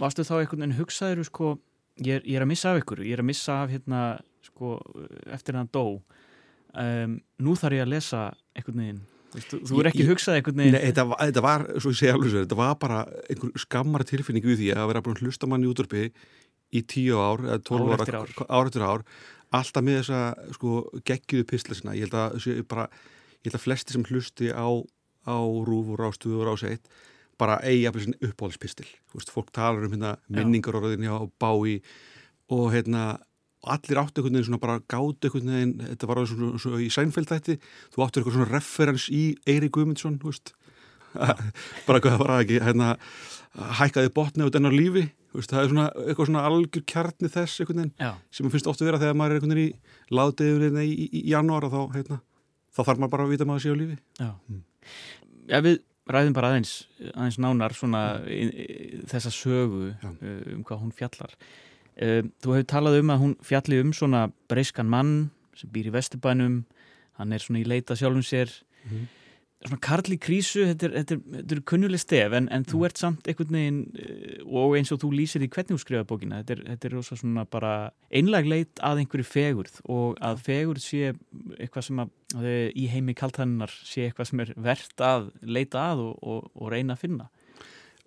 varstu 0.00 0.24
þá 0.26 0.34
einhvern 0.40 0.64
veginn 0.64 0.78
hugsaður 0.78 1.24
sko, 1.28 1.52
ég, 2.00 2.18
er, 2.18 2.26
ég 2.26 2.36
er 2.36 2.44
að 2.44 2.50
missa 2.52 2.72
af 2.72 2.82
ykkur 2.82 3.04
ég 3.04 3.16
er 3.16 3.22
að 3.22 3.28
missa 3.30 3.62
af 3.62 3.72
hérna 3.72 4.02
sko, 4.42 4.74
eftir 5.32 5.58
hann 5.58 5.70
dó. 5.72 6.02
Um, 6.72 7.18
nú 7.36 7.52
þarf 7.56 7.76
ég 7.76 7.84
að 7.84 7.92
lesa 7.92 8.20
einhvern 8.56 8.80
veginn 8.80 9.02
Vistu, 9.32 9.60
þú 9.68 9.80
er 9.80 9.88
ekki 9.92 10.06
hugsað 10.08 10.38
einhvern 10.38 10.58
veginn 10.60 10.76
Nei, 10.76 10.84
þetta, 10.90 11.06
þetta 11.22 11.42
var, 11.44 11.66
svo 11.80 11.92
ég 11.92 11.98
segja 12.00 12.16
alveg 12.16 12.32
svo, 12.32 12.42
þetta 12.44 12.58
var 12.58 12.74
bara 12.82 13.02
einhver 13.32 13.52
skammara 13.62 14.08
tilfinning 14.08 14.44
við 14.44 14.58
því 14.60 14.72
að 14.76 14.88
vera 14.90 15.04
búin 15.04 15.16
að 15.16 15.26
hlusta 15.26 15.48
mann 15.48 15.64
í 15.64 15.70
útvarpi 15.70 16.02
í 16.72 16.82
tíu 16.88 17.20
ár 17.20 17.44
eða 17.46 17.60
Ár 17.62 17.94
ára, 17.96 18.20
ár. 18.22 18.34
ár 18.48 18.68
eftir 18.68 18.84
ár 18.84 19.06
alltaf 19.52 19.84
með 19.84 19.98
þessa 20.00 20.20
sko, 20.56 20.74
geggiðu 21.08 21.46
pislisina, 21.48 21.96
ég 21.96 22.08
held 22.08 22.16
að 22.16 22.36
sé 22.44 22.58
bara, 22.68 22.86
ég 23.42 23.50
held 23.50 23.58
að 23.58 23.64
flesti 23.66 23.96
sem 23.96 24.06
hlusti 24.08 24.52
á, 24.52 24.68
á 25.28 25.36
rúf 25.68 25.92
og 25.92 26.00
rástuðu 26.00 26.40
og 26.40 26.48
rás 26.48 26.64
eitt 26.68 26.88
bara 27.40 27.58
eigi 27.64 27.88
að 27.88 27.96
bli 27.96 28.14
uppáhaldspistil, 28.28 28.88
þú 29.10 29.18
veist, 29.18 29.32
fólk 29.34 29.52
talar 29.54 29.84
um 29.84 29.92
hérna 29.92 30.14
minningarorðin 30.32 31.04
hjá 31.08 31.16
bái 31.42 31.80
og 32.52 32.66
hérna 32.74 33.04
allir 33.70 34.00
áttu 34.00 34.20
einhvern 34.20 34.36
veginn 34.38 34.48
svona 34.48 34.62
bara 34.62 34.80
gátu 34.90 35.28
einhvern 35.28 35.52
veginn, 35.54 35.74
þetta 35.92 36.08
var 36.10 36.20
svona, 36.26 36.58
svona 36.62 36.82
í 36.82 36.88
sænfæld 36.92 37.30
þætti, 37.30 37.58
þú 37.94 38.04
áttu 38.04 38.20
eitthvað 38.20 38.36
svona 38.38 38.50
referens 38.50 39.06
í 39.12 39.22
Eiri 39.46 39.70
Guðmundsson, 39.72 40.18
þú 40.22 40.32
veist 40.32 40.54
bara 41.86 41.98
eitthvað 41.98 42.16
það 42.16 42.22
var 42.24 42.34
ekki 42.38 42.60
hérna, 42.64 42.90
hækkaði 43.82 44.12
botni 44.16 44.48
á 44.48 44.54
dennar 44.54 44.74
lífi 44.74 45.04
veist, 45.36 45.52
það 45.52 45.62
er 45.62 45.70
svona 45.72 45.86
eitthvað 46.06 46.28
svona 46.30 46.44
algjör 46.48 46.84
kjarni 46.94 47.32
þess 47.32 47.62
einhvern 47.62 47.82
veginn, 47.84 47.94
Já. 48.00 48.12
sem 48.32 48.46
maður 48.46 48.56
finnst 48.56 48.70
ofta 48.72 48.88
vera 48.88 49.00
þegar 49.02 49.18
maður 49.20 49.36
er 49.36 49.40
einhvern 49.40 49.56
veginn 49.56 49.70
í 49.70 50.16
láðdegur 50.18 50.82
í, 50.82 50.90
í, 50.90 51.08
í 51.20 51.24
janúar 51.32 51.68
og 51.68 51.74
þá, 51.74 51.80
hérna, 51.96 52.20
þá 52.72 52.82
þarf 52.82 53.02
maður 53.02 53.14
bara 53.16 53.26
að 53.28 53.34
vita 53.36 53.48
maður 53.48 53.64
sé 53.66 53.72
á 53.72 53.76
lífi 53.82 53.98
Já. 54.18 54.30
Já, 55.52 55.58
við 55.64 55.80
ræðum 56.12 56.34
bara 56.36 56.52
aðeins, 56.52 56.72
aðeins 57.12 57.38
nánar 57.42 57.76
svona 57.76 58.02
í, 58.26 58.40
þessa 59.10 59.32
sögu 59.34 59.92
Já. 59.92 60.08
uh, 60.10 60.40
um 60.56 60.64
hvað 60.66 60.82
hún 60.82 60.96
fjallar. 60.96 61.36
Uh, 62.00 62.28
þú 62.42 62.56
hefur 62.56 62.68
talað 62.72 63.00
um 63.02 63.10
að 63.12 63.24
hún 63.24 63.32
fjalli 63.44 63.80
um 63.82 63.90
svona 63.96 64.26
breyskan 64.50 64.90
mann 64.92 65.16
sem 65.58 65.70
býr 65.72 65.90
í 65.90 65.96
Vesturbænum, 65.96 66.62
hann 67.20 67.34
er 67.34 67.42
svona 67.44 67.60
í 67.60 67.66
leita 67.68 67.96
sjálfum 67.98 68.24
sér. 68.24 68.54
Mhm. 68.86 69.10
Svona 69.62 69.78
Karl 69.78 70.10
í 70.10 70.16
krísu, 70.18 70.64
þetta 70.72 70.88
er, 70.88 70.94
þetta 70.96 71.14
er, 71.14 71.18
þetta 71.36 71.54
er 71.54 71.60
kunnuleg 71.70 72.00
stef 72.02 72.32
en, 72.34 72.48
en 72.50 72.64
þú 72.66 72.80
ert 72.88 72.98
samt 72.98 73.28
einhvern 73.30 73.54
veginn 73.54 73.82
uh, 73.94 74.56
og 74.58 74.74
eins 74.78 74.90
og 74.90 74.98
þú 75.04 75.12
lýsir 75.14 75.44
í 75.44 75.50
hvernig 75.52 75.76
þú 75.76 75.82
skrifa 75.84 76.08
bókina, 76.08 76.40
þetta 76.40 76.56
er, 76.56 76.64
þetta 76.72 76.88
er 76.88 76.96
svona 77.12 77.44
bara 77.46 77.74
einlag 78.10 78.48
leit 78.50 78.82
að 78.82 79.04
einhverju 79.04 79.28
fegurð 79.28 79.78
og 79.84 80.18
að 80.18 80.42
fegurð 80.48 80.82
sé 80.82 81.12
eitthvað 81.60 81.86
sem 81.86 82.02
að 82.02 82.10
að 82.32 82.48
í 82.78 82.88
heimi 82.90 83.14
kaltannar 83.16 83.72
sé 83.84 84.06
eitthvað 84.08 84.30
sem 84.30 84.42
er 84.44 84.52
verðt 84.56 85.04
að 85.04 85.30
leita 85.44 85.86
að 85.92 86.04
og, 86.06 86.12
og, 86.22 86.50
og 86.56 86.72
reyna 86.72 86.96
að 86.96 87.04
finna. 87.04 87.28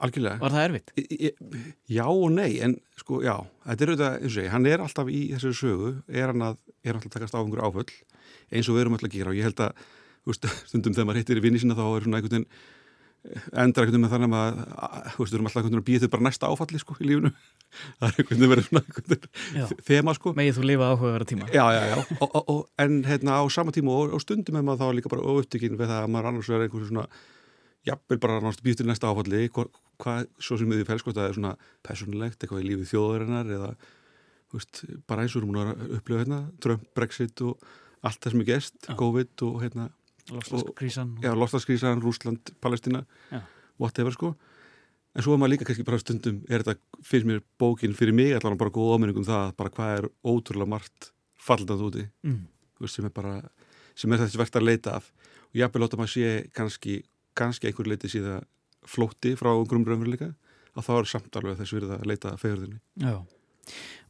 Algjörlega 0.04 0.40
Var 0.42 0.56
það 0.56 0.66
erfitt? 0.68 0.94
Í- 1.00 1.34
Já 1.96 2.06
og 2.12 2.30
nei, 2.36 2.50
en 2.66 2.78
sko, 3.00 3.22
já, 3.24 3.36
þetta 3.66 3.86
er 3.86 3.92
auðvitað, 3.94 4.16
eins 4.20 4.32
og 4.32 4.38
segi, 4.40 4.52
hann 4.54 4.70
er 4.72 4.84
alltaf 4.86 5.12
í 5.12 5.22
þessari 5.34 5.60
sögu, 5.62 5.92
er 6.12 6.32
hann 6.34 6.46
að, 6.52 6.58
er 6.84 6.92
hann 6.94 7.02
alltaf 7.02 7.12
að 7.12 7.18
takast 7.20 7.38
á 7.38 7.40
einhverju 7.42 7.68
áföll, 7.70 7.92
eins 8.52 8.70
og 8.72 8.76
við 8.78 8.86
erum 8.86 8.98
alltaf 8.98 9.12
að 9.12 9.18
gera 9.20 9.32
og 9.34 9.40
ég 9.40 9.48
held 9.50 9.62
að, 9.68 9.84
þú 10.26 10.34
veist, 10.34 10.50
stundum 10.72 10.96
þegar 10.98 11.10
maður 11.12 11.22
hittir 11.24 11.40
í 11.42 11.46
vinni 11.46 11.62
sína 11.64 11.78
þá 11.78 11.86
er 11.92 12.08
svona 12.08 12.20
einhvern 12.20 12.36
veginn, 12.36 12.50
endra 13.58 13.82
einhvern 13.82 13.96
veginn 13.96 14.04
með 14.06 14.12
þannig 14.16 14.36
að, 14.38 14.58
þú 15.16 15.22
veist, 15.24 15.32
við 15.32 15.38
erum 15.40 15.48
alltaf 15.50 15.62
einhvern 15.62 15.72
veginn 15.72 15.84
að 15.84 15.88
býja 15.90 16.02
þau 16.04 16.12
bara 16.16 16.26
næsta 16.28 16.50
áfalli, 16.54 16.82
sko, 16.84 16.98
í 17.02 17.08
lífinu. 17.10 17.32
Það 18.00 18.06
er 18.06 18.20
einhvern 18.22 18.36
veginn 18.42 18.52
verið 18.52 18.68
svona 18.68 18.84
einhvern 18.86 19.80
þema, 19.88 20.14
sko. 20.20 20.34
Megið 20.38 20.60
þú 20.60 20.66
lifa 20.70 20.90
áhugaverða 20.94 21.30
tíma? 21.32 21.48
Já, 21.56 21.64
já, 21.74 21.82
já, 21.90 21.96
og, 22.22 22.36
og, 22.46 22.60
en 22.86 23.00
hérna 23.08 23.40
á 23.42 23.44
sama 23.52 23.74
tíma 23.76 23.96
og, 23.98 24.14
og 24.16 24.22
stundum 24.22 24.60
er 24.62 24.68
maður 24.68 24.84
þá 24.86 25.00
líka 25.00 25.12
bara 25.16 25.26
upptökin 25.42 25.80
við 25.80 25.90
það 25.90 26.04
að 26.06 26.14
maður 26.14 26.30
annars 26.32 26.52
er 26.54 26.68
einhversu 26.68 26.92
svona 26.92 27.08
jafnvel 27.90 28.20
bara 28.22 28.38
náttúrulega 28.42 28.66
býð 28.70 28.78
til 28.84 28.88
næsta 28.92 29.10
áfalli 29.10 29.42
hvað, 30.02 30.28
svo 30.40 30.58
sem 30.60 30.70
við 30.72 30.82
því 30.84 30.88
fælst 30.90 31.10
það 31.12 31.28
er 31.30 31.38
svona 31.38 31.54
personlegt, 31.86 32.40
eitthvað 32.44 32.64
í 32.64 32.70
lífið 32.70 32.90
þjóðarinnar 32.94 33.52
eða, 33.58 33.70
veist, 34.56 34.84
bara 35.08 35.26
eins 35.26 35.36
og 35.36 35.44
við 35.44 35.50
erum 35.50 35.60
að 35.62 35.96
upplifa 36.00 36.22
hérna, 36.24 36.40
Trump, 36.64 36.84
Brexit 36.96 37.42
og 37.46 37.62
allt 38.06 38.20
það 38.24 38.32
sem 38.36 38.42
er 38.46 38.50
gest, 38.52 38.76
Já. 38.90 38.96
COVID 39.00 39.46
og 39.50 39.62
hérna, 39.64 39.90
Lofslaskrísan? 40.32 41.16
já, 41.22 41.32
Lostaskrísan, 41.38 42.02
Rúsland, 42.02 42.54
Palestina 42.62 43.04
Já. 43.32 43.42
whatever, 43.78 44.12
sko 44.16 44.36
en 45.16 45.24
svo 45.24 45.36
er 45.36 45.40
maður 45.40 45.54
líka 45.54 45.66
kannski 45.70 45.86
bara 45.88 46.00
stundum 46.02 46.42
er 46.50 46.64
þetta 46.66 47.04
fyrir 47.06 47.26
mér 47.30 47.44
bókin, 47.62 47.94
fyrir 47.96 48.14
mig 48.14 48.34
allan 48.36 48.58
bara 48.60 48.74
góð 48.74 48.96
áminning 48.98 49.18
um 49.22 49.28
það, 49.28 49.54
bara 49.56 49.70
hvað 49.72 50.00
er 50.00 50.08
ótrúlega 50.28 50.68
margt 50.74 51.12
fallandi 51.40 51.86
úti 51.88 52.08
Mm. 52.26 52.48
veist, 52.82 52.96
sem 52.98 53.06
er 53.06 53.14
bara 53.16 53.38
sem 53.96 54.12
er 54.12 54.18
þessi 54.20 54.38
verðt 54.42 54.58
að 54.60 54.66
leita 54.68 54.96
af 54.98 55.12
og 55.46 55.56
ég 55.56 55.72
vil 55.72 55.82
láta 55.86 55.96
maður 55.98 56.12
sé 56.18 56.50
kannski, 56.52 57.04
kannski 57.36 57.68
einhver 57.70 57.88
leiti 57.88 58.10
síðan 58.12 58.44
flótti 58.90 59.34
frá 59.40 59.52
einhverjum 59.54 59.86
raunveruleika 59.90 60.32
að 60.76 60.88
þá 60.88 60.94
er 61.00 61.10
samt 61.10 61.38
alveg 61.40 61.58
þess 61.62 61.76
verið 61.78 61.94
að 61.96 62.08
leita 62.12 62.34
fegurðinni 62.42 62.80
Já. 63.02 63.16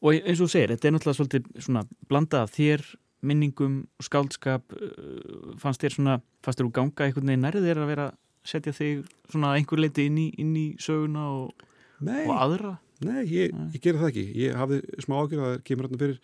Og 0.04 0.18
eins 0.18 0.40
og 0.42 0.46
þú 0.46 0.52
segir, 0.52 0.74
þetta 0.74 0.88
er 0.90 0.94
náttúrulega 0.96 1.20
svolítið 1.22 1.46
svona 1.64 1.84
blanda 2.12 2.42
af 2.44 2.52
þér, 2.58 2.82
minningum 3.26 3.76
skáldskap 4.04 4.76
uh, 4.76 5.54
fannst 5.62 5.82
þér 5.86 5.96
svona, 5.96 6.16
fannst 6.46 6.60
þér 6.60 6.68
úr 6.68 6.74
ganga 6.76 7.08
einhvern 7.08 7.32
veginn 7.32 7.46
nærið 7.48 7.70
þér 7.70 7.82
að 7.86 7.92
vera 7.94 8.08
að 8.10 8.18
setja 8.46 8.74
þig 8.78 9.06
svona 9.32 9.54
einhver 9.58 9.82
leiti 9.82 10.06
inn 10.10 10.20
í, 10.22 10.28
inn 10.44 10.52
í 10.60 10.66
söguna 10.82 11.24
og, 11.40 11.64
Nei, 12.06 12.26
og 12.28 12.36
aðra? 12.36 12.74
nei, 13.06 13.24
ég, 13.32 13.56
ég 13.74 13.82
gera 13.84 14.04
það 14.04 14.12
ekki. 14.12 14.26
Ég 14.44 14.54
hafði 14.60 14.78
smá 15.04 15.16
ágjörð 15.22 15.42
að 15.46 15.50
það 15.56 15.64
kemur 15.70 15.88
hérna 15.88 16.02
fyrir 16.04 16.20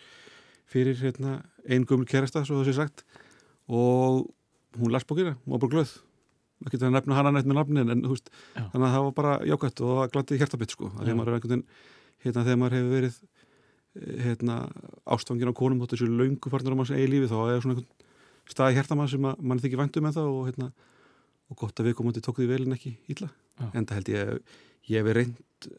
fyrir 0.72 1.00
hérna, 1.02 1.34
einn 1.68 1.88
gömul 1.88 2.08
kerasta 2.08 2.44
svo 2.48 2.62
það 2.62 2.70
sé 2.70 2.76
sagt 2.78 3.02
og 3.72 4.28
hún 4.80 4.94
las 4.94 5.04
bókina, 5.08 5.34
hún 5.44 5.56
var 5.56 5.64
bara 5.66 5.74
glöð 5.78 5.96
ekki 6.66 6.80
það 6.80 6.88
að 6.90 6.96
nefna 6.98 7.18
hana 7.18 7.34
neitt 7.36 7.50
með 7.50 7.58
nafni 7.60 7.84
en, 7.84 8.04
veist, 8.12 8.30
þannig 8.56 8.86
að 8.88 8.96
það 8.96 9.06
var 9.08 9.16
bara 9.18 9.34
jákvætt 9.50 9.82
og 9.82 9.94
það 9.98 10.12
glætti 10.16 10.40
hjartabitt 10.42 10.76
sko, 10.76 10.92
þegar 11.00 11.18
maður 11.18 11.32
er 11.32 11.38
veginn 11.40 11.66
hérna 12.22 12.46
þegar 12.46 12.60
maður 12.62 12.78
hefur 12.78 12.96
verið 12.96 13.20
eh, 13.22 14.24
hérna 14.28 14.58
ástfangin 15.16 15.52
á 15.52 15.56
konum 15.58 15.84
þessu 15.90 16.10
löngu 16.10 16.54
farnar 16.54 16.76
á 16.76 16.80
manns 16.80 16.94
eigi 16.94 17.10
lífi 17.10 17.32
þá 17.32 17.38
er 17.48 17.64
svona 17.64 17.78
einhvern 17.78 18.10
staði 18.52 18.78
hjartamann 18.78 19.10
sem 19.12 19.28
að 19.30 19.46
mann 19.46 19.62
þykir 19.62 19.82
væntu 19.82 20.04
með 20.04 20.18
það 20.20 20.32
og 20.32 20.50
hérna 20.50 20.72
og 21.52 21.60
gott 21.60 21.82
að 21.82 21.90
við 21.90 21.98
komandi 22.00 22.24
tók 22.24 22.40
því 22.40 22.50
vel 22.52 22.66
en 22.66 22.76
ekki 22.78 22.94
Já. 23.12 23.68
en 23.74 23.86
það 23.86 23.98
held 23.98 24.12
ég 24.12 24.60
ég 24.92 25.02
hef 25.02 25.16
reynd 25.18 25.72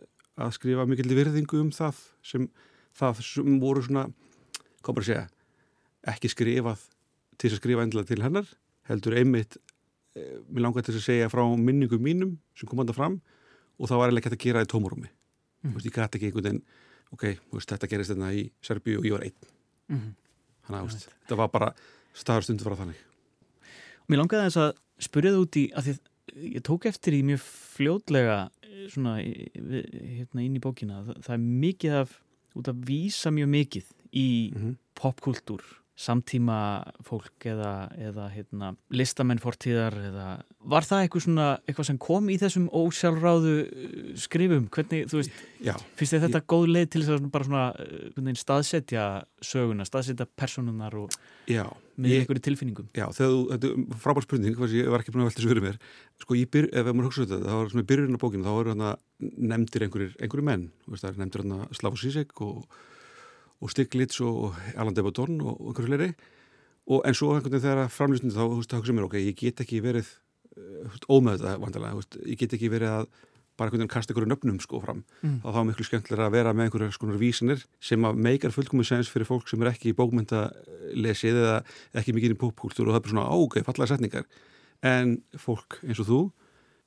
að 0.43 0.55
skrifa 0.57 0.87
mikill 0.89 1.13
virðingu 1.13 1.61
um 1.61 1.71
það 1.75 2.01
sem 2.27 2.49
það 2.97 3.23
sem 3.27 3.59
voru 3.63 3.85
svona 3.85 4.07
segja 5.03 5.27
ekki 6.13 6.31
skrifað 6.33 6.83
til 7.39 7.53
að 7.53 7.61
skrifa 7.61 7.85
endilega 7.85 8.11
til 8.11 8.23
hennar 8.25 8.49
heldur 8.91 9.17
einmitt 9.19 9.59
mér 10.15 10.67
langar 10.67 10.85
til 10.85 10.95
að 10.95 11.05
segja 11.07 11.31
frá 11.33 11.43
minningum 11.57 12.03
mínum 12.03 12.37
sem 12.59 12.69
kom 12.69 12.81
anda 12.83 12.93
fram 12.93 13.21
og 13.79 13.89
það 13.89 13.99
var 13.99 14.11
eiginlega 14.11 14.29
ekki 14.29 14.37
að 14.39 14.45
gera 14.47 14.63
það 14.63 14.69
í 14.69 14.73
tómarúmi 14.75 15.11
Mm. 15.63 15.71
mm. 15.71 15.75
veist, 15.77 15.87
ég 15.87 15.95
gæti 15.95 16.19
ekki 16.19 16.27
einhvern 16.27 16.45
veginn 16.45 16.63
ok, 17.13 17.25
þú 17.51 17.59
veist, 17.59 17.71
þetta 17.71 17.89
gerist 17.89 18.11
þetta 18.11 18.31
í 18.35 18.41
Serbíu 18.67 18.99
og 18.99 19.05
ég 19.07 19.13
var 19.15 19.27
einn 19.29 19.51
Mm. 19.93 20.15
þannig 20.67 20.79
að 20.79 20.83
þú 20.83 20.93
veist, 20.93 21.13
þetta 21.23 21.37
var 21.37 21.49
bara 21.53 21.69
staðar 22.15 22.47
stundu 22.47 22.65
frá 22.65 22.77
þannig 22.79 23.01
Mér 24.09 24.19
langaði 24.19 24.49
þess 24.49 24.61
að 24.63 24.73
spyrja 25.07 25.33
það 25.33 25.45
út 25.45 25.57
í 25.57 25.65
að 25.73 25.89
að 25.93 26.01
ég 26.57 26.63
tók 26.67 26.87
eftir 26.87 27.17
í 27.17 27.23
mjög 27.27 27.43
fljótlega 27.77 28.39
eh, 28.63 28.87
svona 28.91 29.17
hérna 29.21 30.43
inn 30.45 30.57
í 30.59 30.63
bókina 30.63 31.03
það, 31.07 31.21
það 31.27 31.35
er 31.37 31.45
mikið 31.67 31.97
af, 32.01 32.17
út 32.59 32.71
að 32.73 32.83
vísa 32.89 33.33
mjög 33.35 33.49
mikið 33.57 33.87
í 34.13 34.27
mm 34.53 34.61
-hmm. 34.63 34.77
popkultúr 34.99 35.63
samtíma 35.99 36.57
fólk 37.05 37.45
eða, 37.53 37.73
eða 38.01 38.27
hérna, 38.33 38.71
listamenn 38.97 39.41
fortíðar 39.43 39.93
eða 40.09 40.27
var 40.73 40.87
það 40.87 41.03
eitthvað 41.05 41.25
svona 41.27 41.47
eitthvað 41.69 41.89
sem 41.91 41.99
kom 42.01 42.31
í 42.33 42.39
þessum 42.41 42.69
ósjálfráðu 42.73 43.53
uh, 43.61 44.13
skrifum, 44.23 44.69
hvernig, 44.73 45.05
þú 45.11 45.21
veist 45.21 45.43
Já, 45.63 45.75
finnst 45.99 46.17
þetta 46.17 46.41
góð 46.49 46.65
leið 46.73 46.87
til 46.95 47.03
þess 47.05 47.15
að 47.19 47.27
bara 47.35 47.49
svona 47.49 47.65
uh, 47.77 48.07
veginn 48.17 48.41
staðsetja 48.41 49.05
söguna, 49.45 49.87
staðsetja 49.89 50.27
personunar 50.39 50.97
og 51.03 51.13
já. 51.51 51.67
með 52.01 52.15
Ég- 52.15 52.23
einhverju 52.25 52.45
tilfinningum? 52.49 52.89
Já, 52.97 53.05
þú, 53.19 53.29
þetta 53.51 53.73
er 53.73 53.99
frábær 54.07 54.27
spurning, 54.27 54.57
hvað 54.57 54.73
sem 54.73 54.81
ég 54.81 54.89
var 54.95 55.05
ekki 55.05 55.15
búin 55.15 55.27
að 55.27 55.29
velta 55.29 55.43
þessu 55.43 55.53
fyrir 55.53 55.67
mér. 55.67 55.81
Sko, 56.23 56.39
ég 56.39 56.51
byr, 56.55 56.71
ef 56.73 56.89
maður 56.89 57.11
hugsa 57.11 57.27
þetta, 57.27 57.43
þá 57.45 57.59
er 57.59 57.75
svona 57.75 57.85
í 57.85 57.91
byrjunum 57.93 58.17
á 58.17 58.23
bókinu, 58.23 58.47
þá 58.49 58.55
eru 58.63 58.73
hann 58.77 58.87
nefndir 59.53 59.87
einhverjir, 59.87 60.17
einhverjir 60.23 60.49
menn, 60.49 60.65
þú 60.87 60.95
veist, 60.95 61.05
það 61.05 61.13
er 61.13 61.23
nefndir 61.27 61.45
hann 61.45 61.77
Slavoj 61.77 62.03
Zizek 62.07 62.43
og, 62.47 62.63
og 62.65 62.81
Stiglitz 63.71 64.21
og 64.21 64.57
Alan 64.77 64.95
Debadon 64.95 65.41
og, 65.41 65.61
og 65.61 65.69
einhverju 65.71 65.87
fleiri. 65.93 66.11
Og 66.91 67.05
en 67.07 67.15
svo 67.15 67.31
einhvern 67.37 67.53
veginn 67.53 67.63
þegar 67.69 67.93
framlýstundu 67.95 68.35
þá, 68.35 68.43
þú 68.43 68.57
veist, 68.59 68.71
það 68.73 68.81
hugsa 68.83 68.97
mér, 68.97 69.05
ok, 69.07 69.19
ég 69.23 69.37
get 69.39 69.61
ekki 69.63 69.83
verið 69.85 70.09
ómeð 71.09 71.39
þetta, 71.39 71.59
vandalega, 71.63 71.93
þú 71.95 72.01
veist, 72.03 72.17
ég 72.27 72.41
get 72.43 72.57
ekki 72.59 72.73
verið 72.73 72.91
að 72.97 73.07
bara 73.57 73.69
einhvern 73.69 73.83
veginn 73.85 73.93
kasta 73.93 74.13
einhverju 74.13 74.31
nöfnum 74.33 74.59
sko 74.65 74.81
fram 74.81 75.05
Mm. 75.23 75.39
þá 75.45 75.49
þá 75.55 75.61
miklu 75.69 75.85
skemmtilega 75.87 76.27
að 76.27 76.33
vera 76.33 76.53
með 76.57 76.65
einhverju 76.67 76.93
skonar 76.97 77.19
vísinir 77.21 77.61
sem 77.81 78.01
að 78.09 78.17
meikar 78.17 78.51
fullkomið 78.51 78.87
sens 78.89 79.11
fyrir 79.13 79.29
fólk 79.29 79.47
sem 79.49 79.63
er 79.63 79.71
ekki 79.71 79.93
í 79.93 79.97
bókmyndalesið 79.99 81.37
eða 81.43 81.59
ekki 82.01 82.15
mikið 82.17 82.35
í 82.35 82.39
popkultúr 82.41 82.89
og 82.89 82.97
það 82.97 83.05
er 83.05 83.13
svona, 83.13 83.27
ok, 83.45 83.59
fallega 83.67 83.91
setningar 83.93 84.25
en 84.83 85.19
fólk 85.39 85.79
eins 85.87 86.01
og 86.03 86.09
þú 86.09 86.21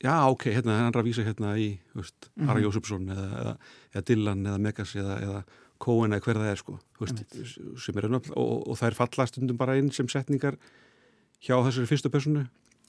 já, 0.03 0.15
ok, 0.28 0.49
hérna, 0.51 0.80
hann 0.82 0.89
er 0.91 0.99
að 0.99 1.07
vísa 1.07 1.23
hérna 1.23 1.53
í 1.57 1.69
veist. 1.95 2.28
Ara 2.43 2.59
Jósefsson 2.59 3.07
eða, 3.13 3.28
eða, 3.39 3.53
eða 3.93 4.05
Dylan 4.09 4.43
eða 4.49 4.59
Megas 4.65 4.95
eða, 4.99 5.15
eða 5.23 5.43
Cohen 5.82 6.15
eða 6.15 6.23
hver 6.26 6.39
það 6.39 6.51
er 6.51 6.59
sko 6.61 6.78
veist, 7.01 7.23
sem 7.84 7.97
er 7.99 8.07
nöfn 8.13 8.36
og, 8.39 8.53
og 8.71 8.78
það 8.80 8.88
er 8.91 8.97
falla 8.99 9.26
stundum 9.30 9.57
bara 9.59 9.76
inn 9.80 9.89
sem 9.95 10.07
setningar 10.11 10.55
hjá 11.43 11.55
þessari 11.67 11.89
fyrstu 11.89 12.11
personu 12.13 12.45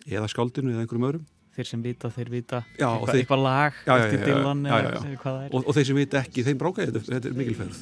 eða 0.07 0.29
skáldinu 0.31 0.71
eða 0.75 0.85
einhverjum 0.85 1.09
öðrum 1.11 1.25
þeir 1.57 1.71
sem 1.71 1.83
vita, 1.83 2.11
þeir 2.13 2.31
vita 2.31 2.59
Já, 2.77 2.87
eitthvað, 2.93 3.11
þeir- 3.13 3.23
eitthvað 3.25 3.43
lag 3.47 3.79
Já, 3.81 3.91
já, 3.91 4.05
eftir 4.05 4.19
já, 4.21 4.27
já, 4.27 4.29
Dylan 4.35 4.65
já, 4.67 4.77
eða 4.77 5.35
er 5.47 5.57
og, 5.57 5.63
og 5.67 5.79
þeir 5.79 5.89
sem 5.91 5.99
vita 6.03 6.21
ekki, 6.21 6.45
þeim 6.47 6.61
brákaði 6.63 6.93
þetta, 6.93 7.15
þetta 7.17 7.33
er 7.33 7.41
mikilferð 7.41 7.81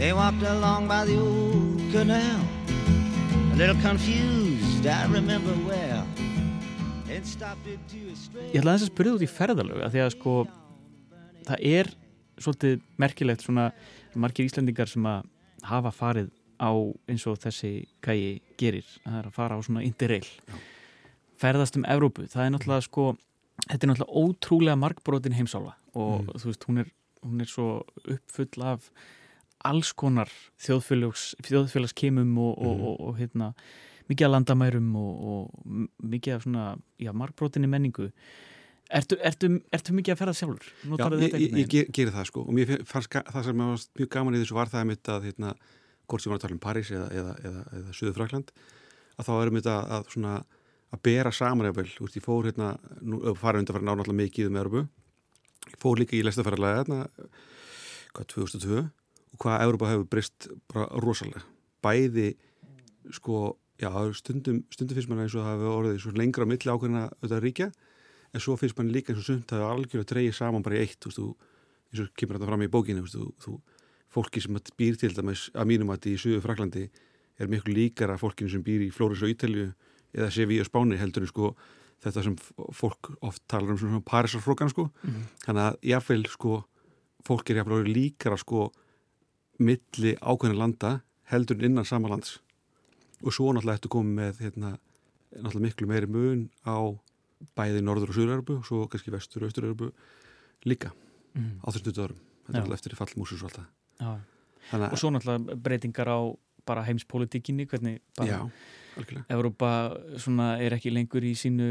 They 0.00 0.14
walked 0.14 0.42
along 0.42 0.88
by 0.88 1.04
the 1.04 1.18
old 1.20 1.92
canal, 1.92 2.40
a 3.52 3.56
little 3.56 3.76
confused, 3.82 4.86
I 4.86 5.04
remember 5.12 5.52
well. 5.68 6.06
And 7.10 7.26
stopped 7.26 7.66
into 7.68 8.08
a 8.08 8.16
strange. 8.16 8.48
Ég 8.54 8.62
ætla 8.62 8.72
aðeins 8.72 8.86
að 8.86 8.92
spyrja 8.94 9.12
út 9.18 9.24
í 9.26 9.28
ferðalög 9.28 9.82
að 9.84 9.92
því 9.96 10.02
að 10.06 10.10
sko 10.14 10.34
það 11.50 11.64
er 11.70 11.90
svolítið 12.40 12.80
merkilegt 13.02 13.42
svona 13.44 13.70
margir 14.16 14.46
Íslendingar 14.48 14.88
sem 14.88 15.04
að 15.10 15.26
hafa 15.68 15.90
farið 15.92 16.30
á 16.60 16.70
eins 17.08 17.26
og 17.28 17.38
þessi 17.42 17.72
kægi 18.04 18.40
gerir, 18.60 18.86
það 19.04 19.18
er 19.20 19.28
að 19.28 19.36
fara 19.36 19.56
á 19.56 19.60
svona 19.64 19.82
interrail 19.84 20.26
ferðast 21.40 21.76
um 21.78 21.84
Evrópu, 21.88 22.26
það 22.28 22.46
er 22.46 22.50
náttúrulega 22.54 22.84
sko 22.86 23.04
þetta 23.68 23.84
er 23.86 23.90
náttúrulega 23.92 24.24
ótrúlega 24.24 24.78
margbrotin 24.80 25.36
heimsála 25.36 25.74
og 25.94 26.20
Mm. 26.22 26.34
þú 26.40 26.46
veist, 26.50 26.64
hún 26.68 26.78
er 26.80 26.90
hún 27.22 27.40
er 27.40 27.44
svo 27.46 27.84
uppfull 28.08 28.62
af 28.64 28.90
alls 29.64 29.92
konar 29.92 30.28
þjóðfélags, 30.58 31.34
þjóðfélagskemum 31.44 32.38
og, 32.38 32.58
og, 32.58 32.76
Mhm. 32.76 32.86
og, 32.86 33.00
og 33.00 33.18
hérna, 33.18 33.54
mikið 34.08 34.24
af 34.24 34.30
landamærum 34.32 34.96
og, 34.96 35.50
mikið 36.02 36.34
af 36.34 36.42
svona, 36.44 36.78
já, 36.98 37.12
margbrotinni 37.12 37.66
menningu. 37.68 38.10
Ertu, 38.90 39.16
ertu, 39.22 39.48
ertu 39.70 39.94
mikið 39.94 40.16
að 40.16 40.18
ferða 40.18 40.32
sjálfur? 40.34 40.70
Já, 40.82 41.04
ég, 41.20 41.34
ég, 41.38 41.74
ég 41.76 41.90
gerir 41.94 42.10
það 42.14 42.24
sko. 42.26 42.42
Og 42.42 42.56
mér 42.56 42.72
fannst 42.88 43.12
það 43.14 43.44
sem 43.46 43.60
var 43.62 43.84
mjög 44.00 44.10
gaman 44.16 44.34
í 44.34 44.40
þessu 44.42 44.56
var 44.56 44.72
það 44.72 44.88
mitt 44.90 45.10
að 45.14 45.28
hérna, 45.28 45.52
hvort 46.10 46.24
sem 46.24 46.32
var 46.32 46.40
að 46.40 46.46
tala 46.46 46.56
um 46.56 46.62
París 46.64 46.90
eða, 46.90 47.06
eða, 47.14 47.34
eða, 47.46 47.62
eða 47.78 47.94
Suður 47.94 48.16
Frakland 48.18 48.50
að 49.20 49.28
þá 49.28 49.32
erum 49.36 49.60
þetta 49.60 49.76
að 49.96 50.10
svona 50.14 50.34
að 50.90 51.02
bera 51.06 51.32
saman 51.34 51.68
eða 51.68 51.78
vel, 51.78 51.88
þú 51.92 52.06
veist, 52.06 52.18
ég 52.18 52.24
fór 52.24 52.48
hérna 52.48 52.70
nú 53.06 53.20
fara 53.38 53.60
undan 53.60 53.76
fyrir 53.76 53.86
náttúrulega 53.86 54.18
mikið 54.20 54.50
um 54.50 54.58
Európu 54.60 54.82
ég 55.70 55.78
fór 55.82 56.00
líka 56.00 56.16
í 56.18 56.22
lestaferðarlega 56.26 56.80
hérna, 56.80 57.00
hvað, 58.16 58.28
2002 58.34 58.80
og 58.80 59.44
hvað 59.44 59.66
Európa 59.66 59.90
hefur 59.92 60.08
brist 60.10 60.48
bara 60.72 60.88
rosalega, 61.04 61.44
bæði 61.84 62.32
sko, 63.14 63.54
já, 63.80 63.90
stundum 64.18 64.64
stundum 64.72 64.98
finnst 64.98 65.12
mann 65.12 65.22
eins 65.24 65.36
og 65.36 65.46
það 65.46 65.54
hefur 65.54 65.76
orðið 65.76 66.18
lengra 66.18 66.48
milli 66.48 66.74
ákveðina 66.74 67.06
auðvitað 67.12 67.44
ríkja 67.46 67.70
en 68.34 68.40
svo 68.40 68.56
finnst 68.56 68.76
mann 68.78 68.92
líka 68.94 69.12
eins 69.12 69.22
og 69.22 69.26
sumt 69.26 69.50
að 69.52 69.58
það 69.58 69.64
er 69.66 69.74
algjörlega 69.74 70.10
dreigið 70.12 70.36
saman 70.38 70.62
bara 70.62 70.76
í 70.78 70.82
eitt, 70.84 71.00
þú 71.02 71.34
eins 71.90 72.02
og 72.04 72.10
kemur 72.16 72.38
þetta 72.38 72.46
fram 72.50 72.62
í 72.62 72.70
bókinu, 72.70 73.02
þú 73.10 73.28
þú, 73.42 73.54
fólki 74.10 74.40
sem 74.42 74.56
býr 74.78 74.96
til 74.98 75.12
dæmis 75.14 75.48
að 75.54 75.66
mínum 75.70 75.90
að 75.94 76.06
í 76.10 76.16
Suðu 76.18 76.40
Fraklandi 76.42 76.88
er 77.40 77.46
miklu 77.50 77.74
líkara 77.74 78.18
fólkinu 78.18 78.50
sem 78.50 78.62
býr 78.62 78.82
í 78.88 78.90
Flóris 78.94 79.22
og 79.22 79.30
Ítalju 79.30 79.68
eða 80.14 80.30
Sevi 80.34 80.58
og 80.60 80.66
Spáni 80.66 80.98
heldur 80.98 81.22
en 81.22 81.30
sko 81.30 81.52
þetta 82.02 82.22
sem 82.24 82.36
fólk 82.74 83.10
oft 83.22 83.42
talar 83.48 83.70
um 83.74 83.78
svona 83.78 84.00
Parísarflokkan 84.02 84.70
sko, 84.72 84.90
Mhm. 85.02 85.22
þannig 85.46 85.62
að 85.66 85.78
jáfnveil 85.92 86.26
sko, 86.32 86.64
fólk 87.26 87.50
er 87.50 87.56
jáfnveil 87.62 87.92
líkara 87.94 88.38
sko 88.38 88.70
milli 89.60 90.14
ákveðin 90.22 90.56
landa 90.58 91.00
heldur 91.30 91.62
innan 91.62 91.84
sama 91.84 92.08
lands 92.08 92.38
og 93.22 93.32
svo 93.32 93.52
náttúrulega 93.52 93.78
ertu 93.78 93.88
komið 93.92 94.14
með 94.16 94.38
hérna, 94.40 94.70
náttúrulega 95.36 95.66
miklu 95.66 95.86
meiri 95.90 96.08
mun 96.08 96.48
á 96.64 96.76
bæði 97.56 97.82
norður 97.84 98.12
og 98.12 98.18
söður-Európu 98.18 98.58
og 98.60 98.66
svo 98.68 98.86
kannski 98.90 99.12
vestur 99.14 99.44
og 99.44 99.50
austur-Európu 99.50 99.92
líka 100.68 100.92
Mhm. 101.34 101.60
á 101.62 101.66
þessum 101.70 101.84
stöðu 101.86 102.04
árum. 102.04 102.20
Þetta 102.46 102.56
er 102.58 102.62
alltaf 102.64 102.78
eftir 102.80 102.96
fall 102.98 103.14
músus 103.16 103.42
og 103.42 103.50
allt 103.50 103.58
það. 103.60 103.66
Já. 104.00 104.20
þannig 104.70 104.92
Og 104.92 104.98
svo 104.98 105.10
náttúrulega 105.10 105.62
breytingar 105.62 106.08
á 106.10 106.18
bara 106.66 106.82
heimspolítikinni, 106.84 107.66
hvernig 107.66 108.00
bara 109.56 109.96
svona 110.18 110.58
er 110.60 110.74
ekki 110.76 110.90
lengur 110.92 111.22
í 111.24 111.32
sínu 111.38 111.68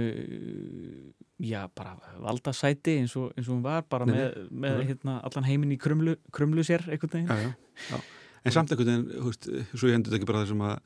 já, 1.44 1.68
bara 1.76 1.98
valdasæti 2.20 2.98
eins 3.00 3.16
og, 3.20 3.34
eins 3.38 3.48
og 3.50 3.58
hún 3.58 3.64
var 3.66 3.84
bara 3.90 4.06
Nei, 4.06 4.16
með, 4.16 4.50
með 4.52 4.82
hérna, 4.90 5.18
allan 5.28 5.48
heiminn 5.48 5.76
í 5.76 5.80
krumlu, 5.82 6.16
krumlu 6.36 6.64
sér 6.66 6.86
einhvern 6.90 7.12
veginn. 7.14 7.28
Já, 7.28 7.36
já, 7.36 7.54
já. 7.92 8.02
en 8.46 8.52
samt 8.56 8.72
einhvern 8.72 9.06
veginn 9.12 9.68
svo 9.76 9.92
ég 9.92 9.96
endur 10.00 10.12
þetta 10.14 10.20
ekki 10.22 10.30
bara 10.32 10.44
það 10.44 10.52
sem 10.54 10.66
að 10.70 10.80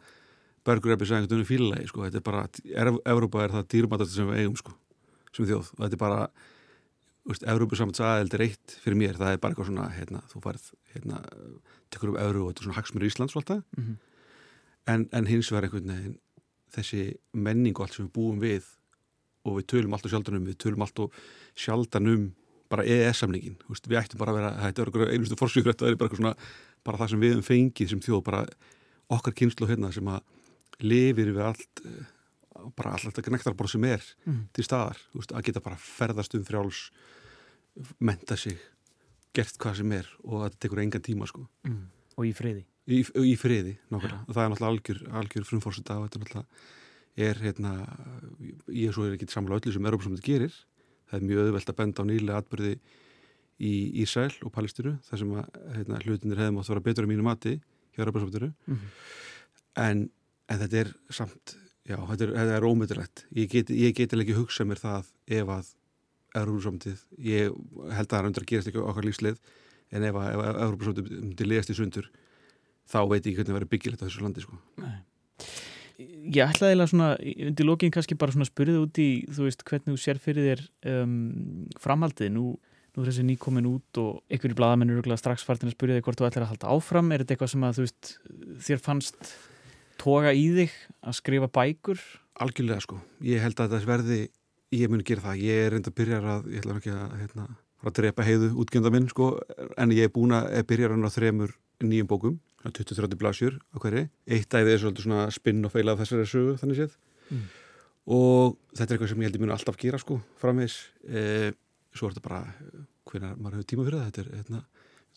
Bergur 0.63 0.93
Ebbi 0.95 1.05
sagði 1.09 1.23
einhvern 1.25 1.41
veginn 1.43 1.49
fílulegi 1.51 1.87
sko. 1.91 2.03
þetta 2.05 2.19
er 2.21 2.25
bara, 2.27 2.43
er, 2.71 2.91
Evrópa 3.13 3.43
er 3.43 3.51
það 3.57 3.65
dýrmætast 3.73 4.15
sem 4.15 4.29
við 4.29 4.41
eigum 4.43 4.55
sko, 4.61 4.75
sem 5.35 5.47
þjóð 5.49 5.71
og 5.73 5.81
þetta 5.83 5.97
er 5.97 6.03
bara 6.03 6.19
Európa 7.53 7.77
samt 7.79 7.99
aðeld 8.03 8.33
er 8.35 8.41
eitt 8.49 8.73
fyrir 8.83 8.97
mér, 8.99 9.15
það 9.15 9.31
er 9.35 9.39
bara 9.43 9.53
eitthvað 9.55 9.69
svona 9.69 9.85
hérna, 9.95 10.19
þú 10.31 10.41
færð, 10.43 10.65
hérna, 10.93 11.21
tekur 11.93 12.11
upp 12.11 12.17
Euró 12.19 12.41
og 12.43 12.49
þetta 12.51 12.63
er 12.63 12.67
svona 12.67 12.77
hagsmur 12.81 13.05
Íslands 13.07 13.35
og 13.35 13.41
allt 13.43 13.51
það 13.53 13.61
Mhm. 13.79 13.93
en, 14.91 15.05
en 15.13 15.25
hins 15.31 15.51
vegar 15.51 15.63
einhvern 15.69 15.87
veginn 15.93 16.17
þessi 16.75 17.03
menning 17.33 17.75
og 17.79 17.85
allt 17.85 17.95
sem 17.95 18.07
við 18.07 18.13
búum 18.17 18.39
við 18.43 18.63
og 19.45 19.57
við 19.59 19.67
tölum 19.71 19.93
allt 19.95 20.05
og 20.07 20.11
sjaldan 20.11 20.35
um 20.39 20.45
við 20.47 20.57
tölum 20.59 20.83
allt 20.83 20.99
og 20.99 21.13
sjaldan 21.55 22.07
um 22.11 22.25
bara 22.69 22.83
EES-samningin, 22.83 23.55
við 23.69 23.99
ættum 23.99 24.17
bara 24.19 24.31
að 24.33 24.37
vera 24.39 24.51
þetta 24.63 24.81
er 24.81 25.11
einustu 25.13 25.35
forsýfrætt 25.37 25.79
það 25.83 25.91
er 25.93 25.95
bara, 26.01 26.15
svona, 26.17 26.35
bara 26.83 26.97
það 26.97 27.09
sem 27.13 27.19
við 27.21 27.33
höfum 27.35 27.47
fengið 27.47 27.89
sem 27.93 27.99
þjóð 28.01 28.23
bara 28.23 28.45
okkar 29.13 29.33
kynslu 29.37 29.67
hérna 29.69 29.91
sem 29.93 30.07
að 30.09 30.21
lifir 30.83 31.31
við 31.33 31.41
allt 31.47 31.81
eh, 31.85 32.03
bara 32.77 32.93
allt 32.95 33.09
þetta 33.17 33.31
nektarborð 33.33 33.73
sem 33.75 33.83
er 33.89 34.03
Mhm. 34.25 34.43
til 34.53 34.63
staðar, 34.67 34.97
veist, 35.15 35.31
að 35.35 35.43
geta 35.49 35.61
bara 35.63 35.75
ferðast 35.79 36.35
um 36.37 36.43
frjáls 36.47 36.91
menta 37.99 38.37
sig, 38.37 38.59
gert 39.33 39.57
hvað 39.57 39.79
sem 39.81 39.91
er 39.97 40.07
og 40.23 40.43
þetta 40.45 40.59
tekur 40.61 40.79
engan 40.83 41.01
tíma 41.01 41.25
sko 41.27 41.47
mm. 41.65 41.81
og 42.17 42.25
í 42.29 42.33
friði 42.37 42.65
í, 42.87 42.99
í 43.01 43.33
friði, 43.39 43.77
nákvæmlega 43.89 44.27
og 44.27 44.35
það 44.35 44.43
er 44.43 44.51
náttúrulega 44.53 44.71
algjör, 44.73 44.99
algjör 45.21 45.47
frumfórseta 45.49 45.97
og 45.97 46.05
þetta 46.05 46.19
er 46.19 46.23
náttúrulega 46.23 46.47
er 47.23 47.41
hérna 47.41 47.71
ég 48.73 48.87
er 48.89 48.93
svo 48.95 49.07
er 49.07 49.15
ekki 49.17 49.27
samlega 49.33 49.59
öllu 49.63 49.73
sem 49.73 49.85
Európa 49.89 50.05
samt 50.07 50.21
gerir 50.25 50.53
það 51.09 51.17
er 51.19 51.25
mjög 51.29 51.41
auðvelt 51.47 51.71
að 51.73 51.79
benda 51.81 52.05
á 52.05 52.09
nýlega 52.09 52.39
atbyrði 52.43 52.73
í 53.63 53.73
Ísæl 54.03 54.31
og 54.45 54.53
Palestíru 54.53 54.95
þar 55.09 55.21
sem 55.21 55.33
að 55.37 55.49
hérna, 55.77 55.99
hlutinir 56.05 56.39
hefðum 56.41 56.57
átt 56.61 56.69
að 56.69 56.73
vera 56.75 56.85
betur 56.87 57.05
á 57.05 57.11
mínu 57.11 57.25
mati 57.25 57.55
hjá 57.93 58.01
Európa 58.05 58.21
samtiru 58.23 58.53
Mhm. 58.67 58.87
en, 59.81 60.09
en 60.51 60.59
þetta 60.63 60.81
er 60.83 60.91
samt 61.13 61.55
já, 61.87 61.97
þetta 61.97 62.25
er, 62.25 62.33
þetta 62.39 62.57
er 62.57 62.67
ómyndilegt 62.67 63.25
ég 63.37 63.49
get, 63.51 63.71
ég 63.73 63.95
get 63.97 64.15
ekki 64.17 64.37
hugsað 64.37 64.69
mér 64.69 64.81
það 64.81 65.11
ef 65.39 65.53
að 65.57 65.71
Európa-samtið 66.33 67.03
ég 67.21 67.53
held 67.93 68.07
að 68.07 68.13
það 68.13 68.19
er 68.19 68.29
undir 68.29 68.45
að 68.45 68.51
gerast 68.51 68.71
ekki 68.71 68.83
okkar 68.83 69.07
lífslið 69.07 69.41
en 69.93 70.07
ef 70.07 70.19
að, 70.19 70.43
Európa-samtið 70.49 71.11
myndi 71.19 71.47
legast 71.47 71.73
í 71.73 71.77
sundur 71.77 72.09
þá 72.89 72.99
veit 73.11 73.27
ég 73.27 73.37
hvernig 73.37 73.51
það 73.51 73.57
verður 73.59 73.71
byggilegt 73.73 74.03
á 74.03 74.07
þessu 74.07 74.25
landi 74.25 74.43
sko. 74.43 74.57
Nei. 74.81 74.97
Ég 76.33 76.49
ætlaði 76.49 76.73
eiginlega 76.73 76.89
svona 76.89 77.09
undir 77.47 77.67
lokin 77.67 77.93
kannski 77.93 78.17
bara 78.19 78.33
svona 78.33 78.49
spyrðið 78.49 78.81
út 78.81 78.99
í 78.99 79.07
þú 79.29 79.45
veist 79.45 79.63
hvernig 79.67 79.93
þú 79.93 80.01
sér 80.01 80.19
fyrir 80.19 80.47
þér 80.49 80.63
um, 81.03 81.13
framhaldið, 81.79 82.33
nú, 82.33 82.55
nú 82.57 83.03
er 83.03 83.11
þessi 83.11 83.25
nýkomin 83.27 83.69
út 83.69 84.01
og 84.01 84.41
blaðamennu 84.57 84.97
eru 84.97 85.17
strax 85.19 85.45
fartin 85.45 85.69
að 85.69 85.77
spyrja 85.77 85.99
þig 85.99 86.07
hvort 86.07 86.19
þú 86.19 86.27
ætlar 86.27 86.47
að 86.47 86.53
halda 86.55 86.73
áfram 86.73 87.13
er 87.13 87.23
þetta 87.23 87.35
eitthvað 87.37 87.53
sem 87.53 87.67
að 87.67 87.77
þú 87.77 87.85
veist 87.85 88.13
þér 88.67 88.83
fannst 88.89 89.33
toga 90.01 90.33
í 90.35 90.45
þig 90.57 90.77
að 91.03 91.17
skrifa 91.19 91.49
bækur? 91.53 91.99
Algjörlega 92.43 92.83
sko, 92.83 93.01
ég 93.25 93.43
held 93.43 93.59
að 93.61 93.75
það 93.75 93.89
verði 93.89 94.21
ég 94.73 94.89
muni 94.89 95.05
gera 95.05 95.27
það, 95.27 95.43
ég 95.45 95.65
er 95.65 95.75
reynda 95.75 95.91
að 95.91 95.97
byrja 95.99 96.21
að 96.33 96.47
ég 96.53 96.63
ætla 96.63 96.77
ekki 96.79 96.93
að, 96.93 97.17
hérna, 97.19 97.47
að 97.83 97.95
drepa 97.99 98.25
heiðu 98.25 98.49
útgjönda 98.63 98.91
minn 98.93 99.09
sko, 99.11 99.27
en 99.77 99.93
ég 99.93 100.07
er 100.07 100.13
búin 100.13 100.33
að 100.35 100.63
byrja 100.69 100.89
á 100.89 101.09
þremur 101.13 101.53
nýjum 101.83 102.09
bókum 102.09 102.39
20-30 102.63 103.19
blasjur 103.19 103.57
á 103.75 103.77
hverju 103.81 104.05
eitt 104.31 104.47
dæfið 104.51 104.71
er 104.71 104.81
svolítið 104.81 105.05
svona 105.07 105.25
spinn 105.35 105.65
og 105.67 105.73
feila 105.73 105.95
af 105.95 105.99
þessari 106.03 106.27
sögu 106.29 106.55
þannig 106.61 106.79
séð. 106.79 106.95
Mm. 107.33 107.43
og 108.15 108.55
þetta 108.75 108.85
er 108.85 108.95
eitthvað 108.95 109.11
sem 109.11 109.21
ég 109.23 109.27
held 109.27 109.37
ég 109.37 109.43
muni 109.43 109.55
alltaf 109.55 109.79
gera 109.79 109.99
sko 109.99 110.19
framvegs 110.39 110.77
e, 111.07 111.51
svo 111.95 112.07
er 112.07 112.15
þetta 112.15 112.25
bara 112.27 112.41
hvernig 113.09 113.35
maður 113.39 113.57
hefur 113.57 113.69
tíma 113.71 113.87
fyrir 113.87 113.99
það. 113.99 114.07
Þetta 114.07 114.23
er 114.23 114.29
hérna, 114.37 114.61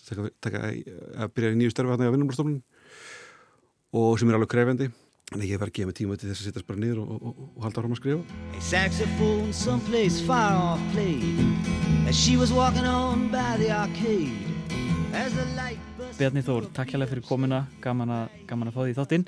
taka, 0.09 0.27
taka, 0.47 0.61
að 1.23 1.33
byrja 1.37 1.53
í 1.55 1.61
nýju 1.61 1.75
störfi 1.75 1.95
hann 1.95 2.07
á 2.07 2.15
vinnumstofnun 2.15 2.59
og 3.97 4.17
sem 4.21 4.31
er 4.31 4.39
alveg 4.39 4.53
krefendi 4.53 4.89
að 5.35 5.45
ég 5.49 5.59
var 5.59 5.71
að 5.73 5.77
gefa 5.79 5.91
mig 5.91 5.97
tíma 5.99 6.17
til 6.21 6.29
þess 6.31 6.43
að 6.45 6.49
sittast 6.51 6.69
bara 6.69 6.79
niður 6.79 7.03
og, 7.03 7.09
og, 7.17 7.23
og, 7.27 7.47
og 7.57 7.67
halda 7.67 7.83
áram 7.83 7.95
að 7.97 8.01
skrifa. 8.01 8.41
A 8.55 8.63
saxophone 8.63 9.53
someplace 9.57 10.21
far 10.23 10.55
off 10.61 10.83
played 10.93 11.41
as 12.07 12.15
she 12.17 12.37
was 12.39 12.53
walking 12.55 12.87
on 12.87 13.29
by 13.33 13.57
the 13.59 13.71
arcade. 13.75 14.37
As 15.17 15.33
the 15.35 15.47
light 15.57 15.81
burst 15.99 16.19
Bjarni 16.21 16.43
Þór, 16.47 16.69
takk 16.77 16.93
hérlega 16.93 17.15
fyrir 17.15 17.25
komuna 17.27 17.65
gaman 17.83 18.13
að, 18.13 18.35
gaman 18.51 18.69
að 18.71 18.77
fá 18.77 18.83
því 18.85 18.91
í 18.93 18.99
þáttinn 18.99 19.25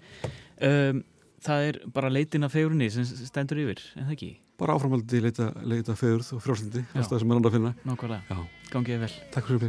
um, 0.69 1.07
Það 1.39 1.65
er 1.69 1.77
bara 1.95 2.09
leitin 2.11 2.43
af 2.43 2.51
fegurni 2.55 2.89
sem 2.91 3.05
stendur 3.07 3.61
yfir, 3.63 3.79
en 3.95 4.09
það 4.09 4.17
ekki? 4.17 4.31
Bara 4.59 4.75
áframhaldið 4.75 5.23
leita, 5.29 5.47
leita 5.63 5.95
fegurð 5.95 6.33
og 6.35 6.43
frjálsindi, 6.43 6.83
Já. 6.83 6.89
þess 6.97 7.13
að 7.15 7.23
sem 7.23 7.31
er 7.31 7.39
annað 7.39 7.51
að 7.53 7.57
finna. 7.59 7.73
Nákvæmlega, 7.87 8.23
Já, 8.27 8.39
gangið 8.75 8.93
þér 8.97 9.03
vel 9.07 9.15
takk 9.37 9.47
fyrir 9.53 9.63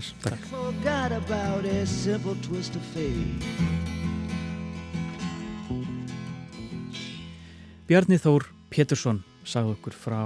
þess. 3.85 3.97
Bjarni 7.89 8.19
Þór 8.21 8.43
Pétursson 8.69 9.23
sagði 9.49 9.71
okkur 9.73 9.95
frá 9.97 10.19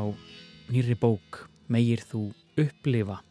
nýri 0.68 0.98
bók 1.00 1.46
Megir 1.72 2.02
þú 2.04 2.26
upplifa? 2.60 3.22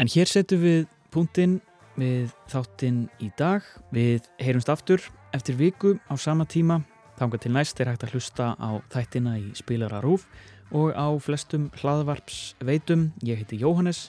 En 0.00 0.08
hér 0.08 0.30
setjum 0.30 0.62
við 0.62 0.86
punktinn 1.12 1.58
við 2.00 2.32
þáttinn 2.48 3.02
í 3.20 3.28
dag. 3.36 3.60
Við 3.92 4.24
heyrumst 4.40 4.72
aftur 4.72 5.04
eftir 5.36 5.58
viku 5.60 5.98
á 6.08 6.16
sama 6.16 6.48
tíma. 6.48 6.80
Þanga 7.20 7.42
til 7.44 7.52
næst 7.52 7.84
er 7.84 7.92
hægt 7.92 8.08
að 8.08 8.16
hlusta 8.16 8.48
á 8.56 8.80
þættina 8.96 9.36
í 9.36 9.52
spilara 9.52 10.00
rúf 10.00 10.24
og 10.72 10.96
á 10.96 11.12
flestum 11.20 11.68
hlaðvarps 11.82 12.56
veitum 12.64 13.10
ég 13.20 13.44
heiti 13.44 13.60
Jóhannes 13.60 14.08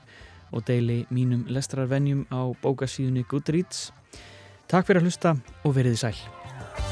og 0.55 0.63
deili 0.71 1.01
mínum 1.11 1.43
lestrarvenjum 1.51 2.23
á 2.31 2.47
bókasíðunni 2.63 3.27
Goodreads. 3.27 3.89
Takk 4.71 4.87
fyrir 4.87 5.03
að 5.03 5.11
hlusta 5.11 5.35
og 5.67 5.75
veriði 5.75 5.99
sæl 6.07 6.84